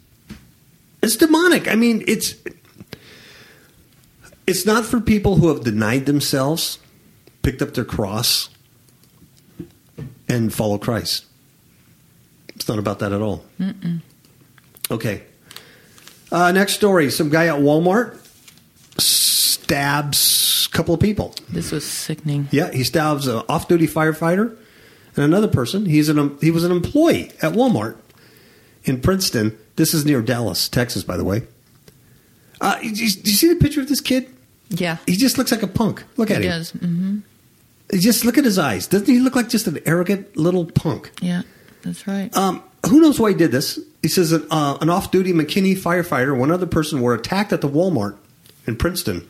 it's 1.02 1.16
demonic. 1.16 1.68
I 1.68 1.74
mean, 1.74 2.02
it's 2.06 2.34
it's 4.46 4.64
not 4.64 4.86
for 4.86 5.00
people 5.00 5.36
who 5.36 5.48
have 5.48 5.64
denied 5.64 6.06
themselves, 6.06 6.78
picked 7.42 7.60
up 7.60 7.74
their 7.74 7.84
cross, 7.84 8.48
and 10.28 10.52
follow 10.52 10.78
Christ. 10.78 11.24
It's 12.56 12.68
not 12.68 12.78
about 12.78 12.98
that 13.00 13.12
at 13.12 13.20
all. 13.20 13.44
Okay. 14.90 15.22
Uh, 16.32 16.52
next 16.52 16.74
story: 16.74 17.10
Some 17.10 17.28
guy 17.30 17.46
at 17.46 17.56
Walmart 17.60 18.18
stabs 19.00 20.68
a 20.70 20.76
couple 20.76 20.94
of 20.94 21.00
people. 21.00 21.34
This 21.48 21.70
was 21.72 21.84
sickening. 21.84 22.48
Yeah, 22.50 22.70
he 22.72 22.84
stabs 22.84 23.26
an 23.26 23.42
off-duty 23.48 23.86
firefighter 23.86 24.56
and 25.16 25.24
another 25.24 25.48
person. 25.48 25.86
He's 25.86 26.08
an 26.08 26.36
he 26.40 26.50
was 26.50 26.64
an 26.64 26.72
employee 26.72 27.30
at 27.42 27.52
Walmart 27.52 27.96
in 28.84 29.00
Princeton. 29.00 29.56
This 29.76 29.94
is 29.94 30.04
near 30.04 30.22
Dallas, 30.22 30.68
Texas, 30.68 31.02
by 31.02 31.16
the 31.16 31.24
way. 31.24 31.42
Uh, 32.60 32.78
do, 32.80 32.86
you, 32.88 32.94
do 33.10 33.30
you 33.30 33.36
see 33.36 33.48
the 33.52 33.56
picture 33.60 33.80
of 33.80 33.88
this 33.88 34.00
kid? 34.00 34.28
Yeah. 34.68 34.98
He 35.06 35.16
just 35.16 35.36
looks 35.36 35.50
like 35.50 35.62
a 35.62 35.66
punk. 35.66 36.04
Look 36.16 36.30
at 36.30 36.36
him. 36.36 36.42
He 36.42 36.48
him. 36.48 36.58
does. 36.58 36.70
hmm 36.70 37.16
He 37.16 37.22
Just 37.94 38.24
look 38.24 38.36
at 38.38 38.44
his 38.44 38.58
eyes. 38.58 38.86
Doesn't 38.86 39.06
he 39.06 39.20
look 39.20 39.36
like 39.36 39.48
just 39.48 39.66
an 39.66 39.78
arrogant 39.86 40.36
little 40.36 40.66
punk? 40.66 41.12
Yeah, 41.20 41.42
that's 41.82 42.06
right. 42.06 42.34
Um, 42.36 42.62
who 42.86 43.00
knows 43.00 43.20
why 43.20 43.30
he 43.30 43.36
did 43.36 43.52
this? 43.52 43.78
He 44.02 44.08
says 44.08 44.30
that 44.30 44.46
uh, 44.50 44.76
an 44.80 44.90
off-duty 44.90 45.32
McKinney 45.32 45.76
firefighter, 45.76 46.36
one 46.36 46.50
other 46.50 46.66
person, 46.66 47.00
were 47.00 47.14
attacked 47.14 47.52
at 47.52 47.60
the 47.60 47.68
Walmart 47.68 48.16
in 48.66 48.76
Princeton. 48.76 49.28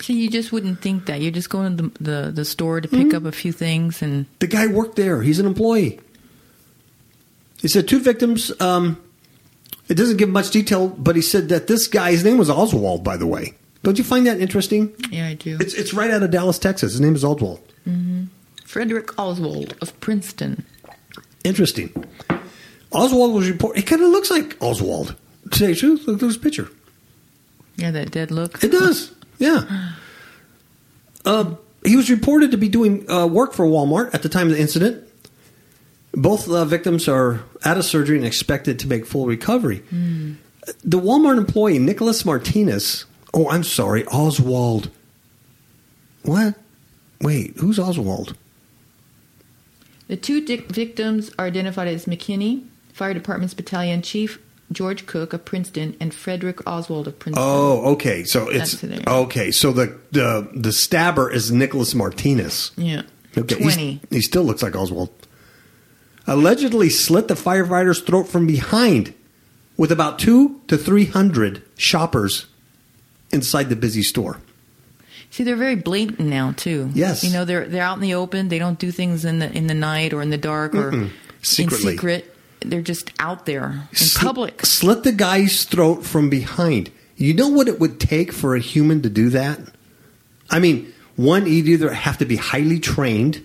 See, 0.00 0.14
you 0.14 0.30
just 0.30 0.52
wouldn't 0.52 0.80
think 0.80 1.06
that. 1.06 1.20
You're 1.20 1.32
just 1.32 1.50
going 1.50 1.76
to 1.76 1.82
the 1.82 2.02
the, 2.02 2.30
the 2.30 2.44
store 2.44 2.80
to 2.80 2.88
pick 2.88 3.12
up 3.14 3.24
a 3.24 3.32
few 3.32 3.52
things, 3.52 4.00
and 4.02 4.26
The 4.38 4.46
guy 4.46 4.66
worked 4.66 4.96
there. 4.96 5.22
He's 5.22 5.38
an 5.38 5.46
employee. 5.46 6.00
He 7.60 7.68
said 7.68 7.88
two 7.88 7.98
victims. 7.98 8.52
Um, 8.60 9.02
it 9.88 9.94
doesn't 9.94 10.18
give 10.18 10.28
much 10.28 10.50
detail, 10.50 10.88
but 10.88 11.16
he 11.16 11.22
said 11.22 11.48
that 11.48 11.66
this 11.66 11.88
guy, 11.88 12.12
his 12.12 12.22
name 12.24 12.38
was 12.38 12.48
Oswald, 12.50 13.02
by 13.02 13.16
the 13.16 13.26
way. 13.26 13.54
Don't 13.82 13.96
you 13.98 14.04
find 14.04 14.26
that 14.26 14.40
interesting? 14.40 14.92
yeah, 15.10 15.28
I 15.28 15.34
do. 15.34 15.56
It's 15.60 15.74
it's 15.74 15.94
right 15.94 16.10
out 16.10 16.22
of 16.22 16.30
Dallas, 16.30 16.58
Texas. 16.58 16.92
His 16.92 17.00
name 17.00 17.14
is 17.14 17.24
Oswald. 17.24 17.60
Frederick 18.66 19.18
Oswald 19.18 19.74
of 19.80 19.98
Princeton. 20.00 20.64
Interesting. 21.44 21.90
Oswald 22.92 23.34
was 23.34 23.48
reported. 23.50 23.78
It 23.80 23.86
kind 23.86 24.02
of 24.02 24.08
looks 24.10 24.30
like 24.30 24.56
Oswald. 24.60 25.14
To 25.50 25.58
tell 25.58 25.68
you 25.68 25.74
the 25.74 25.80
truth, 25.80 26.06
look 26.06 26.16
at 26.22 26.26
this 26.26 26.36
picture. 26.36 26.68
Yeah, 27.76 27.90
that 27.92 28.10
dead 28.10 28.30
look. 28.30 28.62
It 28.62 28.72
does. 28.72 29.12
Yeah. 29.38 29.92
Uh, 31.24 31.56
he 31.84 31.94
was 31.96 32.08
reported 32.10 32.52
to 32.52 32.56
be 32.56 32.68
doing 32.70 33.10
uh, 33.10 33.26
work 33.26 33.52
for 33.52 33.66
Walmart 33.66 34.14
at 34.14 34.22
the 34.22 34.30
time 34.30 34.46
of 34.46 34.54
the 34.54 34.60
incident. 34.60 35.06
Both 36.12 36.48
uh, 36.48 36.64
victims 36.64 37.06
are 37.06 37.40
out 37.66 37.76
of 37.76 37.84
surgery 37.84 38.16
and 38.16 38.24
expected 38.24 38.78
to 38.78 38.86
make 38.86 39.04
full 39.04 39.26
recovery. 39.26 39.82
The 39.90 40.98
Walmart 40.98 41.36
employee, 41.36 41.78
Nicholas 41.80 42.24
Martinez. 42.24 43.04
Oh, 43.34 43.48
I'm 43.50 43.64
sorry, 43.64 44.04
Oswald. 44.06 44.90
What? 46.22 46.54
Wait, 47.20 47.56
who's 47.58 47.78
Oswald? 47.78 48.36
The 50.08 50.16
two 50.16 50.44
dic- 50.44 50.68
victims 50.68 51.30
are 51.38 51.46
identified 51.46 51.88
as 51.88 52.06
McKinney, 52.06 52.64
Fire 52.92 53.12
Department's 53.14 53.54
Battalion 53.54 54.02
Chief 54.02 54.38
George 54.70 55.06
Cook 55.06 55.32
of 55.32 55.44
Princeton, 55.46 55.96
and 55.98 56.12
Frederick 56.14 56.66
Oswald 56.68 57.08
of 57.08 57.18
Princeton. 57.18 57.42
Oh, 57.46 57.92
okay. 57.92 58.24
So 58.24 58.48
it's 58.50 58.82
okay. 59.06 59.50
So 59.50 59.72
the 59.72 59.98
the 60.12 60.48
the 60.54 60.72
stabber 60.72 61.30
is 61.30 61.50
Nicholas 61.50 61.94
Martinez. 61.94 62.72
yeah. 62.76 63.02
Okay, 63.36 63.56
he's- 63.56 63.74
20. 63.74 64.00
He 64.10 64.20
still 64.20 64.42
looks 64.42 64.62
like 64.62 64.74
Oswald. 64.74 65.10
Allegedly 66.26 66.90
slit 66.90 67.28
the 67.28 67.34
firefighter's 67.34 68.00
throat 68.00 68.24
from 68.24 68.46
behind 68.46 69.14
with 69.78 69.90
about 69.92 70.18
two 70.18 70.60
to 70.68 70.76
three 70.76 71.06
hundred 71.06 71.62
shoppers 71.78 72.46
inside 73.30 73.68
the 73.68 73.76
busy 73.76 74.02
store. 74.02 74.38
See, 75.30 75.44
they're 75.44 75.56
very 75.56 75.76
blatant 75.76 76.20
now 76.20 76.52
too. 76.52 76.90
Yes. 76.94 77.22
you 77.22 77.32
know 77.32 77.44
they're 77.44 77.66
they're 77.66 77.82
out 77.82 77.96
in 77.96 78.02
the 78.02 78.14
open. 78.14 78.48
They 78.48 78.58
don't 78.58 78.78
do 78.78 78.90
things 78.90 79.24
in 79.24 79.38
the 79.40 79.50
in 79.52 79.66
the 79.66 79.74
night 79.74 80.12
or 80.12 80.22
in 80.22 80.30
the 80.30 80.38
dark 80.38 80.74
or 80.74 80.90
Mm-mm. 80.92 81.10
Secretly. 81.42 81.92
in 81.92 81.98
secret. 81.98 82.34
They're 82.60 82.82
just 82.82 83.12
out 83.20 83.46
there 83.46 83.88
in 83.90 83.96
Sl- 83.96 84.26
public. 84.26 84.64
Slit 84.66 85.04
the 85.04 85.12
guy's 85.12 85.64
throat 85.64 86.04
from 86.04 86.28
behind. 86.30 86.90
You 87.16 87.34
know 87.34 87.48
what 87.48 87.68
it 87.68 87.78
would 87.78 88.00
take 88.00 88.32
for 88.32 88.56
a 88.56 88.60
human 88.60 89.02
to 89.02 89.08
do 89.10 89.28
that? 89.30 89.60
I 90.50 90.58
mean, 90.60 90.92
one, 91.16 91.46
you'd 91.46 91.68
either 91.68 91.92
have 91.92 92.18
to 92.18 92.24
be 92.24 92.36
highly 92.36 92.80
trained, 92.80 93.44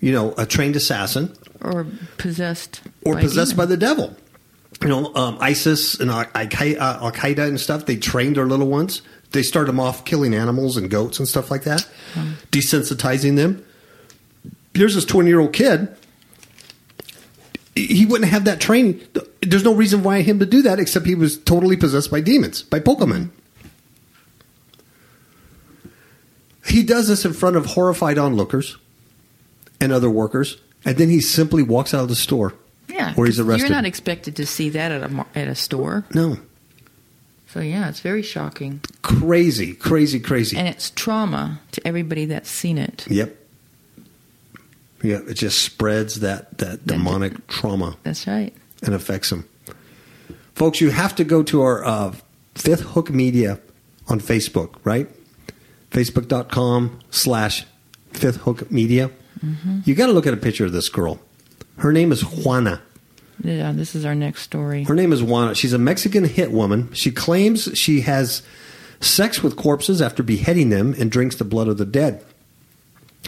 you 0.00 0.12
know, 0.12 0.32
a 0.38 0.46
trained 0.46 0.76
assassin, 0.76 1.34
or 1.60 1.86
possessed 2.18 2.82
or 3.04 3.14
by 3.14 3.20
possessed 3.22 3.56
by 3.56 3.66
the 3.66 3.76
devil. 3.76 4.16
You 4.82 4.88
know, 4.88 5.14
um, 5.14 5.38
ISIS 5.40 5.98
and 5.98 6.10
Al 6.10 6.24
Qaeda 6.26 7.48
and 7.48 7.58
stuff, 7.60 7.86
they 7.86 7.96
trained 7.96 8.36
their 8.36 8.46
little 8.46 8.68
ones. 8.68 9.02
They 9.30 9.42
start 9.42 9.66
them 9.66 9.80
off 9.80 10.04
killing 10.04 10.34
animals 10.34 10.76
and 10.76 10.90
goats 10.90 11.18
and 11.18 11.26
stuff 11.26 11.50
like 11.50 11.64
that, 11.64 11.88
desensitizing 12.50 13.36
them. 13.36 13.64
Here's 14.74 14.94
this 14.94 15.04
20 15.04 15.28
year 15.28 15.40
old 15.40 15.52
kid. 15.52 15.94
He 17.74 18.06
wouldn't 18.06 18.30
have 18.30 18.44
that 18.44 18.60
training. 18.60 19.00
There's 19.40 19.64
no 19.64 19.74
reason 19.74 20.04
why 20.04 20.22
him 20.22 20.38
to 20.38 20.46
do 20.46 20.62
that 20.62 20.78
except 20.78 21.06
he 21.06 21.16
was 21.16 21.38
totally 21.38 21.76
possessed 21.76 22.10
by 22.10 22.20
demons, 22.20 22.62
by 22.62 22.78
Pokemon. 22.78 23.30
He 26.66 26.82
does 26.82 27.08
this 27.08 27.24
in 27.24 27.32
front 27.32 27.56
of 27.56 27.66
horrified 27.66 28.18
onlookers 28.18 28.76
and 29.80 29.92
other 29.92 30.08
workers, 30.08 30.58
and 30.84 30.96
then 30.96 31.08
he 31.08 31.20
simply 31.20 31.62
walks 31.62 31.92
out 31.92 32.02
of 32.02 32.08
the 32.08 32.16
store. 32.16 32.54
Yeah, 32.94 33.14
where 33.14 33.26
he's 33.26 33.40
arrested. 33.40 33.68
You're 33.68 33.76
not 33.76 33.84
expected 33.84 34.36
to 34.36 34.46
see 34.46 34.68
that 34.70 34.92
at 34.92 35.02
a 35.10 35.26
at 35.34 35.48
a 35.48 35.54
store. 35.54 36.04
No, 36.14 36.38
So 37.48 37.60
yeah, 37.60 37.88
it's 37.88 38.00
very 38.00 38.22
shocking, 38.22 38.80
crazy, 39.02 39.74
crazy, 39.74 40.20
crazy. 40.20 40.56
and 40.56 40.66
it's 40.68 40.90
trauma 40.90 41.60
to 41.72 41.86
everybody 41.86 42.24
that's 42.26 42.50
seen 42.50 42.78
it. 42.78 43.06
Yep. 43.08 43.36
Yeah, 45.02 45.20
it 45.28 45.34
just 45.34 45.62
spreads 45.62 46.20
that 46.20 46.56
that 46.58 46.86
demonic 46.86 47.46
trauma 47.46 47.96
That's 48.04 48.26
right. 48.26 48.54
and 48.82 48.94
affects 48.94 49.28
them. 49.30 49.46
Folks, 50.54 50.80
you 50.80 50.90
have 50.90 51.14
to 51.16 51.24
go 51.24 51.42
to 51.42 51.60
our 51.62 51.84
uh, 51.84 52.14
Fifth 52.54 52.80
Hook 52.80 53.10
Media 53.10 53.58
on 54.08 54.18
Facebook, 54.20 54.76
right? 54.84 55.08
Facebook.com 55.90 57.00
slash 57.10 57.66
Fifth 58.12 58.36
Hook 58.36 58.70
Media. 58.70 59.10
You 59.84 59.94
got 59.94 60.06
to 60.06 60.12
look 60.12 60.26
at 60.26 60.32
a 60.32 60.38
picture 60.38 60.64
of 60.64 60.72
this 60.72 60.88
girl. 60.88 61.20
Her 61.76 61.92
name 61.92 62.12
is 62.12 62.22
Juana. 62.22 62.80
Yeah, 63.42 63.72
this 63.72 63.94
is 63.94 64.04
our 64.04 64.14
next 64.14 64.42
story. 64.42 64.84
Her 64.84 64.94
name 64.94 65.12
is 65.12 65.22
Juana. 65.22 65.54
She's 65.54 65.72
a 65.72 65.78
Mexican 65.78 66.24
hit 66.24 66.52
woman. 66.52 66.92
She 66.92 67.10
claims 67.10 67.76
she 67.76 68.02
has 68.02 68.42
sex 69.00 69.42
with 69.42 69.56
corpses 69.56 70.00
after 70.00 70.22
beheading 70.22 70.70
them 70.70 70.94
and 70.98 71.10
drinks 71.10 71.36
the 71.36 71.44
blood 71.44 71.68
of 71.68 71.78
the 71.78 71.84
dead. 71.84 72.24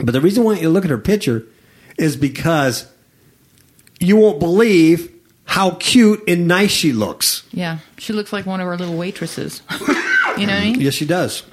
But 0.02 0.12
the 0.12 0.20
reason 0.20 0.44
why 0.44 0.54
you 0.54 0.68
look 0.68 0.84
at 0.84 0.90
her 0.90 0.98
picture 0.98 1.46
is 1.98 2.16
because 2.16 2.90
you 3.98 4.16
won't 4.16 4.40
believe 4.40 5.12
how 5.44 5.70
cute 5.72 6.22
and 6.28 6.46
nice 6.46 6.70
she 6.70 6.92
looks. 6.92 7.44
Yeah, 7.52 7.78
she 7.98 8.12
looks 8.12 8.32
like 8.32 8.46
one 8.46 8.60
of 8.60 8.66
our 8.66 8.76
little 8.76 8.96
waitresses. 8.96 9.62
you 9.80 9.86
know 9.88 9.94
what 10.36 10.50
I 10.50 10.60
mean? 10.60 10.80
Yes, 10.80 10.94
she 10.94 11.06
does. 11.06 11.44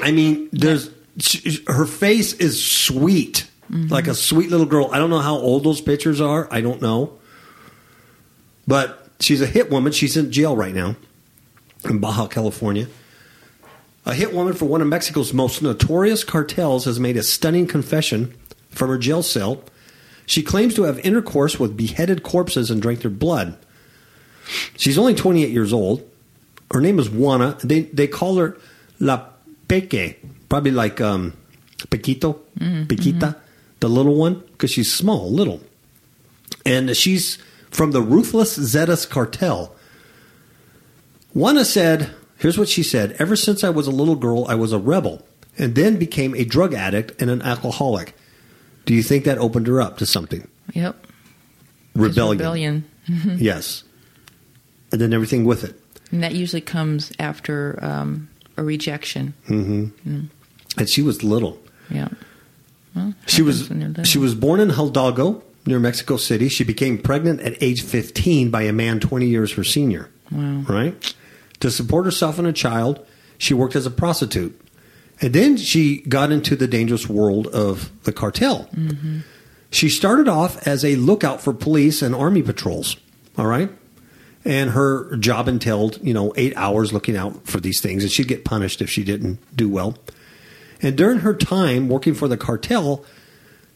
I 0.00 0.12
mean, 0.12 0.48
there's 0.52 0.90
she, 1.18 1.62
her 1.66 1.84
face 1.84 2.32
is 2.34 2.64
sweet, 2.64 3.48
mm-hmm. 3.70 3.88
like 3.88 4.06
a 4.06 4.14
sweet 4.14 4.50
little 4.50 4.66
girl. 4.66 4.88
I 4.92 4.98
don't 4.98 5.10
know 5.10 5.20
how 5.20 5.36
old 5.36 5.64
those 5.64 5.80
pictures 5.80 6.20
are. 6.20 6.48
I 6.50 6.60
don't 6.60 6.80
know, 6.80 7.18
but 8.66 9.08
she's 9.20 9.40
a 9.40 9.46
hit 9.46 9.70
woman. 9.70 9.92
She's 9.92 10.16
in 10.16 10.30
jail 10.32 10.56
right 10.56 10.74
now 10.74 10.96
in 11.84 11.98
Baja 11.98 12.26
California. 12.26 12.88
A 14.04 14.14
hit 14.14 14.34
woman 14.34 14.54
for 14.54 14.64
one 14.66 14.80
of 14.80 14.88
Mexico's 14.88 15.32
most 15.32 15.62
notorious 15.62 16.24
cartels 16.24 16.86
has 16.86 16.98
made 16.98 17.16
a 17.16 17.22
stunning 17.22 17.66
confession 17.66 18.34
from 18.70 18.88
her 18.88 18.98
jail 18.98 19.22
cell. 19.22 19.62
She 20.26 20.42
claims 20.42 20.74
to 20.74 20.84
have 20.84 20.98
intercourse 21.00 21.58
with 21.60 21.76
beheaded 21.76 22.22
corpses 22.22 22.70
and 22.70 22.82
drank 22.82 23.02
their 23.02 23.10
blood. 23.10 23.56
She's 24.76 24.98
only 24.98 25.14
28 25.14 25.50
years 25.50 25.72
old. 25.72 26.08
Her 26.72 26.80
name 26.80 26.98
is 26.98 27.10
Juana. 27.10 27.56
They 27.62 27.82
they 27.82 28.06
call 28.08 28.36
her 28.36 28.56
La 28.98 29.26
Peque, 29.68 30.16
probably 30.48 30.70
like 30.70 31.00
um, 31.00 31.34
Pequito, 31.90 32.40
Pequita, 32.88 33.36
the 33.80 33.88
little 33.88 34.16
one, 34.16 34.42
because 34.52 34.70
she's 34.70 34.92
small, 34.92 35.30
little. 35.30 35.60
And 36.64 36.96
she's 36.96 37.38
from 37.72 37.90
the 37.92 38.00
Ruthless 38.02 38.56
Zetas 38.58 39.08
cartel. 39.08 39.74
Juana 41.34 41.64
said, 41.64 42.10
here's 42.36 42.58
what 42.58 42.68
she 42.68 42.82
said 42.82 43.12
Ever 43.18 43.34
since 43.36 43.64
I 43.64 43.70
was 43.70 43.86
a 43.86 43.90
little 43.90 44.16
girl, 44.16 44.44
I 44.48 44.54
was 44.54 44.72
a 44.72 44.78
rebel, 44.78 45.26
and 45.58 45.74
then 45.74 45.98
became 45.98 46.34
a 46.34 46.44
drug 46.44 46.74
addict 46.74 47.20
and 47.20 47.30
an 47.30 47.42
alcoholic. 47.42 48.14
Do 48.84 48.94
you 48.94 49.02
think 49.02 49.24
that 49.24 49.38
opened 49.38 49.66
her 49.66 49.80
up 49.80 49.96
to 49.98 50.06
something? 50.06 50.48
Yep. 50.74 51.06
Rebellion. 51.94 52.38
Rebellion. 52.38 52.84
Yes. 53.38 53.82
And 54.92 55.00
then 55.00 55.12
everything 55.12 55.44
with 55.44 55.64
it. 55.64 55.80
And 56.12 56.22
that 56.22 56.34
usually 56.34 56.60
comes 56.60 57.10
after 57.18 57.78
um, 57.82 58.28
a 58.56 58.62
rejection. 58.62 59.34
And 59.48 60.30
she 60.88 61.02
was 61.02 61.24
little. 61.24 61.58
Yeah. 61.90 62.08
Well, 62.94 63.14
She 63.26 63.42
was 63.42 63.70
she 64.04 64.18
was 64.18 64.34
born 64.34 64.60
in 64.60 64.70
Hidalgo, 64.70 65.42
near 65.66 65.78
Mexico 65.78 66.16
City. 66.16 66.48
She 66.48 66.64
became 66.64 66.98
pregnant 66.98 67.40
at 67.40 67.62
age 67.62 67.82
15 67.82 68.50
by 68.50 68.62
a 68.62 68.72
man 68.72 69.00
20 69.00 69.26
years 69.26 69.52
her 69.54 69.64
senior. 69.64 70.10
Wow. 70.30 70.64
Right? 70.68 71.14
To 71.60 71.70
support 71.70 72.04
herself 72.04 72.38
and 72.38 72.46
a 72.46 72.52
child, 72.52 73.04
she 73.38 73.54
worked 73.54 73.76
as 73.76 73.86
a 73.86 73.90
prostitute. 73.90 74.58
And 75.20 75.32
then 75.32 75.56
she 75.56 75.98
got 76.02 76.32
into 76.32 76.56
the 76.56 76.66
dangerous 76.66 77.08
world 77.08 77.46
of 77.48 77.90
the 78.02 78.12
cartel. 78.12 78.68
Mm-hmm. 78.74 79.20
She 79.70 79.88
started 79.88 80.28
off 80.28 80.66
as 80.66 80.84
a 80.84 80.96
lookout 80.96 81.40
for 81.40 81.52
police 81.52 82.02
and 82.02 82.14
army 82.14 82.42
patrols. 82.42 82.96
All 83.38 83.46
right? 83.46 83.70
And 84.44 84.70
her 84.70 85.16
job 85.16 85.46
entailed, 85.46 85.98
you 86.02 86.12
know, 86.12 86.32
eight 86.36 86.52
hours 86.56 86.92
looking 86.92 87.16
out 87.16 87.46
for 87.46 87.60
these 87.60 87.80
things, 87.80 88.02
and 88.02 88.10
she'd 88.10 88.26
get 88.26 88.44
punished 88.44 88.82
if 88.82 88.90
she 88.90 89.04
didn't 89.04 89.38
do 89.56 89.68
well. 89.68 89.96
And 90.80 90.96
during 90.96 91.20
her 91.20 91.32
time 91.32 91.88
working 91.88 92.12
for 92.12 92.26
the 92.26 92.36
cartel, 92.36 93.04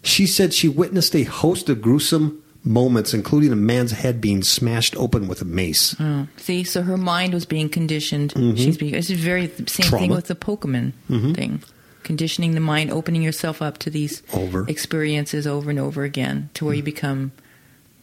she 0.07 0.27
said 0.27 0.55
she 0.55 0.69
witnessed 0.69 1.15
a 1.15 1.25
host 1.25 1.69
of 1.69 1.81
gruesome 1.83 2.43
moments, 2.65 3.15
including 3.15 3.53
a 3.53 3.57
man's 3.57 3.93
head 3.93 4.21
being 4.21 4.43
smashed 4.43 4.97
open 4.97 5.29
with 5.29 5.41
a 5.41 5.45
mace. 5.45 5.95
Oh, 6.01 6.27
see, 6.37 6.65
so 6.65 6.83
her 6.83 6.97
mind 6.97 7.33
was 7.33 7.47
being 7.47 7.69
conditioned. 7.69 8.35
Mm-hmm. 8.35 8.57
She's 8.57 8.77
being. 8.77 8.95
It's 8.95 9.11
very 9.11 9.49
same 9.67 9.91
thing 9.91 10.11
with 10.11 10.27
the 10.27 10.35
Pokemon 10.35 10.93
mm-hmm. 11.09 11.33
thing. 11.33 11.63
Conditioning 12.03 12.53
the 12.55 12.61
mind, 12.61 12.93
opening 12.93 13.23
yourself 13.23 13.61
up 13.61 13.79
to 13.79 13.91
these 13.91 14.23
Over. 14.33 14.69
experiences 14.69 15.45
over 15.45 15.71
and 15.71 15.79
over 15.79 16.05
again, 16.05 16.51
to 16.55 16.65
where 16.65 16.75
you 16.75 16.81
mm-hmm. 16.81 16.85
become 16.85 17.33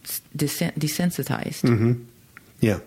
s- 0.04 0.20
desen- 0.36 0.74
desensitized. 0.74 2.04
Yeah. 2.60 2.80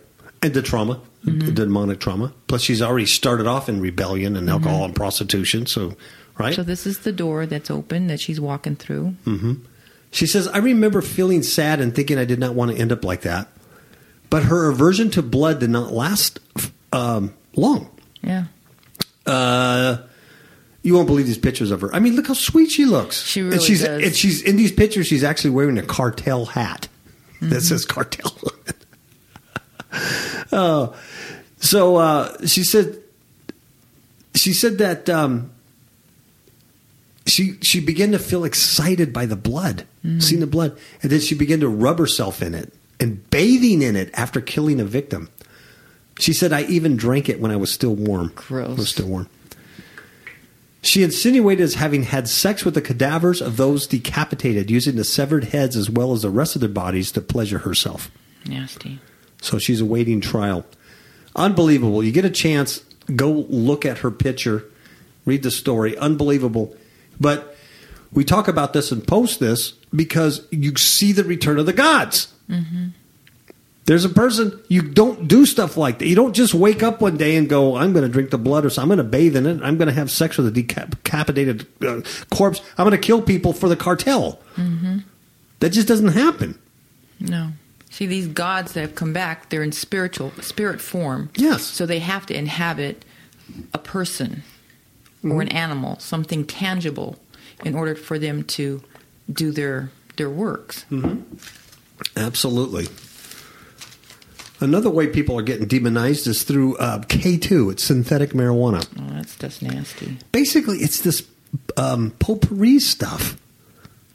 And 0.43 0.53
the 0.53 0.61
trauma, 0.61 1.01
the 1.24 1.51
demonic 1.51 1.99
trauma. 1.99 2.34
Plus, 2.45 2.61
she's 2.61 2.84
already 2.84 3.07
started 3.07 3.47
off 3.47 3.68
in 3.68 3.82
rebellion 3.82 4.36
and 4.36 4.47
alcohol 4.47 4.86
and 4.86 4.95
prostitution. 4.95 5.65
So, 5.65 5.97
right? 6.38 6.55
So 6.55 6.63
this 6.63 6.85
is 6.85 6.99
the 6.99 7.11
door 7.11 7.45
that's 7.45 7.69
open 7.69 8.07
that 8.07 8.19
she's 8.19 8.39
walking 8.39 8.75
through. 8.75 9.15
She 10.11 10.25
says, 10.25 10.47
I 10.47 10.59
remember 10.59 11.01
feeling 11.01 11.43
sad 11.43 11.79
and 11.79 11.93
thinking 11.93 12.17
I 12.17 12.25
did 12.25 12.39
not 12.39 12.55
want 12.55 12.71
to 12.71 12.77
end 12.77 12.91
up 12.91 13.03
like 13.03 13.21
that. 13.21 13.47
But 14.29 14.43
her 14.43 14.69
aversion 14.69 15.09
to 15.11 15.21
blood 15.21 15.59
did 15.59 15.69
not 15.69 15.91
last 15.91 16.39
um, 16.91 17.33
long. 17.55 17.89
Yeah, 18.21 18.45
Uh, 19.25 19.97
you 20.83 20.93
won't 20.93 21.07
believe 21.07 21.27
these 21.27 21.38
pictures 21.38 21.71
of 21.71 21.81
her. 21.81 21.93
I 21.93 21.99
mean, 21.99 22.15
look 22.15 22.27
how 22.27 22.33
sweet 22.33 22.71
she 22.71 22.85
looks. 22.85 23.21
She 23.21 23.41
and 23.41 23.51
really 23.51 23.63
she's, 23.65 23.83
does. 23.83 24.03
And 24.03 24.15
she's 24.15 24.41
in 24.41 24.55
these 24.55 24.71
pictures. 24.71 25.07
She's 25.07 25.23
actually 25.23 25.49
wearing 25.51 25.77
a 25.77 25.83
cartel 25.83 26.45
hat 26.45 26.88
that 27.41 27.61
says 27.61 27.85
cartel. 27.85 28.33
oh, 30.51 30.95
so 31.57 31.97
uh, 31.97 32.45
she 32.47 32.63
said. 32.63 33.01
She 34.35 34.53
said 34.53 34.77
that 34.77 35.09
um, 35.09 35.51
she 37.28 37.57
she 37.61 37.80
began 37.80 38.11
to 38.11 38.19
feel 38.19 38.43
excited 38.43 39.13
by 39.13 39.25
the 39.25 39.36
blood, 39.36 39.86
mm. 40.03 40.21
seeing 40.21 40.41
the 40.41 40.47
blood, 40.47 40.78
and 41.01 41.11
then 41.11 41.19
she 41.19 41.36
began 41.36 41.59
to 41.59 41.67
rub 41.67 41.99
herself 41.99 42.41
in 42.41 42.53
it 42.53 42.73
and 42.99 43.30
bathing 43.30 43.82
in 43.82 43.95
it 43.95 44.09
after 44.13 44.41
killing 44.41 44.80
a 44.80 44.86
victim. 44.86 45.30
She 46.19 46.34
said, 46.34 46.51
"I 46.53 46.63
even 46.63 46.97
drank 46.97 47.30
it 47.30 47.39
when 47.39 47.51
I 47.51 47.55
was 47.55 47.71
still 47.71 47.95
warm. 47.95 48.32
Gross. 48.36 48.78
Was 48.78 48.89
still 48.89 49.07
warm." 49.07 49.30
She 50.82 51.03
insinuated 51.03 51.63
as 51.63 51.73
having 51.73 52.03
had 52.03 52.30
sex 52.30 52.63
with 52.63 52.73
the 52.73 52.82
cadavers 52.82 53.41
of 53.41 53.57
those 53.57 53.88
decapitated, 53.88 54.71
using 54.71 54.95
the 54.95 55.03
severed 55.03 55.45
heads 55.45 55.75
as 55.75 55.89
well 55.89 56.13
as 56.13 56.21
the 56.21 56.30
rest 56.30 56.55
of 56.55 56.61
their 56.61 56.69
bodies 56.69 57.11
to 57.11 57.21
pleasure 57.21 57.59
herself. 57.59 58.09
nasty. 58.47 58.99
So 59.41 59.59
she's 59.59 59.82
awaiting 59.82 60.21
trial. 60.21 60.65
Unbelievable. 61.36 62.03
You 62.03 62.11
get 62.11 62.25
a 62.25 62.30
chance, 62.30 62.84
go 63.15 63.45
look 63.49 63.86
at 63.86 63.99
her 63.99 64.09
picture, 64.09 64.63
read 65.25 65.43
the 65.43 65.51
story. 65.51 65.97
Unbelievable. 65.97 66.75
But 67.20 67.55
we 68.11 68.24
talk 68.24 68.47
about 68.47 68.74
this 68.74 68.91
and 68.91 69.05
post 69.05 69.39
this 69.39 69.72
because 69.93 70.47
you 70.51 70.76
see 70.76 71.11
the 71.11 71.24
return 71.24 71.59
of 71.59 71.65
the 71.65 71.74
gods. 71.74 72.34
There's 73.86 74.03
a 74.03 74.09
person, 74.09 74.61
you 74.68 74.82
don't 74.82 75.30
do 75.30 75.45
stuff 75.45 75.78
like 75.78 75.99
that. 75.99 76.07
You 76.07 76.15
don't 76.15 76.34
just 76.34 76.53
wake 76.53 76.84
up 76.84 76.99
one 76.99 77.15
day 77.15 77.38
and 77.38 77.47
go, 77.47 77.78
I'm 77.78 77.93
going 77.93 78.03
to 78.03 78.11
drink 78.11 78.32
the 78.32 78.38
blood 78.38 78.65
or 78.65 78.70
something. 78.70 78.91
I'm 78.91 78.97
going 78.97 79.09
to 79.09 79.18
bathe 79.18 79.36
in 79.38 79.45
it. 79.45 79.61
I'm 79.63 79.78
going 79.78 79.88
to 79.88 79.93
have 79.93 80.11
sex 80.11 80.38
with 80.38 80.47
a 80.47 80.51
decapitated 80.51 81.68
uh, 81.82 82.01
corpse. 82.30 82.61
I'm 82.78 82.84
going 82.84 82.99
to 82.99 83.05
kill 83.05 83.22
people 83.22 83.53
for 83.53 83.70
the 83.70 83.78
cartel. 83.78 84.39
That 85.59 85.70
just 85.70 85.88
doesn't 85.88 86.09
happen. 86.09 86.59
No. 87.20 87.51
See, 87.89 88.05
these 88.05 88.28
gods 88.28 88.74
that 88.74 88.82
have 88.82 88.95
come 88.95 89.13
back, 89.13 89.49
they're 89.49 89.63
in 89.63 89.72
spiritual 89.72 90.32
spirit 90.41 90.82
form. 90.82 91.30
Yes. 91.36 91.63
So 91.63 91.86
they 91.86 91.99
have 91.99 92.26
to 92.26 92.38
inhabit 92.38 93.05
a 93.74 93.78
person 93.78 94.43
or 95.32 95.41
an 95.41 95.49
animal, 95.49 95.99
something 95.99 96.45
tangible, 96.45 97.17
in 97.63 97.75
order 97.75 97.95
for 97.95 98.19
them 98.19 98.43
to 98.43 98.82
do 99.32 99.51
their 99.51 99.91
their 100.15 100.30
works. 100.30 100.86
Absolutely. 102.15 102.88
Another 104.59 104.89
way 104.89 105.07
people 105.07 105.38
are 105.38 105.43
getting 105.43 105.67
demonized 105.67 106.25
is 106.25 106.43
through 106.43 106.78
uh, 106.78 106.99
K2. 107.01 107.73
It's 107.73 107.84
synthetic 107.84 108.32
marijuana. 108.32 108.88
Oh, 108.99 109.13
that's 109.13 109.36
just 109.36 109.61
nasty. 109.61 110.17
Basically, 110.32 110.78
it's 110.78 111.01
this 111.01 111.28
um, 111.75 112.11
potpourri 112.19 112.80
stuff, 112.80 113.39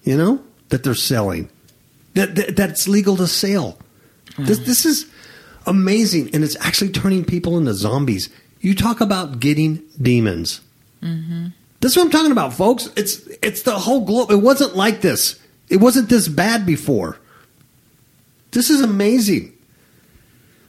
you 0.03 0.17
know, 0.17 0.43
that 0.71 0.83
they're 0.83 0.95
selling. 0.95 1.49
That, 2.15 2.35
that 2.35 2.57
that's 2.57 2.89
legal 2.89 3.17
to 3.17 3.27
sell. 3.27 3.79
This 4.39 4.59
this 4.59 4.85
is 4.85 5.07
amazing, 5.67 6.35
and 6.35 6.43
it's 6.43 6.57
actually 6.61 6.91
turning 6.91 7.25
people 7.25 7.57
into 7.57 7.75
zombies. 7.75 8.29
You 8.61 8.75
talk 8.75 9.01
about 9.01 9.41
getting 9.41 9.83
demons. 10.01 10.61
This 11.03 11.93
is 11.93 11.97
what 11.97 12.05
I'm 12.05 12.11
talking 12.11 12.33
about, 12.33 12.53
folks. 12.55 12.89
It's 12.97 13.27
it's 13.43 13.63
the 13.63 13.79
whole 13.79 14.05
globe. 14.05 14.31
It 14.31 14.37
wasn't 14.37 14.77
like 14.77 15.01
this. 15.01 15.39
It 15.69 15.79
wasn't 15.79 16.09
this 16.09 16.29
bad 16.29 16.65
before. 16.65 17.19
This 18.53 18.71
is 18.71 18.81
amazing. 18.83 19.53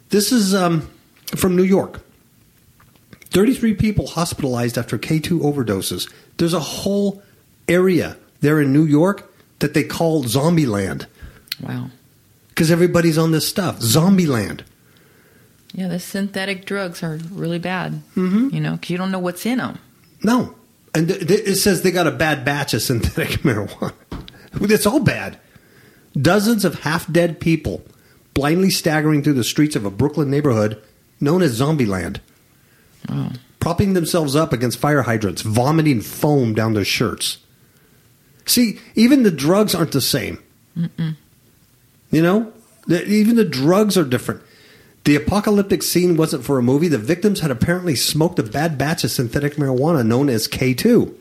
This 0.09 0.31
is 0.31 0.55
um, 0.55 0.89
from 1.35 1.55
New 1.55 1.63
York. 1.63 1.99
33 3.31 3.73
people 3.75 4.07
hospitalized 4.07 4.77
after 4.77 4.97
K2 4.97 5.41
overdoses. 5.41 6.11
There's 6.37 6.53
a 6.53 6.59
whole 6.59 7.21
area 7.67 8.15
there 8.41 8.61
in 8.61 8.71
New 8.71 8.85
York 8.85 9.31
that 9.59 9.73
they 9.73 9.83
call 9.83 10.23
Zombie 10.23 10.65
Land 10.67 11.07
Wow. 11.59 11.89
because 12.49 12.69
everybody's 12.71 13.17
on 13.17 13.31
this 13.31 13.47
stuff. 13.47 13.81
Zombie 13.81 14.27
Land. 14.27 14.63
Yeah, 15.73 15.87
the 15.87 15.99
synthetic 15.99 16.65
drugs 16.65 17.01
are 17.01 17.17
really 17.31 17.57
bad. 17.59 17.93
Mm-hmm. 18.15 18.49
You 18.53 18.61
know, 18.61 18.73
because 18.73 18.89
you 18.91 18.97
don't 18.97 19.11
know 19.11 19.19
what's 19.19 19.45
in 19.45 19.57
them. 19.57 19.79
No. 20.23 20.55
And 20.95 21.07
th- 21.07 21.27
th- 21.27 21.41
it 21.47 21.55
says 21.55 21.81
they 21.81 21.91
got 21.91 22.07
a 22.07 22.11
bad 22.11 22.45
batch 22.45 22.73
of 22.73 22.81
synthetic 22.81 23.29
marijuana. 23.43 23.93
It's 24.61 24.85
all 24.85 24.99
bad. 24.99 25.39
Dozens 26.19 26.63
of 26.63 26.81
half 26.81 27.11
dead 27.11 27.39
people 27.39 27.83
blindly 28.33 28.69
staggering 28.69 29.23
through 29.23 29.33
the 29.33 29.43
streets 29.43 29.75
of 29.75 29.85
a 29.85 29.91
Brooklyn 29.91 30.29
neighborhood 30.29 30.81
known 31.19 31.41
as 31.41 31.59
Zombieland, 31.59 32.19
Wow. 33.09 33.31
propping 33.59 33.93
themselves 33.93 34.35
up 34.35 34.53
against 34.53 34.77
fire 34.79 35.01
hydrants, 35.03 35.41
vomiting 35.41 36.01
foam 36.01 36.53
down 36.53 36.73
their 36.73 36.85
shirts. 36.85 37.37
See, 38.45 38.79
even 38.95 39.23
the 39.23 39.31
drugs 39.31 39.73
aren't 39.73 39.91
the 39.93 40.01
same. 40.01 40.39
You 40.75 42.21
know, 42.21 42.51
The- 42.87 43.07
even 43.07 43.35
the 43.37 43.45
drugs 43.45 43.97
are 43.97 44.03
different. 44.03 44.41
The 45.03 45.15
apocalyptic 45.15 45.83
scene 45.83 46.15
wasn't 46.15 46.45
for 46.45 46.57
a 46.57 46.63
movie. 46.63 46.87
The 46.87 46.97
victims 46.97 47.41
had 47.41 47.51
apparently 47.51 47.95
smoked 47.95 48.39
a 48.39 48.43
bad 48.43 48.77
batch 48.77 49.03
of 49.03 49.11
synthetic 49.11 49.55
marijuana 49.55 50.05
known 50.05 50.29
as 50.29 50.47
K2. 50.47 51.13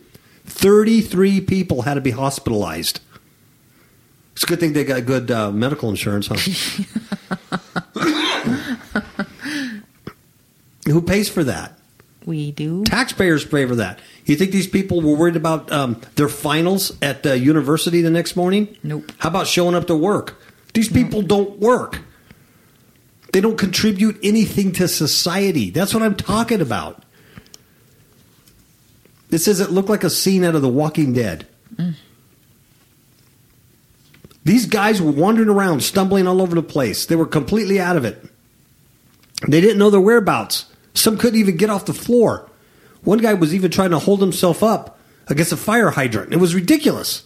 33 0.44 1.40
people 1.40 1.82
had 1.82 1.94
to 1.94 2.00
be 2.00 2.12
hospitalized. 2.12 3.00
It's 4.34 4.44
a 4.44 4.46
good 4.46 4.60
thing 4.60 4.72
they 4.72 4.84
got 4.84 5.04
good 5.04 5.30
uh, 5.30 5.50
medical 5.50 5.90
insurance, 5.90 6.28
huh? 6.28 6.36
Who 10.86 11.02
pays 11.02 11.28
for 11.28 11.44
that? 11.44 11.78
We 12.24 12.52
do. 12.52 12.84
Taxpayers 12.84 13.44
pay 13.44 13.66
for 13.66 13.74
that. 13.76 13.98
You 14.24 14.36
think 14.36 14.52
these 14.52 14.68
people 14.68 15.00
were 15.00 15.16
worried 15.16 15.36
about 15.36 15.70
um, 15.72 16.00
their 16.14 16.28
finals 16.28 16.96
at 17.02 17.24
the 17.24 17.38
university 17.38 18.00
the 18.00 18.10
next 18.10 18.36
morning? 18.36 18.76
Nope. 18.82 19.10
How 19.18 19.28
about 19.28 19.48
showing 19.48 19.74
up 19.74 19.86
to 19.88 19.96
work? 19.96 20.40
These 20.72 20.88
people 20.88 21.22
don't 21.22 21.58
work. 21.58 22.00
They 23.32 23.40
don't 23.40 23.58
contribute 23.58 24.18
anything 24.22 24.72
to 24.72 24.86
society. 24.86 25.70
That's 25.70 25.94
what 25.94 26.02
I'm 26.02 26.14
talking 26.14 26.60
about. 26.60 27.02
This 29.30 29.46
says 29.46 29.60
it 29.60 29.70
looked 29.70 29.88
like 29.88 30.04
a 30.04 30.10
scene 30.10 30.44
out 30.44 30.54
of 30.54 30.62
The 30.62 30.68
Walking 30.68 31.14
Dead. 31.14 31.46
These 34.44 34.66
guys 34.66 35.00
were 35.00 35.12
wandering 35.12 35.48
around, 35.48 35.82
stumbling 35.82 36.26
all 36.26 36.42
over 36.42 36.54
the 36.54 36.62
place. 36.62 37.06
They 37.06 37.16
were 37.16 37.26
completely 37.26 37.80
out 37.80 37.96
of 37.96 38.04
it. 38.04 38.22
They 39.48 39.60
didn't 39.60 39.78
know 39.78 39.88
their 39.88 40.00
whereabouts. 40.00 40.66
Some 40.94 41.16
couldn't 41.16 41.40
even 41.40 41.56
get 41.56 41.70
off 41.70 41.86
the 41.86 41.94
floor. 41.94 42.50
One 43.04 43.18
guy 43.18 43.34
was 43.34 43.54
even 43.54 43.70
trying 43.70 43.90
to 43.90 43.98
hold 43.98 44.20
himself 44.20 44.62
up 44.62 44.98
against 45.28 45.52
a 45.52 45.56
fire 45.56 45.90
hydrant. 45.90 46.32
It 46.32 46.38
was 46.38 46.54
ridiculous. 46.54 47.22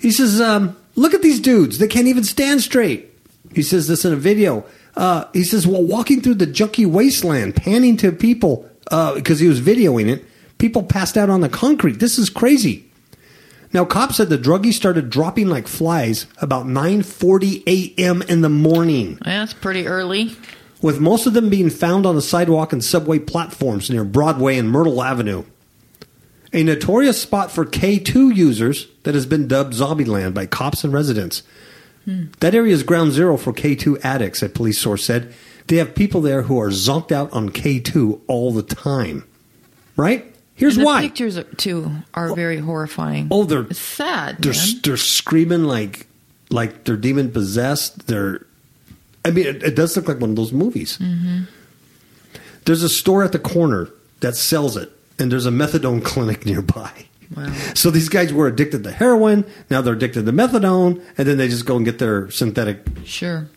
He 0.00 0.10
says, 0.10 0.40
um, 0.40 0.76
Look 0.96 1.12
at 1.12 1.22
these 1.22 1.40
dudes. 1.40 1.78
They 1.78 1.88
can't 1.88 2.06
even 2.06 2.24
stand 2.24 2.62
straight. 2.62 3.13
He 3.54 3.62
says 3.62 3.88
this 3.88 4.04
in 4.04 4.12
a 4.12 4.16
video. 4.16 4.64
Uh, 4.96 5.24
he 5.32 5.44
says, 5.44 5.66
While 5.66 5.82
walking 5.84 6.20
through 6.20 6.34
the 6.34 6.46
junky 6.46 6.86
wasteland, 6.86 7.56
panning 7.56 7.96
to 7.98 8.12
people, 8.12 8.68
because 8.90 9.40
he 9.40 9.48
was 9.48 9.60
videoing 9.60 10.08
it, 10.08 10.24
people 10.58 10.82
passed 10.82 11.16
out 11.16 11.30
on 11.30 11.40
the 11.40 11.48
concrete. 11.48 12.00
This 12.00 12.18
is 12.18 12.30
crazy. 12.30 12.90
Now, 13.72 13.84
cops 13.84 14.16
said 14.16 14.28
the 14.28 14.38
druggies 14.38 14.74
started 14.74 15.10
dropping 15.10 15.48
like 15.48 15.66
flies 15.66 16.26
about 16.38 16.66
9:40 16.66 17.64
a.m. 17.66 18.22
in 18.22 18.40
the 18.40 18.48
morning 18.48 19.18
That's 19.24 19.52
pretty 19.52 19.88
early. 19.88 20.36
with 20.80 21.00
most 21.00 21.26
of 21.26 21.32
them 21.32 21.50
being 21.50 21.70
found 21.70 22.06
on 22.06 22.14
the 22.14 22.22
sidewalk 22.22 22.72
and 22.72 22.84
subway 22.84 23.18
platforms 23.18 23.90
near 23.90 24.04
Broadway 24.04 24.58
and 24.58 24.70
Myrtle 24.70 25.02
Avenue. 25.02 25.42
A 26.52 26.62
notorious 26.62 27.20
spot 27.20 27.50
for 27.50 27.64
K2 27.64 28.36
users 28.36 28.86
that 29.02 29.14
has 29.16 29.26
been 29.26 29.48
dubbed 29.48 29.74
Zombieland 29.74 30.34
by 30.34 30.46
cops 30.46 30.84
and 30.84 30.92
residents. 30.92 31.42
That 32.40 32.54
area 32.54 32.74
is 32.74 32.82
ground 32.82 33.12
zero 33.12 33.36
for 33.36 33.52
K2 33.52 34.04
addicts, 34.04 34.42
a 34.42 34.48
police 34.48 34.78
source 34.78 35.04
said. 35.04 35.32
They 35.68 35.76
have 35.76 35.94
people 35.94 36.20
there 36.20 36.42
who 36.42 36.60
are 36.60 36.68
zonked 36.68 37.10
out 37.10 37.32
on 37.32 37.48
K2 37.48 38.20
all 38.26 38.52
the 38.52 38.62
time. 38.62 39.24
Right? 39.96 40.34
Here's 40.54 40.76
And 40.76 40.82
the 40.82 40.86
why. 40.86 41.00
pictures 41.02 41.38
too 41.56 41.90
are 42.12 42.30
oh. 42.30 42.34
very 42.34 42.58
horrifying. 42.58 43.28
Oh, 43.30 43.44
they're 43.44 43.62
it's 43.62 43.78
sad. 43.78 44.36
they're 44.40 44.52
man. 44.52 44.80
they're 44.82 44.96
screaming 44.96 45.64
like 45.64 46.06
like 46.50 46.84
they're 46.84 46.96
demon 46.96 47.32
possessed. 47.32 48.06
They're, 48.06 48.46
I 49.24 49.30
mean, 49.30 49.46
it, 49.46 49.62
it 49.62 49.74
does 49.74 49.96
look 49.96 50.06
like 50.08 50.20
one 50.20 50.30
of 50.30 50.36
those 50.36 50.52
movies. 50.52 50.98
Mm-hmm. 50.98 51.44
There's 52.66 52.82
a 52.82 52.88
store 52.88 53.24
at 53.24 53.32
the 53.32 53.38
corner 53.38 53.88
that 54.20 54.36
sells 54.36 54.76
it, 54.76 54.92
and 55.18 55.32
there's 55.32 55.46
a 55.46 55.50
methadone 55.50 56.04
clinic 56.12 56.46
nearby. 56.46 57.06
Wow. 57.36 57.52
So 57.74 57.90
these 57.90 58.08
guys 58.08 58.32
were 58.32 58.46
addicted 58.46 58.84
to 58.84 58.90
heroin. 58.90 59.44
Now 59.70 59.80
they're 59.80 59.94
addicted 59.94 60.26
to 60.26 60.32
methadone, 60.32 61.02
and 61.16 61.28
then 61.28 61.38
they 61.38 61.48
just 61.48 61.66
go 61.66 61.76
and 61.76 61.84
get 61.84 61.98
their 61.98 62.30
synthetic 62.30 62.84
Sure. 63.04 63.48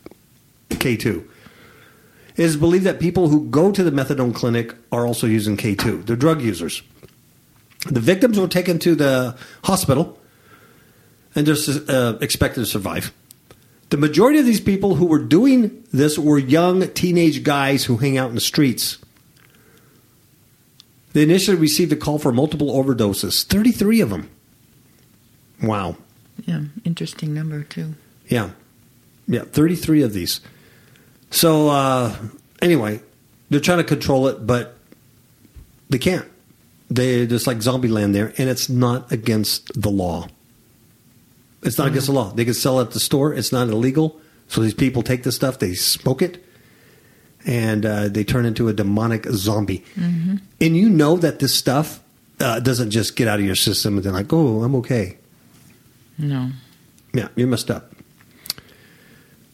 K2. 0.70 1.24
It 2.36 2.44
is 2.44 2.56
believed 2.56 2.84
that 2.84 3.00
people 3.00 3.28
who 3.28 3.48
go 3.48 3.72
to 3.72 3.82
the 3.82 3.90
methadone 3.90 4.34
clinic 4.34 4.74
are 4.92 5.06
also 5.06 5.26
using 5.26 5.56
K2. 5.56 6.06
They're 6.06 6.16
drug 6.16 6.40
users. 6.40 6.82
The 7.86 8.00
victims 8.00 8.38
were 8.38 8.48
taken 8.48 8.78
to 8.80 8.94
the 8.94 9.36
hospital 9.64 10.18
and 11.34 11.46
they're 11.46 11.56
uh, 11.88 12.18
expected 12.20 12.60
to 12.60 12.66
survive. 12.66 13.12
The 13.90 13.96
majority 13.96 14.38
of 14.38 14.46
these 14.46 14.60
people 14.60 14.96
who 14.96 15.06
were 15.06 15.18
doing 15.18 15.84
this 15.92 16.18
were 16.18 16.38
young 16.38 16.88
teenage 16.88 17.42
guys 17.42 17.84
who 17.84 17.96
hang 17.96 18.18
out 18.18 18.28
in 18.28 18.34
the 18.34 18.40
streets. 18.40 18.98
They 21.18 21.24
initially 21.24 21.56
received 21.56 21.90
a 21.90 21.96
call 21.96 22.20
for 22.20 22.30
multiple 22.30 22.68
overdoses, 22.80 23.44
33 23.44 24.02
of 24.02 24.10
them. 24.10 24.30
Wow. 25.60 25.96
Yeah. 26.46 26.60
Interesting 26.84 27.34
number 27.34 27.64
too. 27.64 27.96
Yeah. 28.28 28.50
Yeah, 29.26 29.42
33 29.42 30.02
of 30.02 30.12
these. 30.12 30.40
So, 31.32 31.70
uh, 31.70 32.14
anyway, 32.62 33.00
they're 33.50 33.58
trying 33.58 33.78
to 33.78 33.84
control 33.84 34.28
it, 34.28 34.46
but 34.46 34.78
they 35.90 35.98
can't. 35.98 36.24
They're 36.88 37.26
just 37.26 37.48
like 37.48 37.62
zombie 37.62 37.88
land 37.88 38.14
there, 38.14 38.32
and 38.38 38.48
it's 38.48 38.68
not 38.68 39.10
against 39.10 39.72
the 39.74 39.90
law. 39.90 40.28
It's 41.64 41.78
not 41.78 41.88
against 41.88 42.06
the 42.06 42.12
law. 42.12 42.30
They 42.30 42.44
can 42.44 42.54
sell 42.54 42.78
it 42.78 42.84
at 42.84 42.90
the 42.92 43.00
store. 43.00 43.34
It's 43.34 43.50
not 43.50 43.66
illegal. 43.66 44.20
So 44.46 44.60
these 44.60 44.72
people 44.72 45.02
take 45.02 45.24
this 45.24 45.34
stuff, 45.34 45.58
they 45.58 45.74
smoke 45.74 46.22
it, 46.22 46.44
and 47.46 47.86
uh, 47.86 48.08
they 48.08 48.24
turn 48.24 48.44
into 48.46 48.68
a 48.68 48.72
demonic 48.72 49.26
zombie. 49.26 49.84
And 49.96 50.40
you 50.76 50.88
know 50.88 51.16
that 51.16 51.38
this 51.38 51.54
stuff 51.54 52.00
uh, 52.40 52.60
doesn't 52.60 52.90
just 52.90 53.16
get 53.16 53.28
out 53.28 53.38
of 53.40 53.46
your 53.46 53.54
system 53.56 53.96
and 53.96 54.04
then 54.04 54.12
like, 54.12 54.32
oh, 54.32 54.62
I'm 54.62 54.74
okay. 54.76 55.16
No. 56.18 56.50
Yeah, 57.14 57.28
you're 57.36 57.48
messed 57.48 57.70
up. 57.70 57.92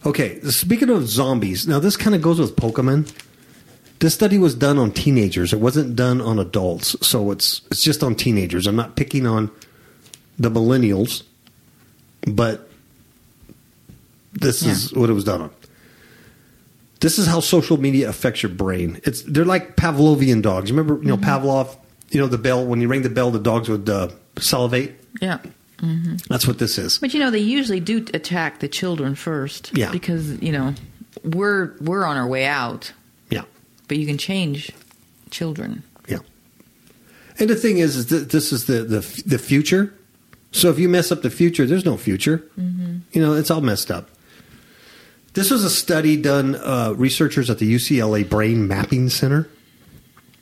Okay, 0.07 0.41
speaking 0.43 0.91
of 0.91 1.09
zombies, 1.09 1.66
now 1.66 1.78
this 1.78 1.97
kind 1.97 2.14
of 2.14 2.20
goes 2.20 2.39
with 2.39 2.57
Pokemon. 2.57 3.11
This 4.01 4.12
study 4.12 4.39
was 4.39 4.55
done 4.55 4.76
on 4.76 4.91
teenagers. 4.93 5.53
It 5.55 5.61
wasn't 5.61 5.97
done 5.97 6.20
on 6.20 6.39
adults, 6.39 6.95
so 7.01 7.30
it's 7.30 7.62
it's 7.70 7.82
just 7.82 8.03
on 8.03 8.14
teenagers. 8.14 8.66
I'm 8.66 8.76
not 8.76 8.97
picking 8.97 9.26
on 9.26 9.51
the 10.39 10.51
millennials, 10.51 11.22
but 12.26 12.68
this 14.32 14.62
is 14.62 14.93
what 14.93 15.09
it 15.09 15.14
was 15.14 15.24
done 15.24 15.43
on. 15.43 15.51
This 17.05 17.18
is 17.18 17.26
how 17.26 17.40
social 17.40 17.76
media 17.76 18.09
affects 18.09 18.42
your 18.42 18.50
brain. 18.50 18.98
It's 19.05 19.20
they're 19.24 19.44
like 19.44 19.76
Pavlovian 19.76 20.40
dogs. 20.40 20.72
Remember, 20.72 20.94
you 21.02 21.09
know, 21.09 21.18
mm-hmm. 21.18 21.46
Pavlov. 21.46 21.76
You 22.09 22.18
know 22.18 22.28
the 22.28 22.38
bell 22.38 22.64
when 22.64 22.80
you 22.80 22.88
ring 22.88 23.02
the 23.02 23.11
bell, 23.11 23.30
the 23.30 23.38
dogs 23.38 23.68
would 23.68 23.86
uh, 23.90 24.09
salivate. 24.38 24.94
Yeah. 25.20 25.38
Mm-hmm. 25.80 26.16
That's 26.30 26.46
what 26.46 26.59
this 26.59 26.78
is. 26.78 26.96
But 26.96 27.12
you 27.12 27.20
know, 27.20 27.30
they 27.30 27.40
usually 27.40 27.78
do 27.78 28.07
attack 28.14 28.61
the 28.61 28.68
children 28.68 29.16
first. 29.16 29.76
Yeah. 29.76 29.90
Because 29.90 30.40
you 30.42 30.50
know, 30.50 30.72
we're 31.22 31.76
we're 31.78 32.07
on 32.07 32.16
our 32.16 32.26
way 32.26 32.46
out, 32.46 32.94
Yeah. 33.28 33.42
but 33.86 33.98
you 33.98 34.07
can 34.07 34.16
change 34.16 34.72
children. 35.30 35.82
Yeah. 36.09 36.20
And 37.38 37.50
the 37.50 37.57
thing 37.57 37.76
is, 37.76 37.96
is 37.96 38.07
that 38.07 38.30
this 38.30 38.50
is 38.50 38.64
the, 38.64 38.82
the 38.82 39.22
the 39.26 39.38
future. 39.38 39.92
So 40.52 40.70
if 40.70 40.78
you 40.78 40.88
mess 40.88 41.12
up 41.12 41.20
the 41.20 41.28
future, 41.28 41.66
there's 41.66 41.84
no 41.84 41.98
future. 41.98 42.38
Mm-hmm. 42.59 43.00
You 43.12 43.20
know, 43.20 43.34
it's 43.34 43.50
all 43.50 43.61
messed 43.61 43.90
up. 43.90 44.09
This 45.35 45.51
was 45.51 45.64
a 45.64 45.70
study 45.70 46.16
done 46.16 46.55
uh, 46.55 46.95
researchers 46.97 47.51
at 47.51 47.59
the 47.59 47.74
UCLA 47.74 48.28
Brain 48.28 48.68
Mapping 48.68 49.09
Center, 49.09 49.49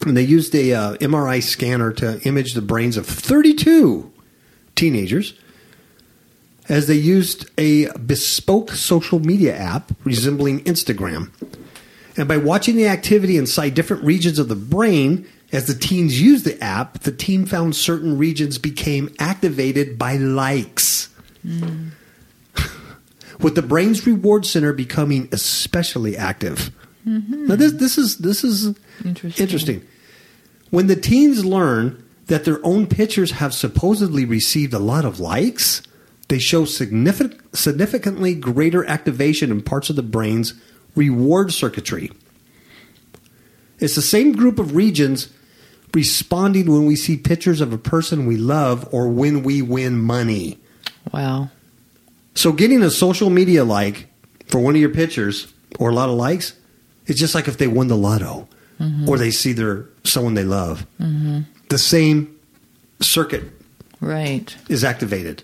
and 0.04 0.14
they 0.14 0.22
used 0.22 0.54
a 0.54 0.74
uh, 0.74 0.94
MRI 0.96 1.42
scanner 1.42 1.92
to 1.94 2.20
image 2.26 2.52
the 2.52 2.60
brains 2.60 2.98
of 2.98 3.06
32 3.06 4.12
teenagers 4.74 5.32
as 6.68 6.88
they 6.88 6.94
used 6.94 7.48
a 7.58 7.90
bespoke 7.98 8.72
social 8.72 9.18
media 9.18 9.56
app 9.56 9.92
resembling 10.04 10.60
Instagram. 10.64 11.30
And 12.18 12.28
by 12.28 12.36
watching 12.36 12.76
the 12.76 12.86
activity 12.86 13.38
inside 13.38 13.72
different 13.72 14.04
regions 14.04 14.38
of 14.38 14.48
the 14.48 14.56
brain, 14.56 15.26
as 15.52 15.66
the 15.66 15.74
teens 15.74 16.20
used 16.20 16.44
the 16.44 16.62
app, 16.62 17.00
the 17.00 17.12
team 17.12 17.46
found 17.46 17.74
certain 17.74 18.18
regions 18.18 18.58
became 18.58 19.14
activated 19.18 19.98
by 19.98 20.16
likes. 20.16 21.08
With 23.42 23.54
the 23.54 23.62
brain's 23.62 24.06
reward 24.06 24.46
center 24.46 24.72
becoming 24.72 25.28
especially 25.32 26.16
active. 26.16 26.70
Mm-hmm. 27.06 27.46
Now 27.46 27.56
this 27.56 27.72
this 27.72 27.98
is 27.98 28.18
this 28.18 28.44
is 28.44 28.76
Interesting. 29.04 29.42
interesting. 29.42 29.86
When 30.70 30.86
the 30.86 30.96
teens 30.96 31.44
learn 31.44 32.02
that 32.26 32.44
their 32.44 32.64
own 32.64 32.86
pictures 32.86 33.32
have 33.32 33.52
supposedly 33.52 34.24
received 34.24 34.72
a 34.72 34.78
lot 34.78 35.04
of 35.04 35.18
likes, 35.20 35.82
they 36.28 36.38
show 36.38 36.64
significant, 36.64 37.40
significantly 37.56 38.34
greater 38.34 38.84
activation 38.86 39.50
in 39.50 39.60
parts 39.62 39.90
of 39.90 39.96
the 39.96 40.02
brain's 40.02 40.54
reward 40.94 41.52
circuitry. 41.52 42.10
It's 43.80 43.96
the 43.96 44.02
same 44.02 44.32
group 44.32 44.58
of 44.58 44.76
regions 44.76 45.28
responding 45.92 46.70
when 46.70 46.86
we 46.86 46.96
see 46.96 47.16
pictures 47.16 47.60
of 47.60 47.72
a 47.72 47.78
person 47.78 48.26
we 48.26 48.36
love 48.36 48.88
or 48.92 49.08
when 49.08 49.42
we 49.42 49.60
win 49.60 50.00
money. 50.00 50.58
Wow. 51.12 51.50
So 52.34 52.52
getting 52.52 52.82
a 52.82 52.90
social 52.90 53.30
media 53.30 53.64
like 53.64 54.08
for 54.46 54.60
one 54.60 54.74
of 54.74 54.80
your 54.80 54.90
pictures 54.90 55.52
or 55.78 55.90
a 55.90 55.94
lot 55.94 56.08
of 56.08 56.14
likes, 56.16 56.54
it's 57.06 57.18
just 57.18 57.34
like 57.34 57.48
if 57.48 57.58
they 57.58 57.66
won 57.68 57.88
the 57.88 57.96
lotto 57.96 58.48
mm-hmm. 58.80 59.08
or 59.08 59.18
they 59.18 59.30
see 59.30 59.52
their 59.52 59.86
someone 60.04 60.34
they 60.34 60.44
love. 60.44 60.86
Mm-hmm. 61.00 61.40
The 61.68 61.78
same 61.78 62.38
circuit 63.00 63.44
Right. 64.00 64.54
is 64.68 64.84
activated. 64.84 65.42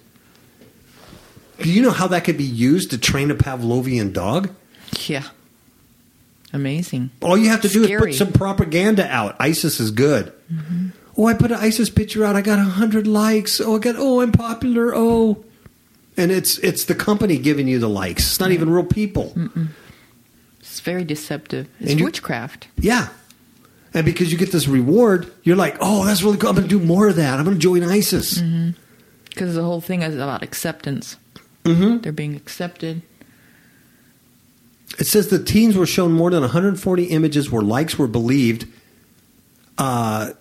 Do 1.60 1.70
you 1.70 1.82
know 1.82 1.90
how 1.90 2.06
that 2.08 2.24
could 2.24 2.36
be 2.36 2.44
used 2.44 2.90
to 2.90 2.98
train 2.98 3.30
a 3.30 3.34
Pavlovian 3.34 4.12
dog? 4.12 4.50
Yeah. 5.06 5.24
Amazing. 6.52 7.10
All 7.20 7.36
you 7.36 7.48
have 7.50 7.62
to 7.62 7.68
do 7.68 7.84
is 7.84 8.00
put 8.00 8.14
some 8.14 8.32
propaganda 8.32 9.06
out. 9.06 9.36
ISIS 9.38 9.80
is 9.80 9.90
good. 9.90 10.32
Mm-hmm. 10.52 10.88
Oh, 11.16 11.26
I 11.26 11.34
put 11.34 11.50
an 11.50 11.58
ISIS 11.58 11.90
picture 11.90 12.24
out. 12.24 12.36
I 12.36 12.42
got 12.42 12.58
hundred 12.60 13.06
likes. 13.06 13.60
Oh, 13.60 13.76
I 13.76 13.78
got. 13.80 13.96
Oh, 13.98 14.20
I'm 14.20 14.32
popular. 14.32 14.94
Oh, 14.94 15.44
and 16.18 16.30
it's 16.30 16.58
it's 16.58 16.84
the 16.84 16.94
company 16.94 17.38
giving 17.38 17.68
you 17.68 17.78
the 17.78 17.88
likes. 17.88 18.26
It's 18.26 18.40
not 18.40 18.50
even 18.50 18.68
real 18.68 18.84
people. 18.84 19.34
It's 20.60 20.80
very 20.80 21.04
deceptive. 21.04 21.68
It's 21.80 21.94
you- 21.94 22.04
witchcraft. 22.04 22.68
Yeah, 22.78 23.08
and 23.94 24.04
because 24.04 24.30
you 24.30 24.36
get 24.36 24.52
this 24.52 24.68
reward, 24.68 25.32
you're 25.44 25.56
like, 25.56 25.76
oh, 25.80 26.04
that's 26.04 26.22
really 26.22 26.36
cool. 26.36 26.50
I'm 26.50 26.56
going 26.56 26.68
to 26.68 26.78
do 26.78 26.84
more 26.84 27.08
of 27.08 27.16
that. 27.16 27.38
I'm 27.38 27.44
going 27.44 27.56
to 27.56 27.62
join 27.62 27.82
ISIS. 27.82 28.42
Because 29.30 29.54
the 29.54 29.62
whole 29.62 29.80
thing 29.80 30.02
is 30.02 30.14
about 30.14 30.42
acceptance. 30.42 31.16
Mm-hmm. 31.64 31.98
They're 31.98 32.12
being 32.12 32.34
accepted. 32.34 33.02
It 34.98 35.06
says 35.06 35.28
the 35.28 35.42
teens 35.42 35.76
were 35.76 35.86
shown 35.86 36.12
more 36.12 36.30
than 36.30 36.40
140 36.40 37.04
images 37.04 37.50
where 37.50 37.62
likes 37.62 37.98
were 37.98 38.08
believed 38.08 38.66
uh, 39.76 40.32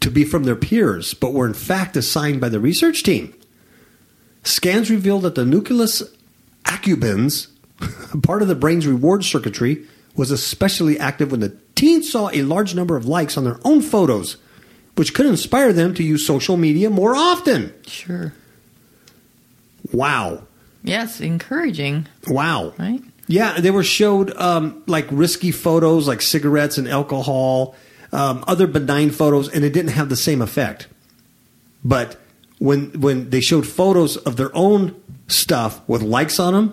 to 0.00 0.10
be 0.10 0.24
from 0.24 0.44
their 0.44 0.56
peers, 0.56 1.14
but 1.14 1.32
were 1.32 1.46
in 1.46 1.54
fact 1.54 1.96
assigned 1.96 2.40
by 2.40 2.48
the 2.48 2.60
research 2.60 3.02
team. 3.02 3.34
Scans 4.44 4.90
revealed 4.90 5.22
that 5.22 5.34
the 5.34 5.44
nucleus 5.44 6.02
accumbens, 6.64 7.48
part 8.22 8.42
of 8.42 8.48
the 8.48 8.54
brain's 8.54 8.86
reward 8.86 9.24
circuitry, 9.24 9.84
was 10.16 10.30
especially 10.30 10.98
active 10.98 11.30
when 11.30 11.40
the 11.40 11.56
teens 11.74 12.10
saw 12.10 12.28
a 12.32 12.42
large 12.42 12.74
number 12.74 12.96
of 12.96 13.06
likes 13.06 13.36
on 13.36 13.44
their 13.44 13.60
own 13.64 13.80
photos, 13.80 14.36
which 14.96 15.14
could 15.14 15.26
inspire 15.26 15.72
them 15.72 15.94
to 15.94 16.02
use 16.02 16.26
social 16.26 16.56
media 16.56 16.90
more 16.90 17.14
often. 17.14 17.72
Sure. 17.86 18.32
Wow. 19.92 20.44
Yes, 20.82 21.20
encouraging, 21.20 22.06
Wow. 22.26 22.72
right? 22.78 23.02
Yeah, 23.26 23.60
they 23.60 23.70
were 23.70 23.84
showed 23.84 24.34
um, 24.36 24.82
like 24.86 25.06
risky 25.10 25.50
photos, 25.50 26.08
like 26.08 26.22
cigarettes 26.22 26.78
and 26.78 26.88
alcohol, 26.88 27.74
um, 28.10 28.42
other 28.48 28.66
benign 28.66 29.10
photos, 29.10 29.48
and 29.48 29.64
it 29.64 29.72
didn't 29.72 29.92
have 29.92 30.08
the 30.08 30.16
same 30.16 30.40
effect. 30.40 30.86
But 31.84 32.16
when 32.58 33.00
when 33.00 33.30
they 33.30 33.40
showed 33.40 33.66
photos 33.66 34.16
of 34.18 34.36
their 34.36 34.50
own 34.54 34.94
stuff 35.28 35.80
with 35.88 36.02
likes 36.02 36.38
on 36.40 36.52
them, 36.54 36.72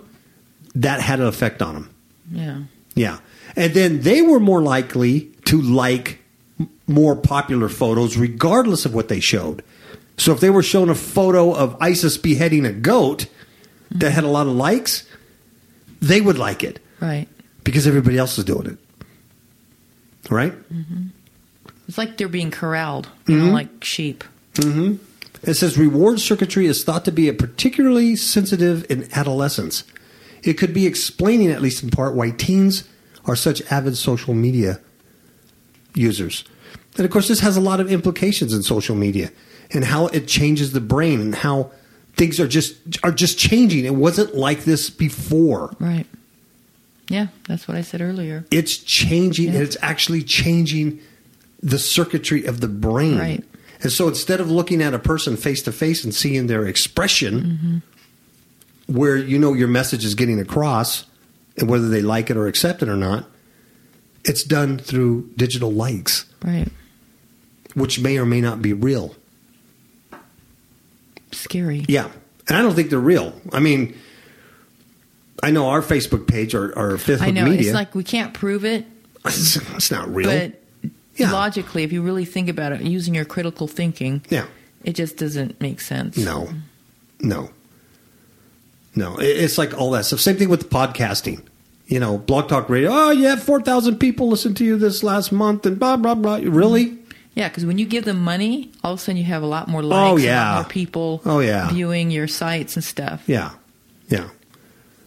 that 0.75 0.99
had 1.01 1.19
an 1.19 1.27
effect 1.27 1.61
on 1.61 1.73
them. 1.75 1.89
Yeah. 2.31 2.59
Yeah, 2.95 3.19
and 3.57 3.73
then 3.73 4.01
they 4.01 4.21
were 4.21 4.39
more 4.39 4.61
likely 4.61 5.29
to 5.45 5.61
like 5.61 6.19
more 6.87 7.15
popular 7.15 7.67
photos, 7.67 8.15
regardless 8.17 8.85
of 8.85 8.93
what 8.93 9.09
they 9.09 9.19
showed. 9.19 9.63
So 10.17 10.31
if 10.31 10.39
they 10.39 10.49
were 10.49 10.63
shown 10.63 10.89
a 10.89 10.95
photo 10.95 11.53
of 11.53 11.75
ISIS 11.81 12.17
beheading 12.17 12.65
a 12.65 12.71
goat 12.71 13.25
that 13.91 14.11
had 14.11 14.23
a 14.23 14.29
lot 14.29 14.47
of 14.47 14.53
likes, 14.53 15.03
they 16.01 16.21
would 16.21 16.37
like 16.37 16.63
it 16.63 16.79
Right. 17.01 17.27
because 17.65 17.85
everybody 17.85 18.17
else 18.17 18.37
is 18.37 18.45
doing 18.45 18.65
it. 18.67 18.77
Right? 20.31 20.53
It's 21.89 21.97
like 21.97 22.15
they're 22.17 22.29
being 22.29 22.49
corralled, 22.51 23.09
you 23.27 23.35
Mm-hmm. 23.35 23.47
know, 23.47 23.51
like 23.53 23.83
sheep. 23.83 24.23
It 25.45 25.53
says 25.53 25.77
reward 25.77 26.19
circuitry 26.19 26.65
is 26.65 26.83
thought 26.83 27.05
to 27.05 27.11
be 27.11 27.29
a 27.29 27.33
particularly 27.33 28.15
sensitive 28.15 28.85
in 28.89 29.07
adolescence. 29.13 29.83
It 30.43 30.53
could 30.53 30.73
be 30.73 30.87
explaining, 30.87 31.51
at 31.51 31.61
least 31.61 31.83
in 31.83 31.91
part, 31.91 32.15
why 32.15 32.31
teens 32.31 32.87
are 33.25 33.35
such 33.35 33.61
avid 33.71 33.97
social 33.97 34.33
media 34.33 34.79
users. 35.93 36.43
And 36.97 37.05
of 37.05 37.11
course, 37.11 37.27
this 37.27 37.41
has 37.41 37.57
a 37.57 37.61
lot 37.61 37.79
of 37.79 37.91
implications 37.91 38.53
in 38.53 38.63
social 38.63 38.95
media 38.95 39.31
and 39.71 39.85
how 39.85 40.07
it 40.07 40.27
changes 40.27 40.71
the 40.71 40.81
brain 40.81 41.19
and 41.19 41.35
how 41.35 41.71
things 42.15 42.39
are 42.39 42.47
just 42.47 42.75
are 43.03 43.11
just 43.11 43.37
changing. 43.37 43.85
It 43.85 43.95
wasn't 43.95 44.35
like 44.35 44.63
this 44.63 44.89
before. 44.89 45.75
Right. 45.79 46.07
Yeah, 47.07 47.27
that's 47.47 47.67
what 47.67 47.77
I 47.77 47.81
said 47.81 48.01
earlier. 48.01 48.45
It's 48.49 48.77
changing 48.77 49.49
and 49.49 49.57
it's 49.57 49.77
actually 49.81 50.23
changing 50.23 51.01
the 51.61 51.77
circuitry 51.77 52.45
of 52.45 52.61
the 52.61 52.67
brain. 52.67 53.19
Right. 53.19 53.43
And 53.81 53.91
so 53.91 54.07
instead 54.07 54.39
of 54.39 54.49
looking 54.49 54.81
at 54.81 54.93
a 54.93 54.99
person 54.99 55.35
face 55.37 55.61
to 55.63 55.71
face 55.71 56.03
and 56.03 56.13
seeing 56.13 56.47
their 56.47 56.65
expression, 56.65 57.41
Mm-hmm. 58.87 58.93
where 58.97 59.17
you 59.17 59.37
know 59.39 59.53
your 59.53 59.67
message 59.67 60.05
is 60.05 60.15
getting 60.15 60.39
across 60.39 61.05
and 61.57 61.67
whether 61.69 61.89
they 61.89 62.01
like 62.01 62.29
it 62.29 62.37
or 62.37 62.47
accept 62.47 62.81
it 62.83 62.89
or 62.89 62.95
not, 62.95 63.25
it's 64.23 64.43
done 64.43 64.77
through 64.77 65.29
digital 65.35 65.71
likes, 65.71 66.25
Right. 66.43 66.67
which 67.75 67.99
may 67.99 68.17
or 68.17 68.25
may 68.25 68.41
not 68.41 68.61
be 68.61 68.73
real. 68.73 69.15
Scary. 71.31 71.85
Yeah. 71.87 72.09
And 72.47 72.57
I 72.57 72.61
don't 72.61 72.75
think 72.75 72.89
they're 72.89 72.99
real. 72.99 73.33
I 73.51 73.59
mean, 73.59 73.97
I 75.43 75.51
know 75.51 75.67
our 75.69 75.81
Facebook 75.81 76.27
page 76.27 76.53
or 76.55 76.77
our 76.77 76.97
Fifth 76.97 77.21
I 77.21 77.31
know. 77.31 77.45
Media. 77.45 77.59
It's 77.69 77.73
like 77.73 77.93
we 77.95 78.03
can't 78.03 78.33
prove 78.33 78.63
it, 78.65 78.85
it's, 79.25 79.55
it's 79.75 79.91
not 79.91 80.13
real. 80.13 80.29
but 80.29 80.61
Yeah. 81.15 81.31
logically, 81.31 81.83
if 81.83 81.91
you 81.93 82.01
really 82.01 82.25
think 82.25 82.49
about 82.49 82.71
it, 82.73 82.81
using 82.81 83.15
your 83.15 83.25
critical 83.25 83.67
thinking, 83.67 84.21
yeah. 84.29 84.45
it 84.83 84.93
just 84.93 85.17
doesn't 85.17 85.61
make 85.61 85.79
sense. 85.81 86.17
No, 86.17 86.49
no, 87.19 87.49
no. 88.95 89.17
It's 89.19 89.57
like 89.57 89.73
all 89.77 89.91
that 89.91 90.05
stuff. 90.05 90.19
Same 90.19 90.37
thing 90.37 90.49
with 90.49 90.69
podcasting. 90.69 91.41
You 91.87 91.99
know, 91.99 92.17
Blog 92.17 92.49
Talk 92.49 92.67
Radio. 92.69 92.89
Oh, 92.91 93.11
you 93.11 93.25
have 93.27 93.43
four 93.43 93.61
thousand 93.61 93.97
people 93.99 94.27
listen 94.27 94.55
to 94.55 94.65
you 94.65 94.75
this 94.77 95.03
last 95.03 95.31
month, 95.31 95.65
and 95.65 95.77
blah 95.79 95.97
blah 95.97 96.15
blah. 96.15 96.37
Really? 96.41 96.97
Yeah, 97.35 97.49
because 97.49 97.65
when 97.65 97.77
you 97.77 97.85
give 97.85 98.05
them 98.05 98.21
money, 98.21 98.71
all 98.83 98.93
of 98.93 98.99
a 98.99 99.01
sudden 99.01 99.17
you 99.17 99.25
have 99.25 99.43
a 99.43 99.45
lot 99.45 99.67
more 99.67 99.81
oh, 99.81 99.85
likes, 99.87 100.11
Oh, 100.13 100.17
a 100.17 100.21
yeah. 100.21 100.45
lot 100.51 100.55
more 100.63 100.69
people 100.69 101.21
Oh, 101.25 101.39
yeah. 101.41 101.69
viewing 101.69 102.09
your 102.09 102.27
sites 102.27 102.75
and 102.77 102.83
stuff. 102.83 103.23
Yeah, 103.27 103.51
yeah. 104.07 104.29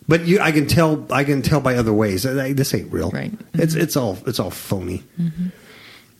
But 0.06 0.26
you, 0.26 0.38
I 0.40 0.52
can 0.52 0.66
tell. 0.66 1.06
I 1.12 1.24
can 1.24 1.42
tell 1.42 1.60
by 1.60 1.74
other 1.76 1.92
ways. 1.92 2.22
This 2.22 2.72
ain't 2.74 2.92
real. 2.92 3.10
Right. 3.10 3.32
It's 3.54 3.74
it's 3.74 3.96
all 3.96 4.18
it's 4.26 4.38
all 4.38 4.50
phony. 4.50 5.02
Mm-hmm. 5.20 5.48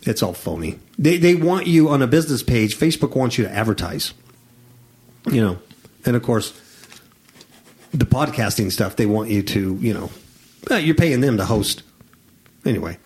It's 0.09 0.22
all 0.22 0.32
phony. 0.32 0.78
They 0.98 1.18
they 1.18 1.34
want 1.34 1.66
you 1.66 1.90
on 1.90 2.00
a 2.02 2.06
business 2.06 2.42
page. 2.42 2.76
Facebook 2.78 3.14
wants 3.14 3.36
you 3.36 3.44
to 3.44 3.50
advertise. 3.50 4.14
You 5.30 5.40
know, 5.42 5.59
and 6.06 6.16
of 6.16 6.22
course, 6.22 6.59
the 7.92 8.06
podcasting 8.06 8.72
stuff. 8.72 8.96
They 8.96 9.04
want 9.06 9.28
you 9.28 9.42
to. 9.42 9.76
You 9.76 9.92
know, 9.94 10.11
uh, 10.70 10.76
you're 10.76 10.94
paying 10.94 11.20
them 11.20 11.36
to 11.36 11.44
host. 11.44 11.82
Anyway, 12.64 12.96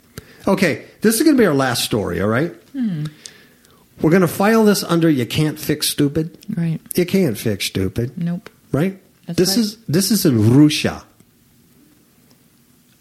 okay. 0.47 0.85
This 1.01 1.17
is 1.17 1.23
going 1.25 1.37
to 1.37 1.41
be 1.41 1.47
our 1.47 1.55
last 1.55 1.85
story. 1.85 2.21
All 2.21 2.29
right. 2.29 2.55
We're 2.75 4.11
going 4.11 4.23
to 4.23 4.29
file 4.29 4.65
this 4.65 4.85
under 4.85 5.11
"You 5.11 5.27
can't 5.27 5.59
fix 5.59 5.89
stupid." 5.89 6.39
Right. 6.57 6.81
You 6.95 7.05
can't 7.05 7.37
fix 7.37 7.65
stupid 7.67 8.17
Nope. 8.17 8.49
right? 8.71 9.01
That's 9.27 9.39
this 9.39 9.51
right. 9.51 9.59
is 9.59 9.77
this 9.89 10.11
is 10.13 10.25
in 10.25 10.57
Russia, 10.57 11.03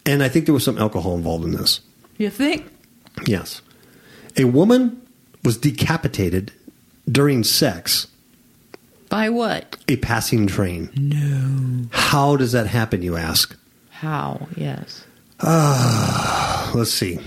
and 0.04 0.22
I 0.22 0.28
think 0.28 0.46
there 0.46 0.54
was 0.54 0.64
some 0.64 0.78
alcohol 0.78 1.14
involved 1.14 1.44
in 1.44 1.52
this. 1.52 1.80
You 2.18 2.30
think? 2.30 2.66
Yes, 3.26 3.62
a 4.36 4.44
woman 4.44 5.00
was 5.44 5.56
decapitated 5.58 6.52
during 7.10 7.44
sex. 7.44 8.06
By 9.08 9.28
what? 9.28 9.76
A 9.88 9.96
passing 9.96 10.46
train. 10.46 10.90
No. 10.96 11.88
How 11.90 12.36
does 12.36 12.52
that 12.52 12.66
happen? 12.66 13.02
You 13.02 13.16
ask. 13.16 13.56
How? 13.90 14.48
Yes. 14.56 15.04
Ah, 15.40 16.70
let's 16.74 16.90
see. 16.92 17.18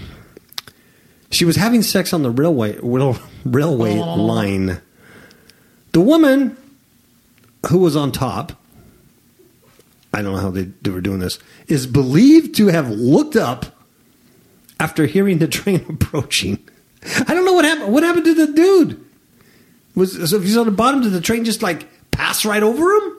She 1.32 1.46
was 1.46 1.58
having 1.58 1.82
sex 1.84 2.14
on 2.14 2.24
the 2.24 2.32
railway 2.32 2.78
rail, 2.82 3.18
railway 3.44 4.00
Oh. 4.00 4.16
line. 4.16 4.82
The 5.92 6.02
woman 6.02 6.58
who 7.70 7.80
was 7.80 7.96
on 7.96 8.12
top, 8.12 8.54
I 10.14 10.22
don't 10.22 10.34
know 10.34 10.40
how 10.40 10.50
they, 10.52 10.64
they 10.82 10.90
were 10.92 11.02
doing 11.02 11.20
this, 11.20 11.40
is 11.68 11.88
believed 11.88 12.56
to 12.56 12.68
have 12.68 12.90
looked 12.90 13.36
up 13.36 13.66
after 14.80 15.06
hearing 15.06 15.40
the 15.40 15.48
train 15.48 15.86
approaching. 15.90 16.60
I 17.28 17.34
don't 17.34 17.46
know 17.46 17.54
what 17.54 17.66
happened. 17.66 17.94
What 17.94 18.04
happened 18.04 18.26
to 18.26 18.34
the 18.34 18.48
dude? 18.54 19.06
Was 19.96 20.30
so 20.30 20.38
if 20.38 20.44
he's 20.44 20.58
on 20.58 20.66
the 20.66 20.72
bottom, 20.72 21.02
did 21.02 21.12
the 21.14 21.22
train 21.22 21.46
just 21.46 21.62
like 21.62 21.88
pass 22.12 22.44
right 22.46 22.62
over 22.64 22.92
him? 22.96 23.12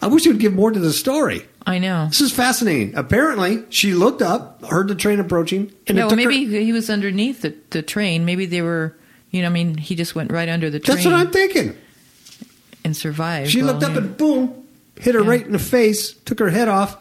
I 0.00 0.06
wish 0.06 0.24
you 0.24 0.32
would 0.32 0.40
give 0.40 0.54
more 0.54 0.70
to 0.70 0.78
the 0.78 0.92
story. 0.92 1.42
I 1.66 1.78
know. 1.78 2.06
This 2.08 2.20
is 2.20 2.32
fascinating. 2.32 2.94
Apparently, 2.94 3.64
she 3.70 3.94
looked 3.94 4.22
up, 4.22 4.64
heard 4.64 4.88
the 4.88 4.94
train 4.94 5.18
approaching, 5.20 5.72
and 5.86 5.96
no, 5.96 6.08
maybe 6.10 6.44
her. 6.44 6.58
he 6.60 6.72
was 6.72 6.88
underneath 6.88 7.42
the, 7.42 7.54
the 7.70 7.82
train. 7.82 8.24
Maybe 8.24 8.46
they 8.46 8.62
were 8.62 8.96
You 9.30 9.42
know, 9.42 9.48
I 9.48 9.50
mean, 9.50 9.76
he 9.76 9.94
just 9.94 10.14
went 10.14 10.30
right 10.32 10.48
under 10.48 10.70
the 10.70 10.78
train 10.80 10.96
That's 10.96 11.04
what 11.06 11.14
I'm 11.14 11.30
thinking. 11.30 11.76
and 12.84 12.96
survived. 12.96 13.50
She 13.50 13.62
Well, 13.62 13.72
looked 13.72 13.84
up 13.84 13.92
yeah. 13.92 13.98
and 13.98 14.16
boom, 14.16 14.66
hit 15.00 15.14
her 15.14 15.22
Yeah. 15.22 15.28
right 15.30 15.44
in 15.44 15.52
the 15.52 15.58
face, 15.58 16.12
took 16.12 16.38
her 16.38 16.48
head 16.50 16.68
off, 16.68 16.96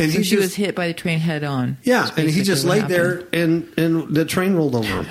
and 0.00 0.10
So 0.12 0.18
he 0.18 0.24
she 0.24 0.30
just, 0.36 0.42
was 0.42 0.54
hit 0.54 0.74
by 0.74 0.88
the 0.88 0.94
train 0.94 1.18
head 1.20 1.44
on. 1.44 1.76
Yeah, 1.82 2.10
and 2.16 2.28
he 2.28 2.42
just 2.42 2.64
laid 2.64 2.88
there, 2.88 3.24
and 3.32 3.72
and 3.76 4.14
the 4.14 4.24
train 4.24 4.54
rolled 4.54 4.74
over 4.74 5.02
him. 5.02 5.06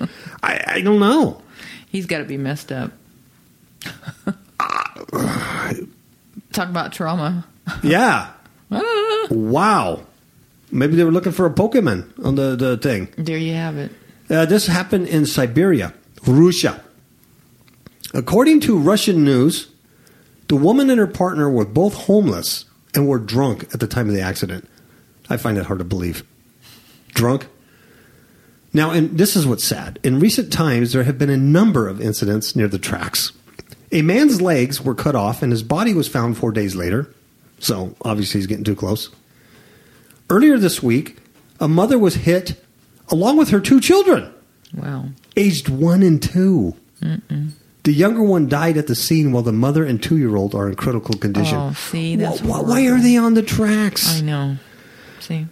I, 0.42 0.64
I 0.66 0.80
don't 0.80 0.98
know. 0.98 1.40
He's 1.88 2.06
got 2.06 2.18
to 2.18 2.24
be 2.24 2.36
messed 2.36 2.72
up. 2.72 2.90
Talk 6.52 6.68
about 6.68 6.92
trauma. 6.92 7.46
Yeah. 7.82 8.30
Ah, 8.74 9.26
Wow. 9.30 10.06
Maybe 10.70 10.96
they 10.96 11.04
were 11.04 11.10
looking 11.12 11.32
for 11.32 11.44
a 11.44 11.50
Pokemon 11.50 12.24
on 12.24 12.36
the, 12.36 12.56
the 12.56 12.78
thing. 12.78 13.08
there 13.18 13.36
you 13.36 13.52
have 13.52 13.76
it. 13.76 13.92
Uh, 14.30 14.46
this 14.46 14.66
happened 14.66 15.08
in 15.08 15.26
Siberia, 15.26 15.92
Russia. 16.26 16.82
According 18.14 18.60
to 18.60 18.78
Russian 18.78 19.24
news, 19.24 19.68
the 20.48 20.56
woman 20.56 20.88
and 20.88 20.98
her 20.98 21.06
partner 21.06 21.50
were 21.50 21.66
both 21.66 21.92
homeless 21.94 22.64
and 22.94 23.08
were 23.08 23.18
drunk 23.18 23.64
at 23.74 23.80
the 23.80 23.86
time 23.86 24.08
of 24.08 24.14
the 24.14 24.20
accident. 24.20 24.68
I 25.30 25.36
find 25.36 25.56
that 25.56 25.66
hard 25.66 25.78
to 25.78 25.84
believe. 25.84 26.22
Drunk? 27.10 27.46
Now, 28.72 28.90
and 28.90 29.18
this 29.18 29.36
is 29.36 29.46
what's 29.46 29.64
sad. 29.64 29.98
In 30.02 30.18
recent 30.18 30.52
times, 30.52 30.92
there 30.92 31.04
have 31.04 31.18
been 31.18 31.30
a 31.30 31.36
number 31.36 31.88
of 31.88 32.00
incidents 32.00 32.56
near 32.56 32.68
the 32.68 32.78
tracks. 32.78 33.32
A 33.92 34.00
man's 34.02 34.40
legs 34.40 34.80
were 34.80 34.94
cut 34.94 35.14
off 35.14 35.42
and 35.42 35.52
his 35.52 35.62
body 35.62 35.92
was 35.92 36.08
found 36.08 36.38
four 36.38 36.52
days 36.52 36.74
later. 36.74 37.12
So, 37.58 37.94
obviously, 38.02 38.40
he's 38.40 38.46
getting 38.46 38.64
too 38.64 38.74
close. 38.74 39.10
Earlier 40.30 40.56
this 40.56 40.82
week, 40.82 41.18
a 41.60 41.68
mother 41.68 41.98
was 41.98 42.14
hit 42.14 42.62
along 43.08 43.36
with 43.36 43.50
her 43.50 43.60
two 43.60 43.80
children 43.80 44.32
Wow. 44.74 45.10
aged 45.36 45.68
one 45.68 46.02
and 46.02 46.22
2 46.22 46.74
The 47.84 47.92
younger 47.92 48.22
one 48.22 48.48
died 48.48 48.76
at 48.76 48.86
the 48.86 48.94
scene 48.94 49.32
while 49.32 49.42
the 49.42 49.52
mother 49.52 49.84
and 49.84 50.00
two 50.02 50.16
year 50.16 50.36
old 50.36 50.54
are 50.54 50.68
in 50.68 50.76
critical 50.76 51.16
condition. 51.16 51.56
Oh, 51.58 51.72
see, 51.72 52.14
that's 52.16 52.38
Wh- 52.40 52.44
wh- 52.44 52.68
why 52.68 52.86
are 52.86 53.00
they 53.00 53.16
on 53.16 53.34
the 53.34 53.42
tracks? 53.42 54.08
I 54.18 54.20
know. 54.20 54.56
See, 55.20 55.46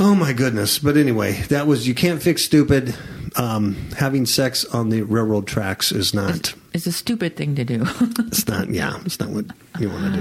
Oh 0.00 0.14
my 0.14 0.32
goodness! 0.32 0.78
But 0.78 0.96
anyway, 0.96 1.42
that 1.48 1.66
was 1.66 1.86
you 1.86 1.94
can't 1.94 2.22
fix 2.22 2.42
stupid. 2.42 2.94
Um, 3.36 3.76
having 3.96 4.26
sex 4.26 4.64
on 4.64 4.88
the 4.90 5.02
railroad 5.02 5.46
tracks 5.46 5.90
is 5.92 6.14
not. 6.14 6.54
it's 6.72 6.86
a 6.86 6.92
stupid 6.92 7.36
thing 7.36 7.54
to 7.56 7.64
do. 7.64 7.84
It's 8.26 8.46
not. 8.48 8.68
Yeah, 8.70 8.98
it's 9.04 9.18
not 9.20 9.28
what 9.30 9.46
you 9.78 9.88
want 9.90 10.14
to 10.14 10.20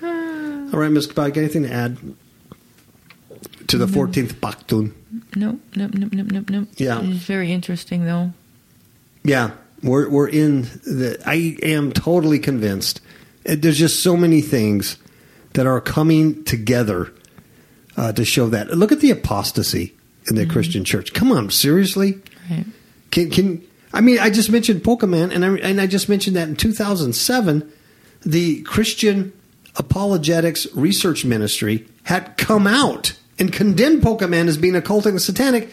do. 0.00 0.06
All 0.72 0.78
right, 0.80 0.90
Miss 0.90 1.06
Kabak, 1.06 1.36
anything 1.36 1.64
to 1.64 1.72
add 1.72 1.98
to 3.68 3.76
the 3.78 3.86
fourteenth 3.88 4.40
Baktun? 4.40 4.92
nope, 5.36 5.60
nope, 5.76 5.92
nope, 5.94 6.12
nope, 6.12 6.30
nope, 6.32 6.50
nope. 6.50 6.68
Yeah. 6.76 7.00
It's 7.02 7.24
very 7.24 7.52
interesting, 7.52 8.04
though. 8.06 8.32
Yeah, 9.24 9.50
we're 9.82 10.08
we're 10.08 10.28
in 10.28 10.62
the. 10.62 11.20
I 11.26 11.56
am 11.62 11.92
totally 11.92 12.38
convinced. 12.38 13.00
Uh, 13.48 13.56
There's 13.58 13.78
just 13.78 14.02
so 14.02 14.16
many 14.16 14.40
things 14.40 14.96
that 15.54 15.66
are 15.66 15.80
coming 15.80 16.44
together 16.44 17.12
uh, 17.96 18.12
to 18.12 18.24
show 18.24 18.48
that. 18.48 18.68
Look 18.68 18.92
at 18.92 19.00
the 19.00 19.10
apostasy 19.10 19.94
in 20.28 20.36
the 20.36 20.46
Christian 20.46 20.84
church. 20.84 21.12
Come 21.12 21.32
on, 21.32 21.50
seriously. 21.50 22.20
Right. 22.50 22.66
Can 23.10 23.30
can 23.30 23.62
I 23.92 24.00
mean? 24.00 24.18
I 24.18 24.30
just 24.30 24.50
mentioned 24.50 24.82
Pokemon, 24.82 25.34
and 25.34 25.44
I 25.44 25.56
and 25.58 25.80
I 25.80 25.86
just 25.86 26.08
mentioned 26.08 26.36
that 26.36 26.48
in 26.48 26.56
2007, 26.56 27.72
the 28.24 28.62
Christian 28.62 29.32
Apologetics 29.76 30.66
Research 30.74 31.24
Ministry 31.24 31.86
had 32.04 32.36
come 32.36 32.66
out 32.66 33.14
and 33.38 33.52
condemned 33.52 34.02
Pokemon 34.02 34.48
as 34.48 34.56
being 34.56 34.74
occultic 34.74 35.10
and 35.10 35.22
satanic. 35.22 35.70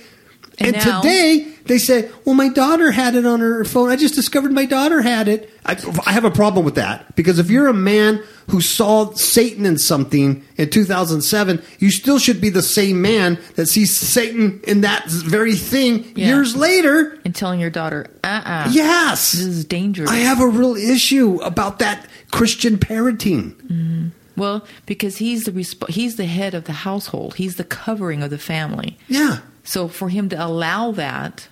And, 0.59 0.75
And 0.75 0.85
now- 0.85 1.01
today 1.01 1.47
they 1.65 1.77
say, 1.77 2.09
"Well, 2.25 2.35
my 2.35 2.49
daughter 2.49 2.91
had 2.91 3.15
it 3.15 3.25
on 3.25 3.39
her 3.39 3.63
phone. 3.63 3.89
I 3.89 3.95
just 3.95 4.15
discovered 4.15 4.51
my 4.51 4.65
daughter 4.65 5.01
had 5.01 5.27
it." 5.27 5.49
I, 5.65 5.77
I 6.05 6.11
have 6.11 6.25
a 6.25 6.31
problem 6.31 6.65
with 6.65 6.75
that 6.75 7.15
because 7.15 7.37
if 7.39 7.49
you're 7.49 7.67
a 7.67 7.73
man 7.73 8.21
who 8.49 8.59
saw 8.59 9.13
Satan 9.13 9.65
in 9.65 9.77
something 9.77 10.43
in 10.57 10.69
2007, 10.71 11.61
you 11.77 11.91
still 11.91 12.17
should 12.17 12.41
be 12.41 12.49
the 12.49 12.63
same 12.63 13.01
man 13.01 13.37
that 13.55 13.67
sees 13.67 13.95
Satan 13.95 14.59
in 14.65 14.81
that 14.81 15.07
very 15.09 15.55
thing 15.55 16.11
Yeah. 16.15 16.27
years 16.27 16.55
later. 16.55 17.19
And 17.23 17.35
telling 17.35 17.59
your 17.59 17.69
daughter, 17.69 18.07
uh 18.23 18.41
uh 18.45 18.67
Yes. 18.71 19.33
This 19.33 19.45
is 19.45 19.65
dangerous. 19.65 20.09
I 20.09 20.17
have 20.17 20.41
a 20.41 20.47
real 20.47 20.75
issue 20.75 21.39
about 21.43 21.77
that 21.79 22.07
Christian 22.31 22.77
parenting. 22.79 24.11
Well, 24.35 24.65
because 24.85 25.17
he's 25.17 25.43
the 25.43 25.51
resp- 25.51 25.89
he's 25.89 26.15
the 26.15 26.25
head 26.25 26.53
of 26.53 26.63
the 26.63 26.71
household. 26.73 27.35
He's 27.35 27.55
the 27.57 27.63
covering 27.65 28.23
of 28.23 28.29
the 28.29 28.37
family. 28.37 28.97
Yeah. 29.09 29.39
So 29.69 29.87
for 29.87 30.09
him 30.09 30.29
to 30.29 30.35
allow 30.43 30.91
that, 30.93 31.47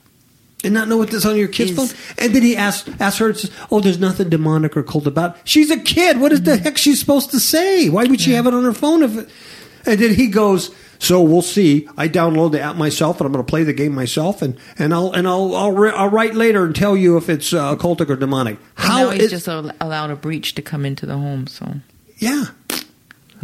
And 0.63 0.73
not 0.73 0.87
know 0.87 0.97
what 0.97 1.11
this 1.11 1.23
on 1.23 1.35
your 1.37 1.47
kid's 1.47 1.71
Is- 1.71 1.77
phone. 1.77 1.89
And 2.17 2.33
then 2.33 2.41
he 2.41 2.55
asked 2.57 2.89
asked 2.99 3.19
her, 3.19 3.31
"Oh, 3.69 3.79
there's 3.79 3.99
nothing 3.99 4.29
demonic 4.29 4.75
or 4.75 4.81
cult 4.81 5.05
about." 5.05 5.37
She's 5.43 5.69
a 5.69 5.77
kid. 5.77 6.19
What 6.19 6.31
is 6.33 6.41
the 6.41 6.57
heck 6.57 6.79
she's 6.79 6.99
supposed 6.99 7.29
to 7.31 7.39
say? 7.39 7.89
Why 7.89 8.05
would 8.05 8.19
she 8.19 8.31
have 8.31 8.47
it 8.47 8.53
on 8.55 8.63
her 8.63 8.73
phone? 8.73 9.03
If 9.03 9.15
it, 9.17 9.29
and 9.85 9.99
then 9.99 10.15
he 10.15 10.25
goes, 10.25 10.71
"So 10.97 11.21
we'll 11.21 11.43
see. 11.43 11.87
I 11.95 12.07
download 12.09 12.53
the 12.53 12.59
app 12.59 12.75
myself, 12.75 13.19
and 13.21 13.27
I'm 13.27 13.33
going 13.33 13.45
to 13.45 13.49
play 13.49 13.63
the 13.63 13.71
game 13.71 13.93
myself, 13.93 14.41
and 14.41 14.55
and 14.79 14.95
I'll 14.95 15.11
and 15.11 15.27
I'll 15.27 15.55
I'll, 15.55 15.71
ri- 15.71 15.91
I'll 15.95 16.09
write 16.09 16.33
later 16.33 16.65
and 16.65 16.75
tell 16.75 16.97
you 16.97 17.17
if 17.17 17.29
it's 17.29 17.53
uh, 17.53 17.75
occultic 17.75 18.09
or 18.09 18.15
demonic." 18.15 18.57
How 18.73 19.11
is- 19.11 19.29
just 19.29 19.47
al- 19.47 19.71
allowed 19.79 20.09
a 20.09 20.15
breach 20.15 20.55
to 20.55 20.63
come 20.63 20.87
into 20.87 21.05
the 21.05 21.17
home. 21.17 21.45
So 21.45 21.65
Yeah. 22.17 22.45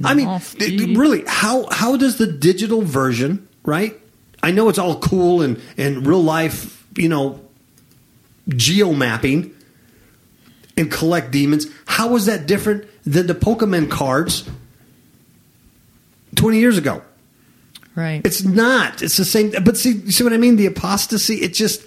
I 0.04 0.16
mean, 0.16 0.28
d- 0.58 0.96
really, 0.98 1.24
how 1.28 1.68
how 1.70 1.96
does 1.96 2.16
the 2.18 2.26
digital 2.26 2.82
version, 2.82 3.48
right? 3.64 3.94
I 4.44 4.52
know 4.52 4.70
it's 4.70 4.78
all 4.78 5.00
cool 5.00 5.42
and 5.42 5.60
and 5.78 6.06
real 6.06 6.22
life, 6.22 6.86
you 6.96 7.10
know, 7.10 7.40
geo 8.50 8.94
mapping 8.94 9.56
and 10.78 10.92
collect 10.92 11.32
demons. 11.32 11.68
How 11.86 12.10
was 12.10 12.26
that 12.28 12.46
different 12.46 12.86
than 13.06 13.26
the 13.28 13.34
Pokemon 13.34 13.90
cards 13.90 14.48
twenty 16.36 16.60
years 16.60 16.78
ago? 16.78 17.02
right, 17.96 18.22
It's 18.26 18.44
not. 18.44 19.02
It's 19.02 19.18
the 19.18 19.26
same. 19.26 19.52
But 19.64 19.78
see, 19.78 20.10
see 20.12 20.24
what 20.24 20.34
I 20.34 20.38
mean? 20.38 20.58
The 20.58 20.66
apostasy. 20.66 21.36
It 21.36 21.54
just 21.54 21.86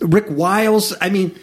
Rick 0.00 0.26
Wiles. 0.28 0.94
I 1.00 1.08
mean, 1.08 1.38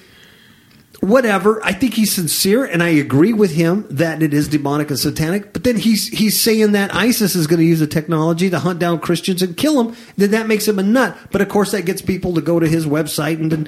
whatever. 1.01 1.63
I 1.63 1.73
think 1.73 1.93
he's 1.93 2.11
sincere, 2.13 2.65
and 2.65 2.81
I 2.83 2.89
agree 2.89 3.33
with 3.33 3.51
him 3.51 3.85
that 3.89 4.21
it 4.23 4.33
is 4.33 4.47
demonic 4.47 4.89
and 4.89 4.99
satanic. 4.99 5.53
But 5.53 5.63
then 5.63 5.77
he's 5.77 6.07
he's 6.07 6.39
saying 6.39 6.71
that 6.73 6.93
ISIS 6.93 7.35
is 7.35 7.47
going 7.47 7.59
to 7.59 7.65
use 7.65 7.79
the 7.79 7.87
technology 7.87 8.49
to 8.49 8.59
hunt 8.59 8.79
down 8.79 8.99
Christians 8.99 9.41
and 9.41 9.55
kill 9.55 9.83
them. 9.83 9.95
Then 10.17 10.31
that 10.31 10.47
makes 10.47 10.67
him 10.67 10.79
a 10.79 10.83
nut. 10.83 11.17
But 11.31 11.41
of 11.41 11.49
course, 11.49 11.71
that 11.71 11.83
gets 11.83 12.01
people 12.01 12.33
to 12.35 12.41
go 12.41 12.59
to 12.59 12.67
his 12.67 12.85
website 12.85 13.35
and 13.39 13.51
then, 13.51 13.67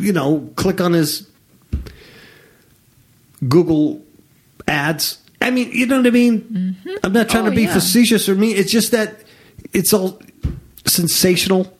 you 0.00 0.12
know, 0.12 0.50
click 0.56 0.80
on 0.80 0.92
his 0.92 1.28
Google 3.48 4.02
ads. 4.68 5.18
I 5.40 5.50
mean, 5.50 5.70
you 5.72 5.86
know 5.86 5.96
what 5.96 6.06
I 6.06 6.10
mean? 6.10 6.40
Mm-hmm. 6.42 6.94
I'm 7.02 7.12
not 7.12 7.28
trying 7.30 7.46
Oh, 7.46 7.50
to 7.50 7.56
be 7.56 7.62
yeah. 7.62 7.72
facetious 7.72 8.28
or 8.28 8.34
mean. 8.34 8.56
It's 8.56 8.70
just 8.70 8.90
that 8.92 9.20
it's 9.72 9.92
all 9.94 10.20
sensational. 10.86 11.72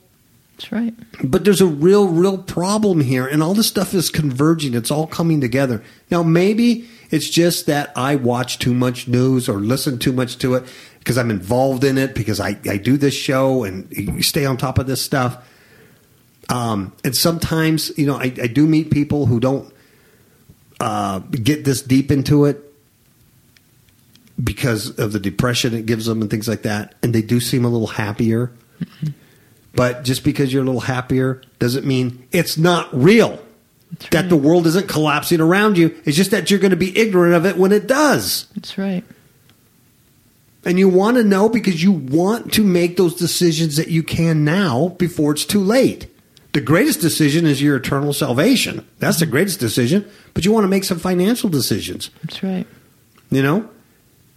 That's 0.60 0.72
right. 0.72 0.94
But 1.24 1.44
there's 1.44 1.62
a 1.62 1.66
real, 1.66 2.08
real 2.08 2.36
problem 2.36 3.00
here, 3.00 3.26
and 3.26 3.42
all 3.42 3.54
this 3.54 3.66
stuff 3.66 3.94
is 3.94 4.10
converging. 4.10 4.74
It's 4.74 4.90
all 4.90 5.06
coming 5.06 5.40
together. 5.40 5.82
Now, 6.10 6.22
maybe 6.22 6.86
it's 7.10 7.30
just 7.30 7.64
that 7.64 7.92
I 7.96 8.16
watch 8.16 8.58
too 8.58 8.74
much 8.74 9.08
news 9.08 9.48
or 9.48 9.54
listen 9.54 9.98
too 9.98 10.12
much 10.12 10.36
to 10.38 10.56
it 10.56 10.64
because 10.98 11.16
I'm 11.16 11.30
involved 11.30 11.82
in 11.82 11.96
it 11.96 12.14
because 12.14 12.40
I, 12.40 12.58
I 12.68 12.76
do 12.76 12.98
this 12.98 13.14
show 13.14 13.64
and 13.64 13.90
you 13.90 14.22
stay 14.22 14.44
on 14.44 14.58
top 14.58 14.78
of 14.78 14.86
this 14.86 15.00
stuff. 15.00 15.48
Um, 16.50 16.92
and 17.04 17.16
sometimes, 17.16 17.96
you 17.96 18.04
know, 18.04 18.16
I, 18.16 18.24
I 18.24 18.46
do 18.46 18.66
meet 18.66 18.90
people 18.90 19.24
who 19.24 19.40
don't 19.40 19.72
uh, 20.78 21.20
get 21.20 21.64
this 21.64 21.80
deep 21.80 22.10
into 22.10 22.44
it 22.44 22.62
because 24.42 24.98
of 24.98 25.12
the 25.12 25.20
depression 25.20 25.72
it 25.72 25.86
gives 25.86 26.04
them 26.04 26.20
and 26.20 26.30
things 26.30 26.48
like 26.48 26.62
that, 26.62 26.96
and 27.02 27.14
they 27.14 27.22
do 27.22 27.40
seem 27.40 27.64
a 27.64 27.68
little 27.68 27.86
happier. 27.86 28.52
But 29.74 30.04
just 30.04 30.24
because 30.24 30.52
you're 30.52 30.62
a 30.62 30.66
little 30.66 30.80
happier 30.80 31.42
doesn't 31.58 31.86
mean 31.86 32.26
it's 32.32 32.58
not 32.58 32.88
real. 32.92 33.44
That 34.10 34.28
the 34.28 34.36
world 34.36 34.66
isn't 34.68 34.88
collapsing 34.88 35.40
around 35.40 35.76
you. 35.76 36.00
It's 36.04 36.16
just 36.16 36.30
that 36.30 36.50
you're 36.50 36.60
going 36.60 36.70
to 36.70 36.76
be 36.76 36.96
ignorant 36.96 37.34
of 37.34 37.44
it 37.44 37.56
when 37.56 37.72
it 37.72 37.88
does. 37.88 38.46
That's 38.54 38.78
right. 38.78 39.04
And 40.64 40.78
you 40.78 40.88
want 40.88 41.16
to 41.16 41.24
know 41.24 41.48
because 41.48 41.82
you 41.82 41.90
want 41.90 42.52
to 42.52 42.62
make 42.62 42.96
those 42.96 43.14
decisions 43.14 43.76
that 43.76 43.88
you 43.88 44.02
can 44.02 44.44
now 44.44 44.88
before 44.98 45.32
it's 45.32 45.44
too 45.44 45.60
late. 45.60 46.06
The 46.52 46.60
greatest 46.60 47.00
decision 47.00 47.46
is 47.46 47.62
your 47.62 47.76
eternal 47.76 48.12
salvation. 48.12 48.86
That's 48.98 49.18
the 49.18 49.24
mm-hmm. 49.24 49.32
greatest 49.32 49.60
decision. 49.60 50.08
But 50.34 50.44
you 50.44 50.52
want 50.52 50.64
to 50.64 50.68
make 50.68 50.84
some 50.84 50.98
financial 50.98 51.48
decisions. 51.48 52.10
That's 52.22 52.42
right. 52.42 52.66
You 53.30 53.42
know, 53.42 53.70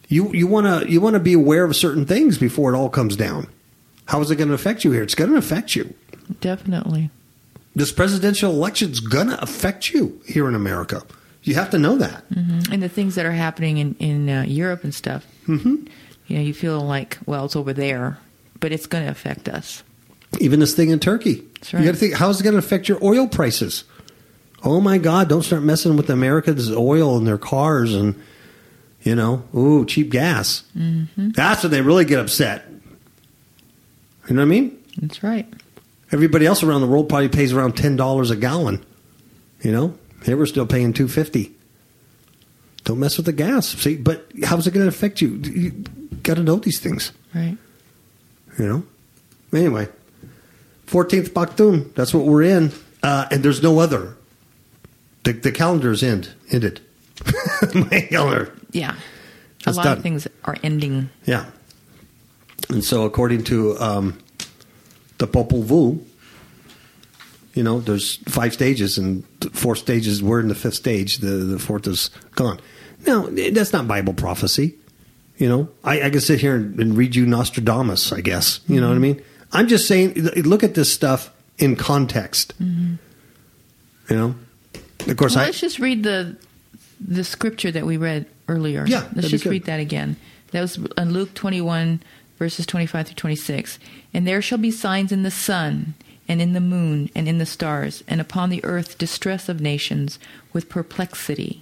you 0.07 0.31
you 0.33 0.45
want 0.45 0.67
to 0.67 0.91
you 0.91 1.01
want 1.01 1.15
to 1.15 1.19
be 1.19 1.33
aware 1.33 1.63
of 1.63 1.75
certain 1.75 2.05
things 2.05 2.37
before 2.37 2.73
it 2.73 2.77
all 2.77 2.89
comes 2.89 3.15
down. 3.15 3.47
How 4.05 4.21
is 4.21 4.31
it 4.31 4.35
going 4.35 4.49
to 4.49 4.53
affect 4.53 4.83
you 4.83 4.91
here? 4.91 5.03
It's 5.03 5.15
going 5.15 5.31
to 5.31 5.37
affect 5.37 5.75
you. 5.75 5.93
Definitely. 6.41 7.09
This 7.75 7.91
presidential 7.91 8.51
election's 8.51 8.99
going 8.99 9.27
to 9.27 9.41
affect 9.41 9.93
you 9.93 10.21
here 10.25 10.47
in 10.47 10.55
America. 10.55 11.03
You 11.43 11.55
have 11.55 11.71
to 11.71 11.79
know 11.79 11.97
that. 11.97 12.23
And 12.71 12.81
the 12.81 12.89
things 12.89 13.15
that 13.15 13.25
are 13.25 13.31
happening 13.31 13.77
in 13.77 13.95
in 13.99 14.29
uh, 14.29 14.43
Europe 14.43 14.83
and 14.83 14.93
stuff. 14.93 15.25
Mm-hmm. 15.47 15.87
You 16.27 16.37
know, 16.37 16.41
you 16.41 16.53
feel 16.53 16.79
like, 16.81 17.17
well, 17.25 17.45
it's 17.45 17.55
over 17.55 17.73
there, 17.73 18.17
but 18.59 18.71
it's 18.71 18.85
going 18.85 19.03
to 19.03 19.11
affect 19.11 19.49
us. 19.49 19.83
Even 20.39 20.61
this 20.61 20.73
thing 20.73 20.89
in 20.89 20.99
Turkey. 20.99 21.43
That's 21.55 21.73
You 21.73 21.79
got 21.79 21.91
to 21.91 21.97
think 21.97 22.13
how 22.13 22.29
is 22.29 22.39
it 22.39 22.43
going 22.43 22.53
to 22.53 22.59
affect 22.59 22.87
your 22.87 23.03
oil 23.03 23.27
prices? 23.27 23.83
Oh 24.63 24.79
my 24.79 24.97
God! 24.97 25.27
Don't 25.27 25.43
start 25.43 25.63
messing 25.63 25.97
with 25.97 26.09
America's 26.09 26.71
oil 26.71 27.17
in 27.17 27.25
their 27.25 27.37
cars 27.37 27.93
and 27.93 28.15
you 29.01 29.15
know, 29.15 29.43
ooh, 29.53 29.85
cheap 29.85 30.09
gas. 30.09 30.63
Mm-hmm. 30.77 31.31
That's 31.31 31.63
when 31.63 31.71
they 31.73 31.81
really 31.81 32.05
get 32.05 32.19
upset. 32.19 32.65
You 34.27 34.35
know 34.35 34.41
what 34.41 34.47
I 34.47 34.49
mean? 34.49 34.83
That's 34.97 35.23
right. 35.23 35.51
Everybody 36.11 36.45
else 36.45 36.63
around 36.63 36.81
the 36.81 36.87
world 36.87 37.09
probably 37.09 37.29
pays 37.29 37.53
around 37.53 37.73
ten 37.73 37.95
dollars 37.95 38.29
a 38.31 38.35
gallon. 38.35 38.85
You 39.61 39.71
know, 39.71 39.97
here 40.23 40.37
we're 40.37 40.45
still 40.45 40.65
paying 40.67 40.93
two 40.93 41.07
fifty. 41.07 41.53
Don't 42.83 42.99
mess 42.99 43.17
with 43.17 43.25
the 43.25 43.33
gas. 43.33 43.67
See, 43.67 43.95
but 43.97 44.27
how's 44.43 44.67
it 44.67 44.71
going 44.73 44.83
to 44.83 44.89
affect 44.89 45.21
you? 45.21 45.29
You 45.37 45.71
got 46.21 46.35
to 46.35 46.43
know 46.43 46.57
these 46.57 46.79
things. 46.79 47.11
Right. 47.33 47.57
You 48.59 48.67
know. 48.67 48.83
Anyway, 49.57 49.87
fourteenth 50.85 51.33
Baktun. 51.33 51.93
That's 51.95 52.13
what 52.13 52.25
we're 52.25 52.43
in, 52.43 52.71
uh, 53.01 53.25
and 53.31 53.43
there's 53.43 53.63
no 53.63 53.79
other. 53.79 54.15
The 55.23 55.33
the 55.33 55.51
calendar's 55.51 56.03
end 56.03 56.33
ended. 56.51 56.81
My 57.73 58.01
calendar. 58.09 58.53
Yeah. 58.71 58.95
A 59.65 59.71
lot 59.71 59.83
done. 59.83 59.97
of 59.97 60.03
things 60.03 60.27
are 60.43 60.57
ending. 60.61 61.09
Yeah. 61.25 61.45
And 62.69 62.83
so, 62.83 63.03
according 63.03 63.43
to 63.45 63.77
um, 63.79 64.19
the 65.17 65.27
Popol 65.27 65.63
Vuh, 65.63 66.03
you 67.53 67.63
know, 67.63 67.79
there's 67.79 68.17
five 68.27 68.53
stages, 68.53 68.97
and 68.97 69.23
four 69.51 69.75
stages. 69.75 70.23
We're 70.23 70.39
in 70.39 70.47
the 70.47 70.55
fifth 70.55 70.75
stage. 70.75 71.17
The 71.19 71.27
the 71.27 71.59
fourth 71.59 71.87
is 71.87 72.09
gone. 72.35 72.59
Now, 73.05 73.27
eh, 73.27 73.51
that's 73.51 73.73
not 73.73 73.87
Bible 73.87 74.13
prophecy. 74.13 74.75
You 75.37 75.49
know, 75.49 75.69
I, 75.83 76.03
I 76.03 76.09
can 76.09 76.21
sit 76.21 76.41
here 76.41 76.55
and, 76.55 76.79
and 76.79 76.97
read 76.97 77.15
you 77.15 77.25
Nostradamus. 77.25 78.11
I 78.11 78.21
guess 78.21 78.59
you 78.67 78.79
know 78.79 78.87
what 78.87 78.93
I 78.93 78.95
mm-hmm. 78.95 79.01
mean. 79.17 79.23
I'm 79.51 79.67
just 79.67 79.87
saying, 79.87 80.13
look 80.15 80.63
at 80.63 80.73
this 80.73 80.91
stuff 80.91 81.31
in 81.59 81.75
context. 81.75 82.59
Mm-hmm. 82.61 82.95
You 84.09 84.15
know, 84.15 84.35
of 85.07 85.17
course, 85.17 85.35
Well, 85.35 85.43
I 85.43 85.47
let's 85.47 85.59
just 85.59 85.79
read 85.79 86.03
the 86.03 86.37
the 86.99 87.23
scripture 87.23 87.71
that 87.71 87.85
we 87.85 87.97
read 87.97 88.25
earlier. 88.47 88.85
Yeah, 88.87 89.07
let's 89.15 89.29
just 89.29 89.45
read 89.45 89.65
that 89.65 89.79
again. 89.79 90.15
That 90.51 90.61
was 90.61 90.77
in 90.77 91.13
Luke 91.13 91.33
21, 91.33 92.01
verses 92.43 92.65
25 92.65 93.07
through 93.07 93.15
26. 93.15 93.79
And 94.13 94.27
there 94.27 94.41
shall 94.41 94.57
be 94.57 94.69
signs 94.69 95.13
in 95.13 95.23
the 95.23 95.31
sun, 95.31 95.93
and 96.27 96.41
in 96.41 96.51
the 96.51 96.59
moon, 96.59 97.09
and 97.15 97.25
in 97.27 97.37
the 97.37 97.45
stars, 97.45 98.03
and 98.05 98.19
upon 98.19 98.49
the 98.49 98.63
earth 98.65 98.97
distress 98.97 99.47
of 99.47 99.61
nations, 99.61 100.19
with 100.51 100.67
perplexity, 100.67 101.61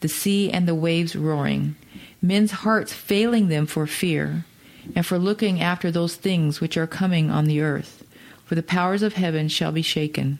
the 0.00 0.08
sea 0.08 0.50
and 0.50 0.68
the 0.68 0.74
waves 0.74 1.16
roaring, 1.16 1.76
men's 2.20 2.50
hearts 2.50 2.92
failing 2.92 3.48
them 3.48 3.64
for 3.66 3.86
fear, 3.86 4.44
and 4.94 5.06
for 5.06 5.18
looking 5.18 5.62
after 5.62 5.90
those 5.90 6.14
things 6.16 6.60
which 6.60 6.76
are 6.76 6.86
coming 6.86 7.30
on 7.30 7.46
the 7.46 7.62
earth. 7.62 8.04
For 8.44 8.54
the 8.54 8.62
powers 8.62 9.02
of 9.02 9.14
heaven 9.14 9.48
shall 9.48 9.72
be 9.72 9.82
shaken. 9.82 10.38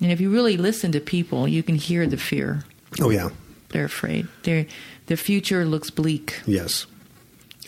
And 0.00 0.10
if 0.12 0.20
you 0.20 0.30
really 0.30 0.56
listen 0.56 0.92
to 0.92 1.00
people, 1.00 1.46
you 1.48 1.62
can 1.64 1.74
hear 1.74 2.06
the 2.06 2.16
fear. 2.16 2.64
oh 3.00 3.10
yeah, 3.10 3.30
They're 3.70 3.84
afraid. 3.86 4.28
Their 4.44 4.66
their 5.06 5.16
future 5.16 5.64
looks 5.64 5.90
bleak. 5.90 6.40
yes, 6.46 6.86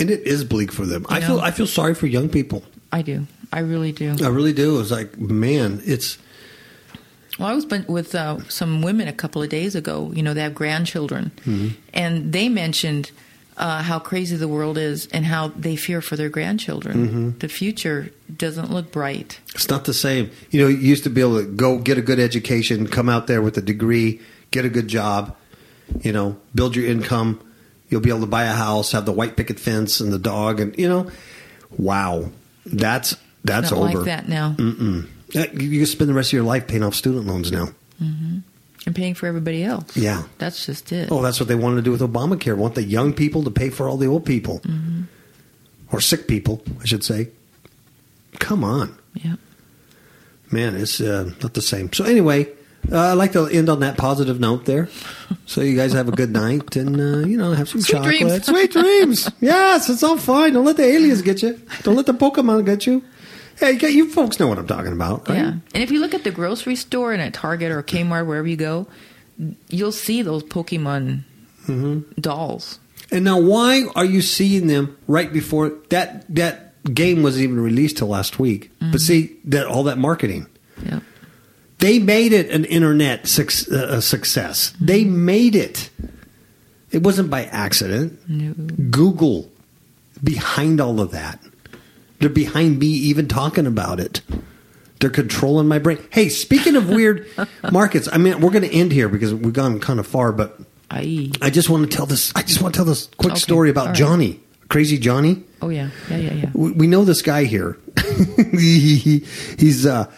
and 0.01 0.11
it 0.11 0.27
is 0.27 0.45
bleak 0.45 0.73
for 0.73 0.87
them. 0.87 1.07
I 1.09 1.19
You 1.19 1.27
feel? 1.27 1.41
I 1.41 1.51
feel 1.51 1.67
sorry 1.67 1.95
for 1.95 2.07
young 2.07 2.29
people. 2.29 2.63
I 2.93 3.03
do. 3.03 3.27
I 3.53 3.61
really 3.61 3.93
do. 3.93 4.17
I 4.23 4.29
really 4.29 4.53
do. 4.53 4.81
It's 4.81 4.91
like, 4.91 5.19
man, 5.19 5.81
it's 5.85 6.19
Well, 7.39 7.49
I 7.49 7.55
was 7.55 7.67
with 7.67 8.15
uh, 8.15 8.39
some 8.49 8.83
women 8.83 9.09
a 9.09 9.13
couple 9.13 9.43
of 9.43 9.49
days 9.49 9.75
ago. 9.75 10.11
You 10.15 10.23
know, 10.23 10.35
they 10.35 10.43
have 10.43 10.55
grandchildren, 10.55 11.33
and 11.93 12.33
they 12.33 12.49
mentioned 12.49 13.11
uh, 13.57 13.83
how 13.83 13.99
crazy 13.99 14.37
the 14.37 14.49
world 14.49 14.79
is 14.79 15.07
and 15.13 15.27
how 15.27 15.49
they 15.49 15.77
fear 15.77 16.01
for 16.01 16.17
their 16.17 16.29
grandchildren. 16.31 17.39
The 17.39 17.49
future 17.49 18.11
doesn't 18.35 18.71
look 18.71 18.91
bright. 18.93 19.41
it's 19.55 19.69
not 19.69 19.85
the 19.85 19.95
same. 19.95 20.31
You 20.51 20.63
know, 20.63 20.69
you 20.69 20.79
used 20.79 21.05
to 21.05 21.11
be 21.11 21.21
able 21.21 21.41
to 21.41 21.47
go 21.47 21.79
get 21.79 21.99
a 21.99 22.03
good 22.03 22.19
education, 22.19 22.87
come 22.87 23.09
out 23.09 23.27
there 23.27 23.43
with 23.43 23.57
a 23.59 23.63
degree, 23.63 24.21
get 24.51 24.65
a 24.65 24.71
good 24.71 24.89
job, 24.89 25.37
you 26.01 26.13
know, 26.13 26.37
build 26.55 26.75
your 26.77 26.87
income. 26.87 27.41
You'll 27.93 28.01
be 28.01 28.09
able 28.11 28.21
to 28.21 28.27
buy 28.27 28.45
a 28.45 28.53
house, 28.53 28.93
have 28.93 29.05
the 29.07 29.13
white 29.13 29.37
picket 29.37 29.61
fence 29.61 30.01
and 30.01 30.13
the 30.13 30.19
dog, 30.19 30.59
and 30.61 30.77
you 30.79 30.89
know, 30.89 31.11
wow, 31.77 32.31
that's 32.67 33.17
that's 33.45 33.71
Not 33.71 33.79
over. 33.81 33.99
like 33.99 34.07
that 34.07 34.29
now. 34.29 34.55
Mm-mm. 34.59 35.07
You 35.35 35.79
can 35.79 35.87
spend 35.87 36.11
the 36.11 36.15
rest 36.15 36.31
of 36.31 36.33
your 36.35 36.43
life 36.45 36.67
paying 36.67 36.83
off 36.83 36.95
student 36.95 37.27
loans 37.27 37.53
now. 37.53 37.69
And 38.85 38.97
paying 38.97 39.15
for 39.15 39.27
everybody 39.29 39.63
else. 39.63 39.97
Yeah. 39.97 40.25
That's 40.39 40.67
just 40.67 40.91
it. 40.91 41.13
Oh, 41.13 41.23
that's 41.23 41.39
what 41.39 41.49
they 41.49 41.55
wanted 41.55 41.77
to 41.77 41.83
do 41.83 41.93
with 41.93 42.01
Obamacare. 42.01 42.57
Want 42.57 42.75
the 42.75 42.83
young 42.83 43.13
people 43.13 43.45
to 43.45 43.51
pay 43.51 43.71
for 43.71 43.89
all 43.89 43.97
the 43.97 44.07
old 44.09 44.25
people, 44.27 44.59
Mm-hmm. 44.61 45.03
or 45.93 46.01
sick 46.01 46.27
people, 46.27 46.63
I 46.81 46.85
should 46.87 47.05
say. 47.05 47.29
Come 48.41 48.65
on. 48.65 48.99
Yeah. 49.15 49.37
Man, 50.51 50.75
it's 50.75 51.01
uh, 51.01 51.31
not 51.43 51.55
the 51.55 51.63
same. 51.63 51.93
So 51.93 52.05
anyway, 52.05 52.49
uh, 52.91 52.97
I 52.99 53.13
like 53.13 53.33
to 53.33 53.47
end 53.47 53.69
on 53.69 53.81
that 53.81 53.97
positive 53.97 54.41
note 54.41 54.65
there. 54.65 54.89
So 55.47 55.61
you 55.61 55.77
guys 55.77 55.93
have 55.93 56.09
a 56.09 56.13
good 56.13 56.31
night 56.31 56.75
and 56.77 57.01
uh, 57.01 57.27
you 57.29 57.37
know 57.37 57.53
have 57.53 57.69
some 57.69 57.81
Sweet 57.81 57.97
chocolate. 57.97 58.19
dreams. 58.19 58.47
Sweet 58.47 58.73
dreams. 58.73 59.31
Yes, 59.41 59.89
it's 59.91 60.03
all 60.03 60.17
fine. 60.19 60.53
Don't 60.55 60.65
let 60.65 60.77
the 60.77 60.85
aliens 60.85 61.23
get 61.23 61.43
you. 61.43 61.61
Don't 61.83 61.97
let 61.97 62.07
the 62.07 62.15
Pokemon 62.15 62.65
get 62.67 62.87
you. 62.87 63.03
Hey, 63.59 63.73
you- 63.73 63.89
you 63.89 64.11
folks 64.11 64.41
know 64.41 64.49
what 64.49 64.59
I'm 64.59 64.67
talking 64.67 64.93
about, 64.93 65.29
right? 65.29 65.39
Yeah. 65.39 65.49
And 65.75 65.83
if 65.83 65.91
you 65.91 66.01
look 66.01 66.15
at 66.15 66.25
the 66.25 66.31
grocery 66.33 66.75
store 66.77 67.13
and 67.13 67.21
at 67.23 67.35
Target 67.35 67.71
or 67.71 67.83
Kmart, 67.83 68.27
wherever 68.27 68.47
you 68.49 68.57
go, 68.57 68.87
you'll 69.69 69.93
see 69.93 70.23
those 70.23 70.43
Pokemon 70.43 71.23
Mm-hmm. 71.69 72.21
dolls. 72.21 72.81
And 73.13 73.25
now, 73.25 73.39
why 73.39 73.85
are 73.95 74.05
you 74.05 74.21
seeing 74.21 74.67
them 74.67 74.97
right 75.07 75.33
before 75.33 75.69
that? 75.91 76.25
That 76.35 76.75
game 76.93 77.23
wasn't 77.23 77.45
even 77.45 77.61
released 77.61 77.99
till 77.99 78.09
last 78.09 78.41
week. 78.41 78.71
Mm-hmm. 78.81 78.91
But 78.93 79.01
see 79.01 79.37
that 79.45 79.67
all 79.67 79.85
that 79.85 79.97
marketing. 79.99 80.47
Yeah. 80.85 81.01
They 81.83 81.99
made 81.99 82.33
it 82.33 82.49
an 82.51 82.65
internet 82.65 83.27
suc- 83.27 83.71
uh, 83.73 84.01
success. 84.01 84.73
They 84.81 85.03
made 85.05 85.57
it. 85.57 85.91
It 86.93 87.03
wasn't 87.03 87.29
by 87.29 87.45
accident. 87.47 88.21
No. 88.29 88.53
Google 88.91 89.51
behind 90.23 90.81
all 90.81 91.01
of 91.01 91.11
that. 91.11 91.41
They're 92.21 92.29
behind 92.31 92.79
me 92.79 92.87
even 92.87 93.27
talking 93.27 93.67
about 93.67 93.99
it. 93.99 94.21
They're 95.01 95.11
controlling 95.11 95.67
my 95.67 95.81
brain. 95.81 95.99
Hey, 96.11 96.29
speaking 96.29 96.77
of 96.77 96.89
weird 96.89 97.27
markets, 97.73 98.09
I 98.13 98.19
mean, 98.19 98.41
we're 98.41 98.51
going 98.53 98.63
to 98.69 98.73
end 98.73 98.93
here 98.93 99.09
because 99.09 99.35
we've 99.35 99.53
gone 99.53 99.81
kind 99.81 99.99
of 99.99 100.07
far, 100.07 100.31
but 100.31 100.61
Aye. 100.91 101.33
I 101.43 101.51
just 101.51 101.69
want 101.69 101.91
to 101.91 101.97
tell 101.97 102.07
this. 102.07 102.33
I 102.37 102.43
just 102.43 102.63
want 102.63 102.75
to 102.75 102.79
tell 102.79 102.85
this 102.85 103.07
quick 103.17 103.33
Okay, 103.33 103.41
story 103.41 103.71
about 103.71 103.87
right. 103.87 103.97
Johnny, 103.97 104.39
crazy 104.69 104.99
Johnny. 104.99 105.43
Oh 105.61 105.69
yeah. 105.71 105.91
Yeah. 106.09 106.17
Yeah. 106.19 106.33
Yeah. 106.35 106.51
We, 106.55 106.71
we 106.73 106.87
know 106.87 107.05
this 107.05 107.23
guy 107.23 107.43
here. 107.45 107.77
he, 108.53 108.97
he- 108.97 109.27
he's 109.59 109.85
uh, 109.87 110.09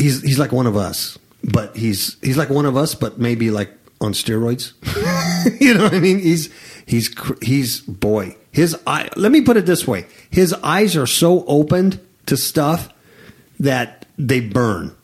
he's 0.00 0.22
he's 0.22 0.38
like 0.38 0.52
one 0.52 0.66
of 0.66 0.76
us, 0.76 1.18
but 1.44 1.76
he's 1.76 2.16
he's 2.22 2.36
like 2.36 2.50
one 2.50 2.66
of 2.66 2.76
us, 2.76 2.94
but 2.94 3.18
maybe 3.18 3.50
like 3.50 3.70
on 4.00 4.12
steroids. 4.12 4.72
you 5.60 5.74
know 5.74 5.84
what 5.84 5.94
I 5.94 6.00
mean? 6.00 6.18
He's 6.18 6.52
he's 6.86 7.14
he's 7.42 7.80
boy. 7.80 8.36
His 8.52 8.76
eye. 8.86 9.08
Let 9.16 9.30
me 9.30 9.42
put 9.42 9.56
it 9.56 9.66
this 9.66 9.86
way: 9.86 10.06
his 10.30 10.52
eyes 10.54 10.96
are 10.96 11.06
so 11.06 11.44
opened 11.46 12.00
to 12.26 12.36
stuff 12.36 12.88
that 13.60 14.06
they 14.18 14.40
burn. 14.40 14.96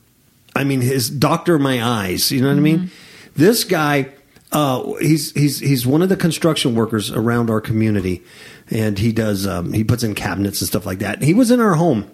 I 0.55 0.65
mean, 0.65 0.81
his 0.81 1.11
doctor 1.11 1.59
my 1.59 1.83
eyes. 1.83 2.33
You 2.33 2.41
know 2.41 2.49
what 2.49 2.57
I 2.57 2.61
mean? 2.61 2.91
This 3.35 3.65
guy, 3.65 4.09
uh, 4.53 4.95
he's 4.95 5.33
he's 5.33 5.61
he's 5.61 5.87
one 5.87 6.03
of 6.03 6.09
the 6.09 6.17
construction 6.17 6.75
workers 6.75 7.11
around 7.13 7.51
our 7.51 7.61
community, 7.61 8.25
and 8.71 8.99
he 8.99 9.13
does 9.13 9.47
um, 9.47 9.73
he 9.73 9.85
puts 9.85 10.03
in 10.03 10.15
cabinets 10.15 10.61
and 10.61 10.69
stuff 10.69 10.87
like 10.87 11.01
that. 11.01 11.23
He 11.23 11.35
was 11.35 11.51
in 11.51 11.61
our 11.61 11.75
home 11.75 12.11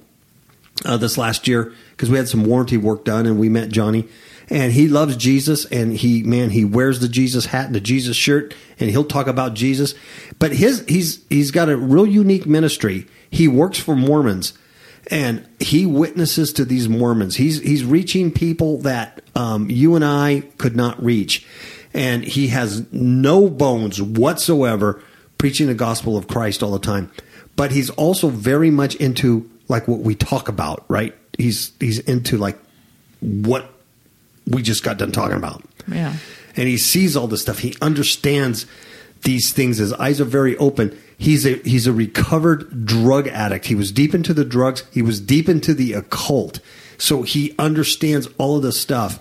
uh, 0.85 0.97
this 0.97 1.19
last 1.19 1.49
year 1.49 1.73
because 1.91 2.11
we 2.11 2.19
had 2.19 2.29
some 2.29 2.45
warranty 2.45 2.77
work 2.77 3.05
done, 3.05 3.27
and 3.27 3.39
we 3.39 3.49
met 3.49 3.69
Johnny. 3.69 4.09
And 4.49 4.73
he 4.73 4.89
loves 4.89 5.17
Jesus, 5.17 5.65
and 5.67 5.93
he 5.95 6.23
man, 6.23 6.51
he 6.51 6.65
wears 6.65 7.01
the 7.01 7.09
Jesus 7.09 7.47
hat 7.47 7.67
and 7.67 7.75
the 7.75 7.81
Jesus 7.81 8.17
shirt, 8.17 8.55
and 8.79 8.91
he'll 8.91 9.05
talk 9.05 9.27
about 9.27 9.55
Jesus. 9.55 9.95
But 10.39 10.53
his 10.53 10.85
he's 10.89 11.25
he's 11.31 11.51
got 11.51 11.69
a 11.69 11.77
real 11.77 12.07
unique 12.07 12.45
ministry. 12.45 13.07
He 13.31 13.49
works 13.49 13.79
for 13.79 13.97
Mormons, 13.97 14.53
and 15.11 15.47
he 15.59 15.87
witnesses 15.87 16.53
to 16.55 16.65
these 16.65 16.89
Mormons. 16.89 17.37
He's 17.37 17.61
he's 17.61 17.85
reaching 17.85 18.31
people 18.31 18.79
that 18.79 19.23
um, 19.35 19.71
you 19.71 19.95
and 19.95 20.05
I 20.05 20.43
could 20.59 20.77
not 20.77 21.03
reach, 21.03 21.47
and 21.95 22.25
he 22.25 22.49
has 22.49 22.93
no 22.93 23.49
bones 23.49 24.03
whatsoever 24.03 25.03
preaching 25.39 25.69
the 25.69 25.75
gospel 25.75 26.17
of 26.17 26.29
Christ 26.29 26.63
all 26.63 26.73
the 26.73 26.79
time. 26.79 27.11
But 27.57 27.73
he's 27.73 27.91
also 27.91 28.29
very 28.29 28.71
much 28.71 28.95
into 28.97 29.49
like 29.73 29.89
what 29.89 29.99
we 30.01 30.15
talk 30.15 30.49
about, 30.49 30.85
right? 30.89 31.13
He's 31.37 31.73
he's 31.81 31.99
into 31.99 32.39
like 32.39 32.59
what 33.21 33.69
we 34.47 34.63
just 34.63 34.85
got 34.85 34.99
done 34.99 35.11
talking 35.13 35.37
about 35.37 35.65
Yeah. 35.89 36.15
and 36.57 36.69
he 36.69 36.77
sees 36.77 37.17
all 37.17 37.27
this 37.27 37.43
stuff. 37.43 37.59
He 37.61 37.75
understands 37.81 38.67
these 39.23 39.53
things. 39.53 39.79
His 39.79 39.93
eyes 39.95 40.21
are 40.21 40.25
very 40.25 40.57
open. 40.59 40.97
He's 41.17 41.47
a 41.47 41.55
he's 41.65 41.87
a 41.87 41.93
recovered 41.93 42.85
drug 42.85 43.29
addict. 43.29 43.67
He 43.67 43.75
was 43.75 43.91
deep 43.93 44.15
into 44.15 44.35
the 44.35 44.45
drugs. 44.45 44.85
He 44.93 45.03
was 45.03 45.21
deep 45.21 45.49
into 45.49 45.75
the 45.75 45.93
occult. 45.95 46.61
So 46.99 47.23
he 47.23 47.55
understands 47.59 48.29
all 48.39 48.57
of 48.57 48.63
this 48.63 48.81
stuff. 48.81 49.19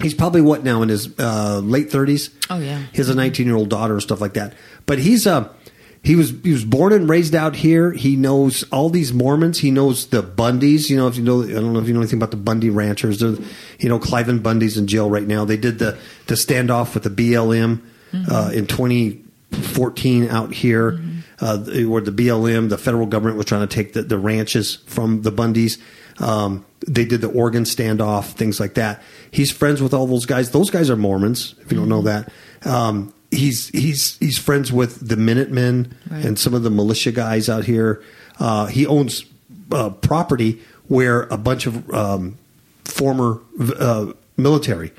He's 0.00 0.14
probably 0.14 0.40
what 0.40 0.64
now 0.64 0.82
in 0.82 0.88
his 0.88 1.08
uh, 1.18 1.60
late 1.62 1.90
thirties. 1.90 2.30
Oh, 2.50 2.58
yeah. 2.58 2.82
He 2.90 2.96
has 2.98 3.08
a 3.08 3.14
nineteen 3.14 3.46
year 3.46 3.54
old 3.56 3.68
daughter 3.70 3.92
and 3.94 4.02
stuff 4.02 4.20
like 4.20 4.34
that. 4.34 4.52
But 4.86 4.98
he's 4.98 5.26
uh 5.26 5.48
he 6.04 6.16
was 6.16 6.30
he 6.42 6.52
was 6.52 6.64
born 6.64 6.92
and 6.92 7.08
raised 7.08 7.34
out 7.34 7.54
here. 7.54 7.92
He 7.92 8.16
knows 8.16 8.64
all 8.72 8.90
these 8.90 9.12
Mormons. 9.12 9.60
He 9.60 9.70
knows 9.70 10.06
the 10.06 10.22
Bundys. 10.22 10.90
You 10.90 10.96
know, 10.96 11.06
if 11.06 11.16
you 11.16 11.22
know, 11.22 11.42
I 11.42 11.52
don't 11.52 11.72
know 11.72 11.78
if 11.78 11.86
you 11.86 11.94
know 11.94 12.00
anything 12.00 12.18
about 12.18 12.32
the 12.32 12.36
Bundy 12.36 12.70
ranchers. 12.70 13.20
They're, 13.20 13.36
you 13.78 13.88
know, 13.88 14.00
Cliven 14.00 14.42
Bundy's 14.42 14.76
in 14.76 14.88
jail 14.88 15.08
right 15.08 15.26
now. 15.26 15.44
They 15.44 15.56
did 15.56 15.78
the 15.78 15.96
the 16.26 16.34
standoff 16.34 16.94
with 16.94 17.04
the 17.04 17.10
BLM 17.10 17.82
uh, 18.28 18.50
in 18.52 18.66
2014 18.66 20.28
out 20.28 20.52
here, 20.52 21.00
uh, 21.40 21.58
where 21.58 22.02
the 22.02 22.10
BLM, 22.10 22.68
the 22.68 22.78
federal 22.78 23.06
government, 23.06 23.36
was 23.36 23.46
trying 23.46 23.66
to 23.66 23.72
take 23.72 23.92
the, 23.92 24.02
the 24.02 24.18
ranches 24.18 24.76
from 24.86 25.22
the 25.22 25.32
Bundys. 25.32 25.80
Um, 26.18 26.66
they 26.86 27.04
did 27.04 27.20
the 27.20 27.30
Oregon 27.30 27.62
standoff, 27.62 28.32
things 28.32 28.58
like 28.58 28.74
that. 28.74 29.02
He's 29.30 29.50
friends 29.50 29.80
with 29.80 29.94
all 29.94 30.06
those 30.06 30.26
guys. 30.26 30.50
Those 30.50 30.68
guys 30.68 30.90
are 30.90 30.96
Mormons, 30.96 31.54
if 31.60 31.70
you 31.70 31.78
don't 31.78 31.88
know 31.88 32.02
that. 32.02 32.30
Um, 32.64 33.14
he's 33.32 33.68
he's 33.68 34.16
he's 34.18 34.38
friends 34.38 34.70
with 34.72 35.08
the 35.08 35.16
Minutemen 35.16 35.94
Right. 36.10 36.24
and 36.24 36.38
some 36.38 36.54
of 36.54 36.62
the 36.62 36.70
militia 36.70 37.10
guys 37.12 37.48
out 37.48 37.64
here. 37.64 38.02
Uh, 38.38 38.66
he 38.66 38.86
owns 38.86 39.24
uh, 39.72 39.90
property 39.90 40.60
where 40.88 41.22
a 41.24 41.36
bunch 41.38 41.66
of 41.66 41.90
um, 41.92 42.36
former 42.84 43.40
uh, 43.78 44.12
military 44.36 44.92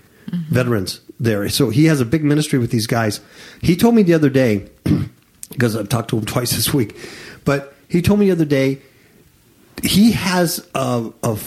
veterans 0.50 1.00
there. 1.20 1.48
So 1.50 1.70
he 1.70 1.86
has 1.86 2.02
a 2.02 2.06
big 2.06 2.24
ministry 2.24 2.58
with 2.60 2.72
these 2.72 2.88
guys. 2.88 3.20
He 3.62 3.76
told 3.76 3.94
me 3.96 4.04
the 4.04 4.14
other 4.16 4.30
day 4.30 4.68
because 5.52 5.76
I've 5.76 5.90
talked 5.90 6.10
to 6.10 6.18
him 6.18 6.26
twice 6.34 6.52
this 6.52 6.74
week, 6.74 6.96
but 7.46 7.76
he 7.88 8.02
told 8.02 8.20
me 8.20 8.26
the 8.28 8.32
other 8.32 8.46
day 8.46 8.80
he 9.84 10.14
has 10.14 10.66
a, 10.74 11.12
a, 11.24 11.38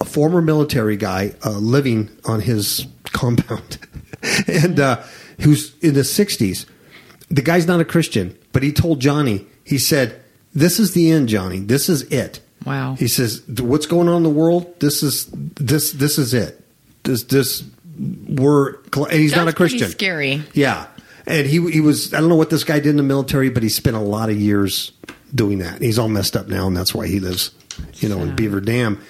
a 0.00 0.04
former 0.04 0.40
military 0.42 0.96
guy 0.96 1.34
uh, 1.44 1.50
living 1.50 2.08
on 2.24 2.40
his 2.40 2.86
compound, 3.04 3.78
and 4.48 4.80
uh, 4.80 5.02
who's 5.40 5.76
in 5.80 5.94
the 5.94 6.04
sixties. 6.04 6.66
The 7.30 7.42
guy's 7.42 7.66
not 7.66 7.80
a 7.80 7.84
Christian, 7.84 8.36
but 8.52 8.62
he 8.62 8.72
told 8.72 9.00
Johnny. 9.00 9.46
He 9.64 9.78
said, 9.78 10.20
"This 10.54 10.78
is 10.80 10.92
the 10.94 11.10
end, 11.10 11.28
Johnny. 11.28 11.60
This 11.60 11.88
is 11.88 12.02
it." 12.04 12.40
Wow. 12.66 12.94
He 12.94 13.08
says, 13.08 13.42
"What's 13.48 13.86
going 13.86 14.08
on 14.08 14.18
in 14.18 14.22
the 14.22 14.30
world? 14.30 14.80
This 14.80 15.02
is 15.02 15.26
this 15.32 15.92
this 15.92 16.18
is 16.18 16.34
it. 16.34 16.62
This 17.04 17.22
this 17.24 17.64
we're 18.28 18.76
and 18.94 19.12
he's 19.12 19.34
not 19.36 19.48
a 19.48 19.52
Christian. 19.52 19.88
scary. 19.90 20.42
Yeah, 20.54 20.86
and 21.26 21.46
he 21.46 21.70
he 21.70 21.80
was. 21.80 22.12
I 22.14 22.20
don't 22.20 22.28
know 22.28 22.36
what 22.36 22.50
this 22.50 22.64
guy 22.64 22.80
did 22.80 22.90
in 22.90 22.96
the 22.96 23.02
military, 23.02 23.50
but 23.50 23.62
he 23.62 23.68
spent 23.68 23.96
a 23.96 24.00
lot 24.00 24.30
of 24.30 24.36
years 24.36 24.92
doing 25.34 25.58
that. 25.58 25.80
He's 25.80 25.98
all 25.98 26.08
messed 26.08 26.36
up 26.36 26.48
now, 26.48 26.66
and 26.66 26.76
that's 26.76 26.94
why 26.94 27.06
he 27.06 27.20
lives, 27.20 27.52
you 27.96 28.08
know, 28.08 28.20
in 28.20 28.34
Beaver 28.34 28.60
Dam. 28.60 29.00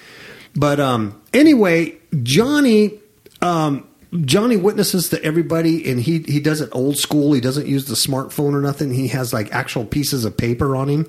But 0.55 0.79
um, 0.79 1.21
anyway, 1.33 1.97
Johnny. 2.23 2.99
Um, 3.41 3.87
Johnny 4.19 4.57
witnesses 4.57 5.07
to 5.09 5.23
everybody, 5.23 5.89
and 5.89 6.01
he 6.01 6.19
he 6.19 6.41
does 6.41 6.59
it 6.59 6.69
old 6.73 6.97
school. 6.97 7.31
He 7.31 7.39
doesn't 7.39 7.67
use 7.67 7.85
the 7.85 7.95
smartphone 7.95 8.53
or 8.53 8.61
nothing. 8.61 8.93
He 8.93 9.07
has 9.09 9.31
like 9.31 9.53
actual 9.53 9.85
pieces 9.85 10.25
of 10.25 10.35
paper 10.35 10.75
on 10.75 10.89
him 10.89 11.07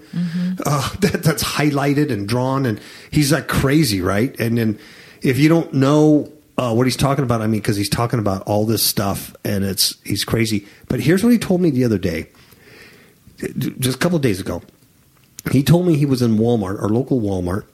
uh, 0.64 0.88
that, 1.00 1.22
that's 1.24 1.42
highlighted 1.42 2.12
and 2.12 2.28
drawn, 2.28 2.64
and 2.64 2.80
he's 3.10 3.32
like 3.32 3.48
crazy, 3.48 4.00
right? 4.00 4.38
And 4.38 4.56
then 4.56 4.78
if 5.20 5.38
you 5.38 5.48
don't 5.48 5.74
know 5.74 6.32
uh, 6.56 6.72
what 6.72 6.86
he's 6.86 6.96
talking 6.96 7.24
about, 7.24 7.42
I 7.42 7.48
mean, 7.48 7.60
because 7.60 7.76
he's 7.76 7.88
talking 7.88 8.20
about 8.20 8.42
all 8.42 8.66
this 8.66 8.84
stuff, 8.84 9.34
and 9.44 9.64
it's 9.64 9.96
he's 10.04 10.24
crazy. 10.24 10.66
But 10.88 11.00
here's 11.00 11.24
what 11.24 11.32
he 11.32 11.38
told 11.38 11.60
me 11.60 11.70
the 11.70 11.84
other 11.84 11.98
day, 11.98 12.28
just 13.80 13.96
a 13.96 13.98
couple 13.98 14.16
of 14.16 14.22
days 14.22 14.38
ago. 14.38 14.62
He 15.50 15.64
told 15.64 15.88
me 15.88 15.96
he 15.96 16.06
was 16.06 16.22
in 16.22 16.38
Walmart, 16.38 16.80
our 16.80 16.88
local 16.88 17.20
Walmart, 17.20 17.64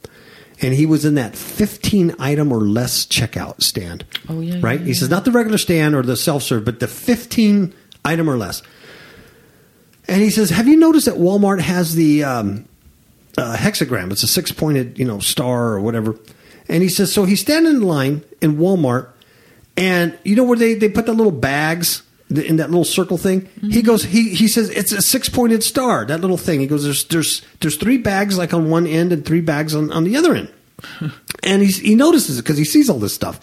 and 0.61 0.73
he 0.73 0.85
was 0.85 1.05
in 1.05 1.15
that 1.15 1.35
15 1.35 2.15
item 2.19 2.51
or 2.51 2.59
less 2.61 3.05
checkout 3.05 3.61
stand. 3.63 4.05
Oh, 4.27 4.41
yeah, 4.41 4.59
Right? 4.61 4.79
yeah, 4.79 4.85
He 4.87 4.93
says, 4.93 5.09
not 5.09 5.25
the 5.25 5.31
regular 5.31 5.57
stand 5.57 5.95
or 5.95 6.01
the 6.03 6.17
self 6.17 6.43
serve, 6.43 6.65
but 6.65 6.79
the 6.79 6.87
15 6.87 7.73
item 8.05 8.29
or 8.29 8.37
less. 8.37 8.61
And 10.07 10.21
he 10.21 10.29
says, 10.29 10.49
Have 10.49 10.67
you 10.67 10.75
noticed 10.77 11.05
that 11.05 11.15
Walmart 11.15 11.61
has 11.61 11.95
the 11.95 12.23
um, 12.23 12.65
uh, 13.37 13.55
hexagram? 13.57 14.11
It's 14.11 14.23
a 14.23 14.27
six 14.27 14.51
pointed, 14.51 14.97
you 14.97 15.05
know, 15.05 15.19
star 15.19 15.67
or 15.73 15.79
whatever. 15.81 16.15
And 16.67 16.81
he 16.83 16.89
says, 16.89 17.13
So 17.13 17.25
he's 17.25 17.41
standing 17.41 17.75
in 17.75 17.81
line 17.83 18.23
in 18.41 18.57
Walmart, 18.57 19.09
and 19.77 20.17
you 20.23 20.35
know 20.35 20.43
where 20.43 20.57
they, 20.57 20.73
they 20.73 20.89
put 20.89 21.05
the 21.05 21.13
little 21.13 21.31
bags 21.31 22.01
in 22.29 22.57
that 22.57 22.69
little 22.69 22.85
circle 22.85 23.17
thing? 23.17 23.49
He 23.61 23.81
goes, 23.81 24.03
he, 24.03 24.35
he 24.35 24.47
says, 24.47 24.69
It's 24.69 24.91
a 24.91 25.01
six 25.01 25.29
pointed 25.29 25.63
star, 25.63 26.05
that 26.05 26.21
little 26.21 26.37
thing. 26.37 26.59
He 26.59 26.67
goes, 26.67 26.83
There's, 26.83 27.05
there's, 27.05 27.41
there's 27.59 27.77
three 27.77 27.97
bags 27.97 28.37
like 28.37 28.53
on 28.53 28.69
one 28.69 28.85
end 28.87 29.11
and 29.11 29.25
three 29.25 29.41
bags 29.41 29.75
on, 29.75 29.91
on 29.91 30.03
the 30.03 30.15
other 30.15 30.35
end. 30.35 30.51
and 31.43 31.61
he's, 31.61 31.79
he 31.79 31.95
notices 31.95 32.39
it 32.39 32.43
because 32.43 32.57
he 32.57 32.65
sees 32.65 32.89
all 32.89 32.99
this 32.99 33.13
stuff. 33.13 33.39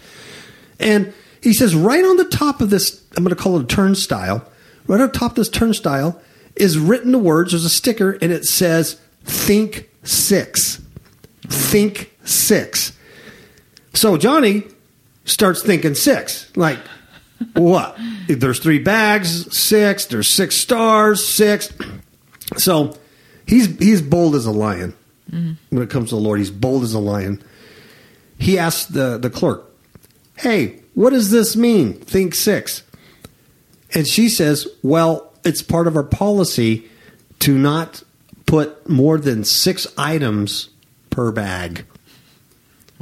And 0.78 1.12
he 1.42 1.52
says, 1.52 1.74
right 1.74 2.04
on 2.04 2.16
the 2.16 2.24
top 2.24 2.60
of 2.60 2.70
this, 2.70 3.02
I'm 3.16 3.24
going 3.24 3.34
to 3.34 3.40
call 3.40 3.58
it 3.58 3.64
a 3.64 3.66
turnstile, 3.66 4.46
right 4.86 5.00
on 5.00 5.12
top 5.12 5.32
of 5.32 5.36
this 5.36 5.48
turnstile 5.48 6.20
is 6.56 6.78
written 6.78 7.12
the 7.12 7.18
words, 7.18 7.52
there's 7.52 7.64
a 7.64 7.70
sticker, 7.70 8.12
and 8.22 8.32
it 8.32 8.44
says, 8.44 9.00
Think 9.24 9.90
Six. 10.02 10.82
Think 11.48 12.12
Six. 12.24 12.96
So 13.92 14.16
Johnny 14.16 14.64
starts 15.24 15.62
thinking 15.62 15.94
six. 15.94 16.54
Like, 16.56 16.78
what? 17.54 17.98
There's 18.28 18.58
three 18.58 18.78
bags, 18.78 19.56
six, 19.56 20.06
there's 20.06 20.28
six 20.28 20.56
stars, 20.56 21.26
six. 21.26 21.72
So 22.56 22.96
he's 23.46 23.76
he's 23.78 24.02
bold 24.02 24.34
as 24.34 24.46
a 24.46 24.52
lion 24.52 24.94
mm-hmm. 25.30 25.52
when 25.70 25.82
it 25.82 25.90
comes 25.90 26.10
to 26.10 26.16
the 26.16 26.20
Lord. 26.20 26.38
He's 26.38 26.50
bold 26.50 26.82
as 26.82 26.94
a 26.94 26.98
lion. 26.98 27.42
He 28.38 28.58
asked 28.58 28.92
the, 28.92 29.18
the 29.18 29.30
clerk, 29.30 29.64
Hey, 30.36 30.80
what 30.94 31.10
does 31.10 31.30
this 31.30 31.56
mean? 31.56 31.94
Think 31.94 32.34
six. 32.34 32.82
And 33.94 34.06
she 34.06 34.28
says, 34.28 34.66
Well, 34.82 35.32
it's 35.44 35.62
part 35.62 35.86
of 35.86 35.96
our 35.96 36.02
policy 36.02 36.88
to 37.40 37.56
not 37.56 38.02
put 38.46 38.88
more 38.88 39.18
than 39.18 39.44
six 39.44 39.86
items 39.96 40.70
per 41.10 41.32
bag. 41.32 41.84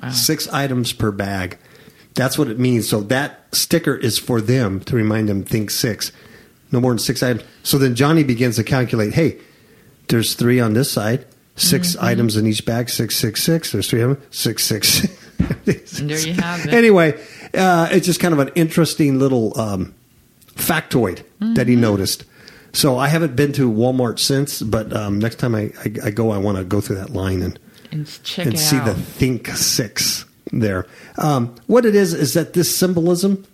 Wow. 0.03 0.11
Six 0.11 0.49
items 0.49 0.93
per 0.93 1.11
bag. 1.11 1.59
That's 2.15 2.39
what 2.39 2.49
it 2.49 2.59
means. 2.59 2.89
So 2.89 3.01
that 3.03 3.41
sticker 3.53 3.95
is 3.95 4.19
for 4.19 4.41
them 4.41 4.81
to 4.81 4.95
remind 4.97 5.29
them 5.29 5.43
think 5.43 5.71
six. 5.71 6.13
No 6.71 6.81
more 6.81 6.91
than 6.93 6.99
six 6.99 7.23
items. 7.23 7.45
So 7.63 7.79
then 7.79 7.95
Johnny 7.95 8.23
begins 8.25 8.57
to 8.57 8.65
calculate, 8.65 9.15
hey, 9.15 9.39
there's 10.09 10.35
three 10.35 10.61
on 10.61 10.75
this 10.75 10.91
side, 10.91 11.27
6 11.57 11.95
Mm-hmm. 11.97 12.05
items 12.05 12.37
in 12.37 12.47
each 12.47 12.65
bag, 12.67 12.89
six, 12.91 13.17
six, 13.17 13.43
six. 13.43 13.71
There's 13.73 13.89
three 13.89 14.01
of 14.03 14.11
them, 14.11 14.23
six, 14.31 14.65
six. 14.65 15.07
And 15.37 16.09
there 16.11 16.19
you 16.21 16.33
have 16.35 16.65
it. 16.65 16.73
Anyway, 16.73 17.21
uh, 17.55 17.89
it's 17.91 18.07
just 18.07 18.21
kind 18.21 18.33
of 18.33 18.39
an 18.41 18.51
interesting 18.55 19.19
little 19.19 19.59
um, 19.61 19.95
factoid 20.55 21.17
that 21.17 21.25
Mm-hmm. 21.41 21.69
he 21.71 21.77
noticed. 21.77 22.25
So 22.73 22.97
I 22.99 23.09
haven't 23.09 23.35
been 23.37 23.53
to 23.55 23.71
Walmart 23.71 24.19
since, 24.21 24.63
but 24.63 24.93
um, 24.97 25.19
next 25.19 25.37
time 25.37 25.55
I, 25.55 25.73
I, 25.85 25.93
I 26.07 26.11
go, 26.11 26.31
I 26.31 26.39
want 26.39 26.59
to 26.59 26.65
go 26.65 26.81
through 26.81 26.97
that 26.97 27.11
line 27.11 27.43
and 27.43 27.59
And 27.93 28.07
check 28.25 28.47
and 28.47 28.59
see 28.59 28.77
out. 28.77 28.87
the 28.87 28.95
Think 28.95 29.49
Six 29.49 30.25
there. 30.61 30.87
Um, 31.19 31.55
what 31.67 31.85
it 31.85 31.95
is 31.95 32.13
is 32.15 32.35
that 32.35 32.53
this 32.53 32.75
symbolism 32.75 33.45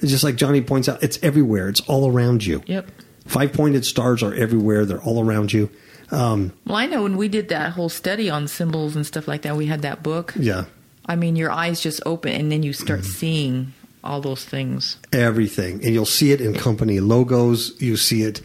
is 0.00 0.10
just 0.10 0.24
like 0.24 0.36
Johnny 0.36 0.60
points 0.60 0.88
out. 0.88 1.02
It's 1.02 1.18
everywhere. 1.22 1.68
It's 1.68 1.80
all 1.82 2.10
around 2.10 2.44
you. 2.44 2.62
Yep. 2.66 2.88
Five 3.26 3.52
pointed 3.52 3.84
stars 3.84 4.22
are 4.22 4.34
everywhere. 4.34 4.84
They're 4.84 5.02
all 5.02 5.24
around 5.24 5.52
you. 5.52 5.70
Um, 6.10 6.52
Well, 6.66 6.76
I 6.76 6.86
know 6.86 7.04
when 7.04 7.16
we 7.16 7.28
did 7.28 7.48
that 7.48 7.72
whole 7.72 7.88
study 7.88 8.28
on 8.28 8.48
symbols 8.48 8.96
and 8.96 9.06
stuff 9.06 9.26
like 9.28 9.42
that, 9.42 9.56
we 9.56 9.66
had 9.66 9.82
that 9.82 10.02
book. 10.02 10.34
yeah, 10.36 10.64
I 11.06 11.16
mean, 11.16 11.36
your 11.36 11.50
eyes 11.50 11.80
just 11.80 12.02
open 12.04 12.32
and 12.32 12.50
then 12.52 12.62
you 12.62 12.72
start 12.72 13.00
Mm-hmm. 13.00 13.10
seeing 13.10 13.72
all 14.04 14.20
those 14.20 14.44
things. 14.44 14.96
everything, 15.12 15.74
and 15.84 15.94
you'll 15.94 16.04
see 16.04 16.32
it 16.32 16.40
in 16.40 16.52
company 16.54 16.98
logos. 17.00 17.80
You 17.80 17.96
see 17.96 18.22
it, 18.24 18.42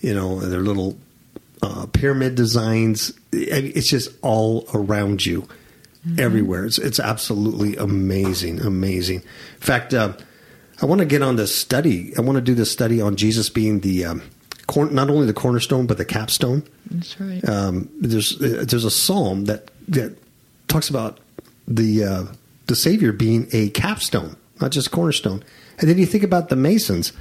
you 0.00 0.14
know, 0.14 0.38
their 0.40 0.60
little 0.60 0.96
uh, 1.60 1.86
pyramid 1.86 2.36
designs. 2.36 3.12
It's 3.32 3.88
just 3.90 4.10
all 4.22 4.66
around 4.72 5.26
you, 5.26 5.46
everywhere. 6.18 6.64
It's 6.64 6.78
it's 6.78 7.00
absolutely 7.00 7.76
amazing, 7.76 8.60
amazing. 8.60 9.20
In 9.20 9.60
fact, 9.60 9.94
uh, 9.94 10.12
I 10.80 10.86
want 10.86 11.00
to 11.00 11.06
get 11.06 11.22
on 11.22 11.36
this 11.36 11.54
study. 11.54 12.12
I 12.16 12.20
want 12.20 12.36
to 12.36 12.42
do 12.42 12.54
this 12.54 12.70
study 12.70 13.00
on 13.00 13.16
Jesus 13.16 13.48
being 13.48 13.80
the 13.80 14.04
um, 14.04 14.22
corn, 14.66 14.94
not 14.94 15.10
only 15.10 15.26
the 15.26 15.34
cornerstone 15.34 15.86
but 15.86 15.98
the 15.98 16.04
capstone. 16.04 16.62
That's 16.90 17.20
right. 17.20 17.46
Um, 17.48 17.90
there's 18.00 18.40
uh, 18.40 18.64
there's 18.68 18.84
a 18.84 18.90
psalm 18.90 19.46
that 19.46 19.70
that 19.88 20.16
talks 20.68 20.88
about 20.88 21.18
the 21.66 22.04
uh, 22.04 22.24
the 22.66 22.76
Savior 22.76 23.12
being 23.12 23.48
a 23.52 23.70
capstone, 23.70 24.36
not 24.60 24.70
just 24.70 24.90
cornerstone. 24.90 25.42
And 25.78 25.88
then 25.88 25.98
you 25.98 26.06
think 26.06 26.24
about 26.24 26.48
the 26.48 26.56
Masons, 26.56 27.12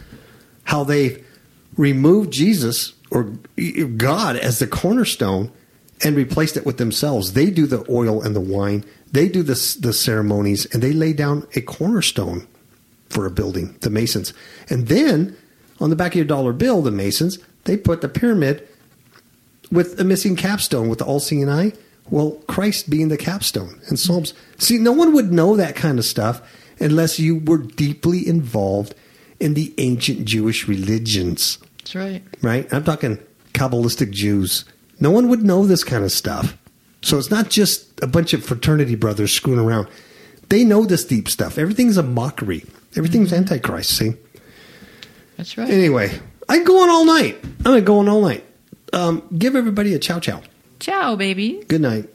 how 0.63 0.83
they 0.83 1.23
removed 1.75 2.31
Jesus 2.31 2.93
or 3.11 3.23
God 3.97 4.35
as 4.35 4.59
the 4.59 4.67
cornerstone 4.67 5.51
and 6.03 6.15
replaced 6.15 6.57
it 6.57 6.65
with 6.65 6.78
themselves. 6.78 7.34
They 7.34 7.49
do 7.49 7.65
the 7.65 7.86
oil 7.90 8.22
and 8.22 8.36
the 8.36 8.41
wine. 8.41 8.86
They 9.11 9.28
do 9.28 9.44
the 9.44 9.56
the 9.80 9.94
ceremonies, 9.94 10.65
and 10.68 10.82
they 10.84 10.94
lay 10.94 11.14
down 11.14 11.48
a 11.56 11.61
cornerstone 11.61 12.48
for 13.10 13.26
a 13.26 13.32
building. 13.32 13.76
The 13.82 13.90
Masons, 13.90 14.34
and 14.69 14.88
then 14.88 15.36
on 15.80 15.90
the 15.90 15.95
back 15.95 16.11
of 16.11 16.18
your 16.18 16.26
dollar 16.26 16.53
bill, 16.53 16.82
the 16.82 16.91
Masons 16.91 17.40
they 17.64 17.78
put 17.78 18.02
the 18.02 18.10
pyramid 18.10 18.68
with 19.72 19.99
a 19.99 20.03
missing 20.03 20.36
capstone 20.38 20.88
with 20.88 20.99
the 20.99 21.06
all-seeing 21.06 21.49
eye. 21.49 21.74
Well, 22.10 22.32
Christ 22.48 22.90
being 22.90 23.10
the 23.10 23.18
capstone 23.18 23.82
in 23.91 23.98
Psalms. 23.98 24.34
See, 24.57 24.78
no 24.78 24.94
one 24.94 25.14
would 25.14 25.34
know 25.34 25.57
that 25.57 25.76
kind 25.76 25.99
of 25.99 26.06
stuff 26.06 26.41
unless 26.80 27.19
you 27.19 27.40
were 27.40 27.57
deeply 27.57 28.26
involved 28.26 28.95
in 29.41 29.53
the 29.56 29.74
ancient 29.78 30.24
Jewish 30.26 30.68
religions, 30.69 31.57
That's 31.80 31.95
right. 31.95 32.24
right? 32.41 32.72
I'm 32.74 32.86
talking 32.86 33.19
Kabbalistic 33.53 34.11
Jews. 34.11 34.64
No 34.99 35.11
one 35.11 35.30
would 35.30 35.44
know 35.44 35.65
this 35.65 35.84
kind 35.84 36.03
of 36.03 36.11
stuff. 36.11 36.57
So 37.02 37.18
it's 37.18 37.32
not 37.32 37.49
just 37.49 38.02
a 38.03 38.07
bunch 38.07 38.34
of 38.34 38.44
fraternity 38.44 38.95
brothers 38.95 39.32
screwing 39.32 39.60
around. 39.60 39.88
They 40.49 40.64
know 40.64 40.86
this 40.86 41.06
deep 41.06 41.30
stuff. 41.30 41.57
Everything's 41.57 41.98
a 41.98 42.03
mockery. 42.03 42.65
Everything's 42.95 43.32
Antichrist, 43.34 43.91
see? 43.91 44.14
That's 45.38 45.57
right. 45.57 45.69
Anyway, 45.69 46.19
I'm 46.49 46.64
going 46.64 46.90
all 46.90 47.06
night. 47.06 47.44
I'm 47.65 47.84
going 47.84 48.10
all 48.10 48.22
night. 48.22 48.44
Um, 48.94 49.24
give 49.38 49.56
everybody 49.56 49.94
a 49.94 49.99
chow 49.99 50.19
chow. 50.19 50.41
Ciao, 50.80 51.15
baby. 51.15 51.64
Good 51.68 51.82
night. 51.82 52.10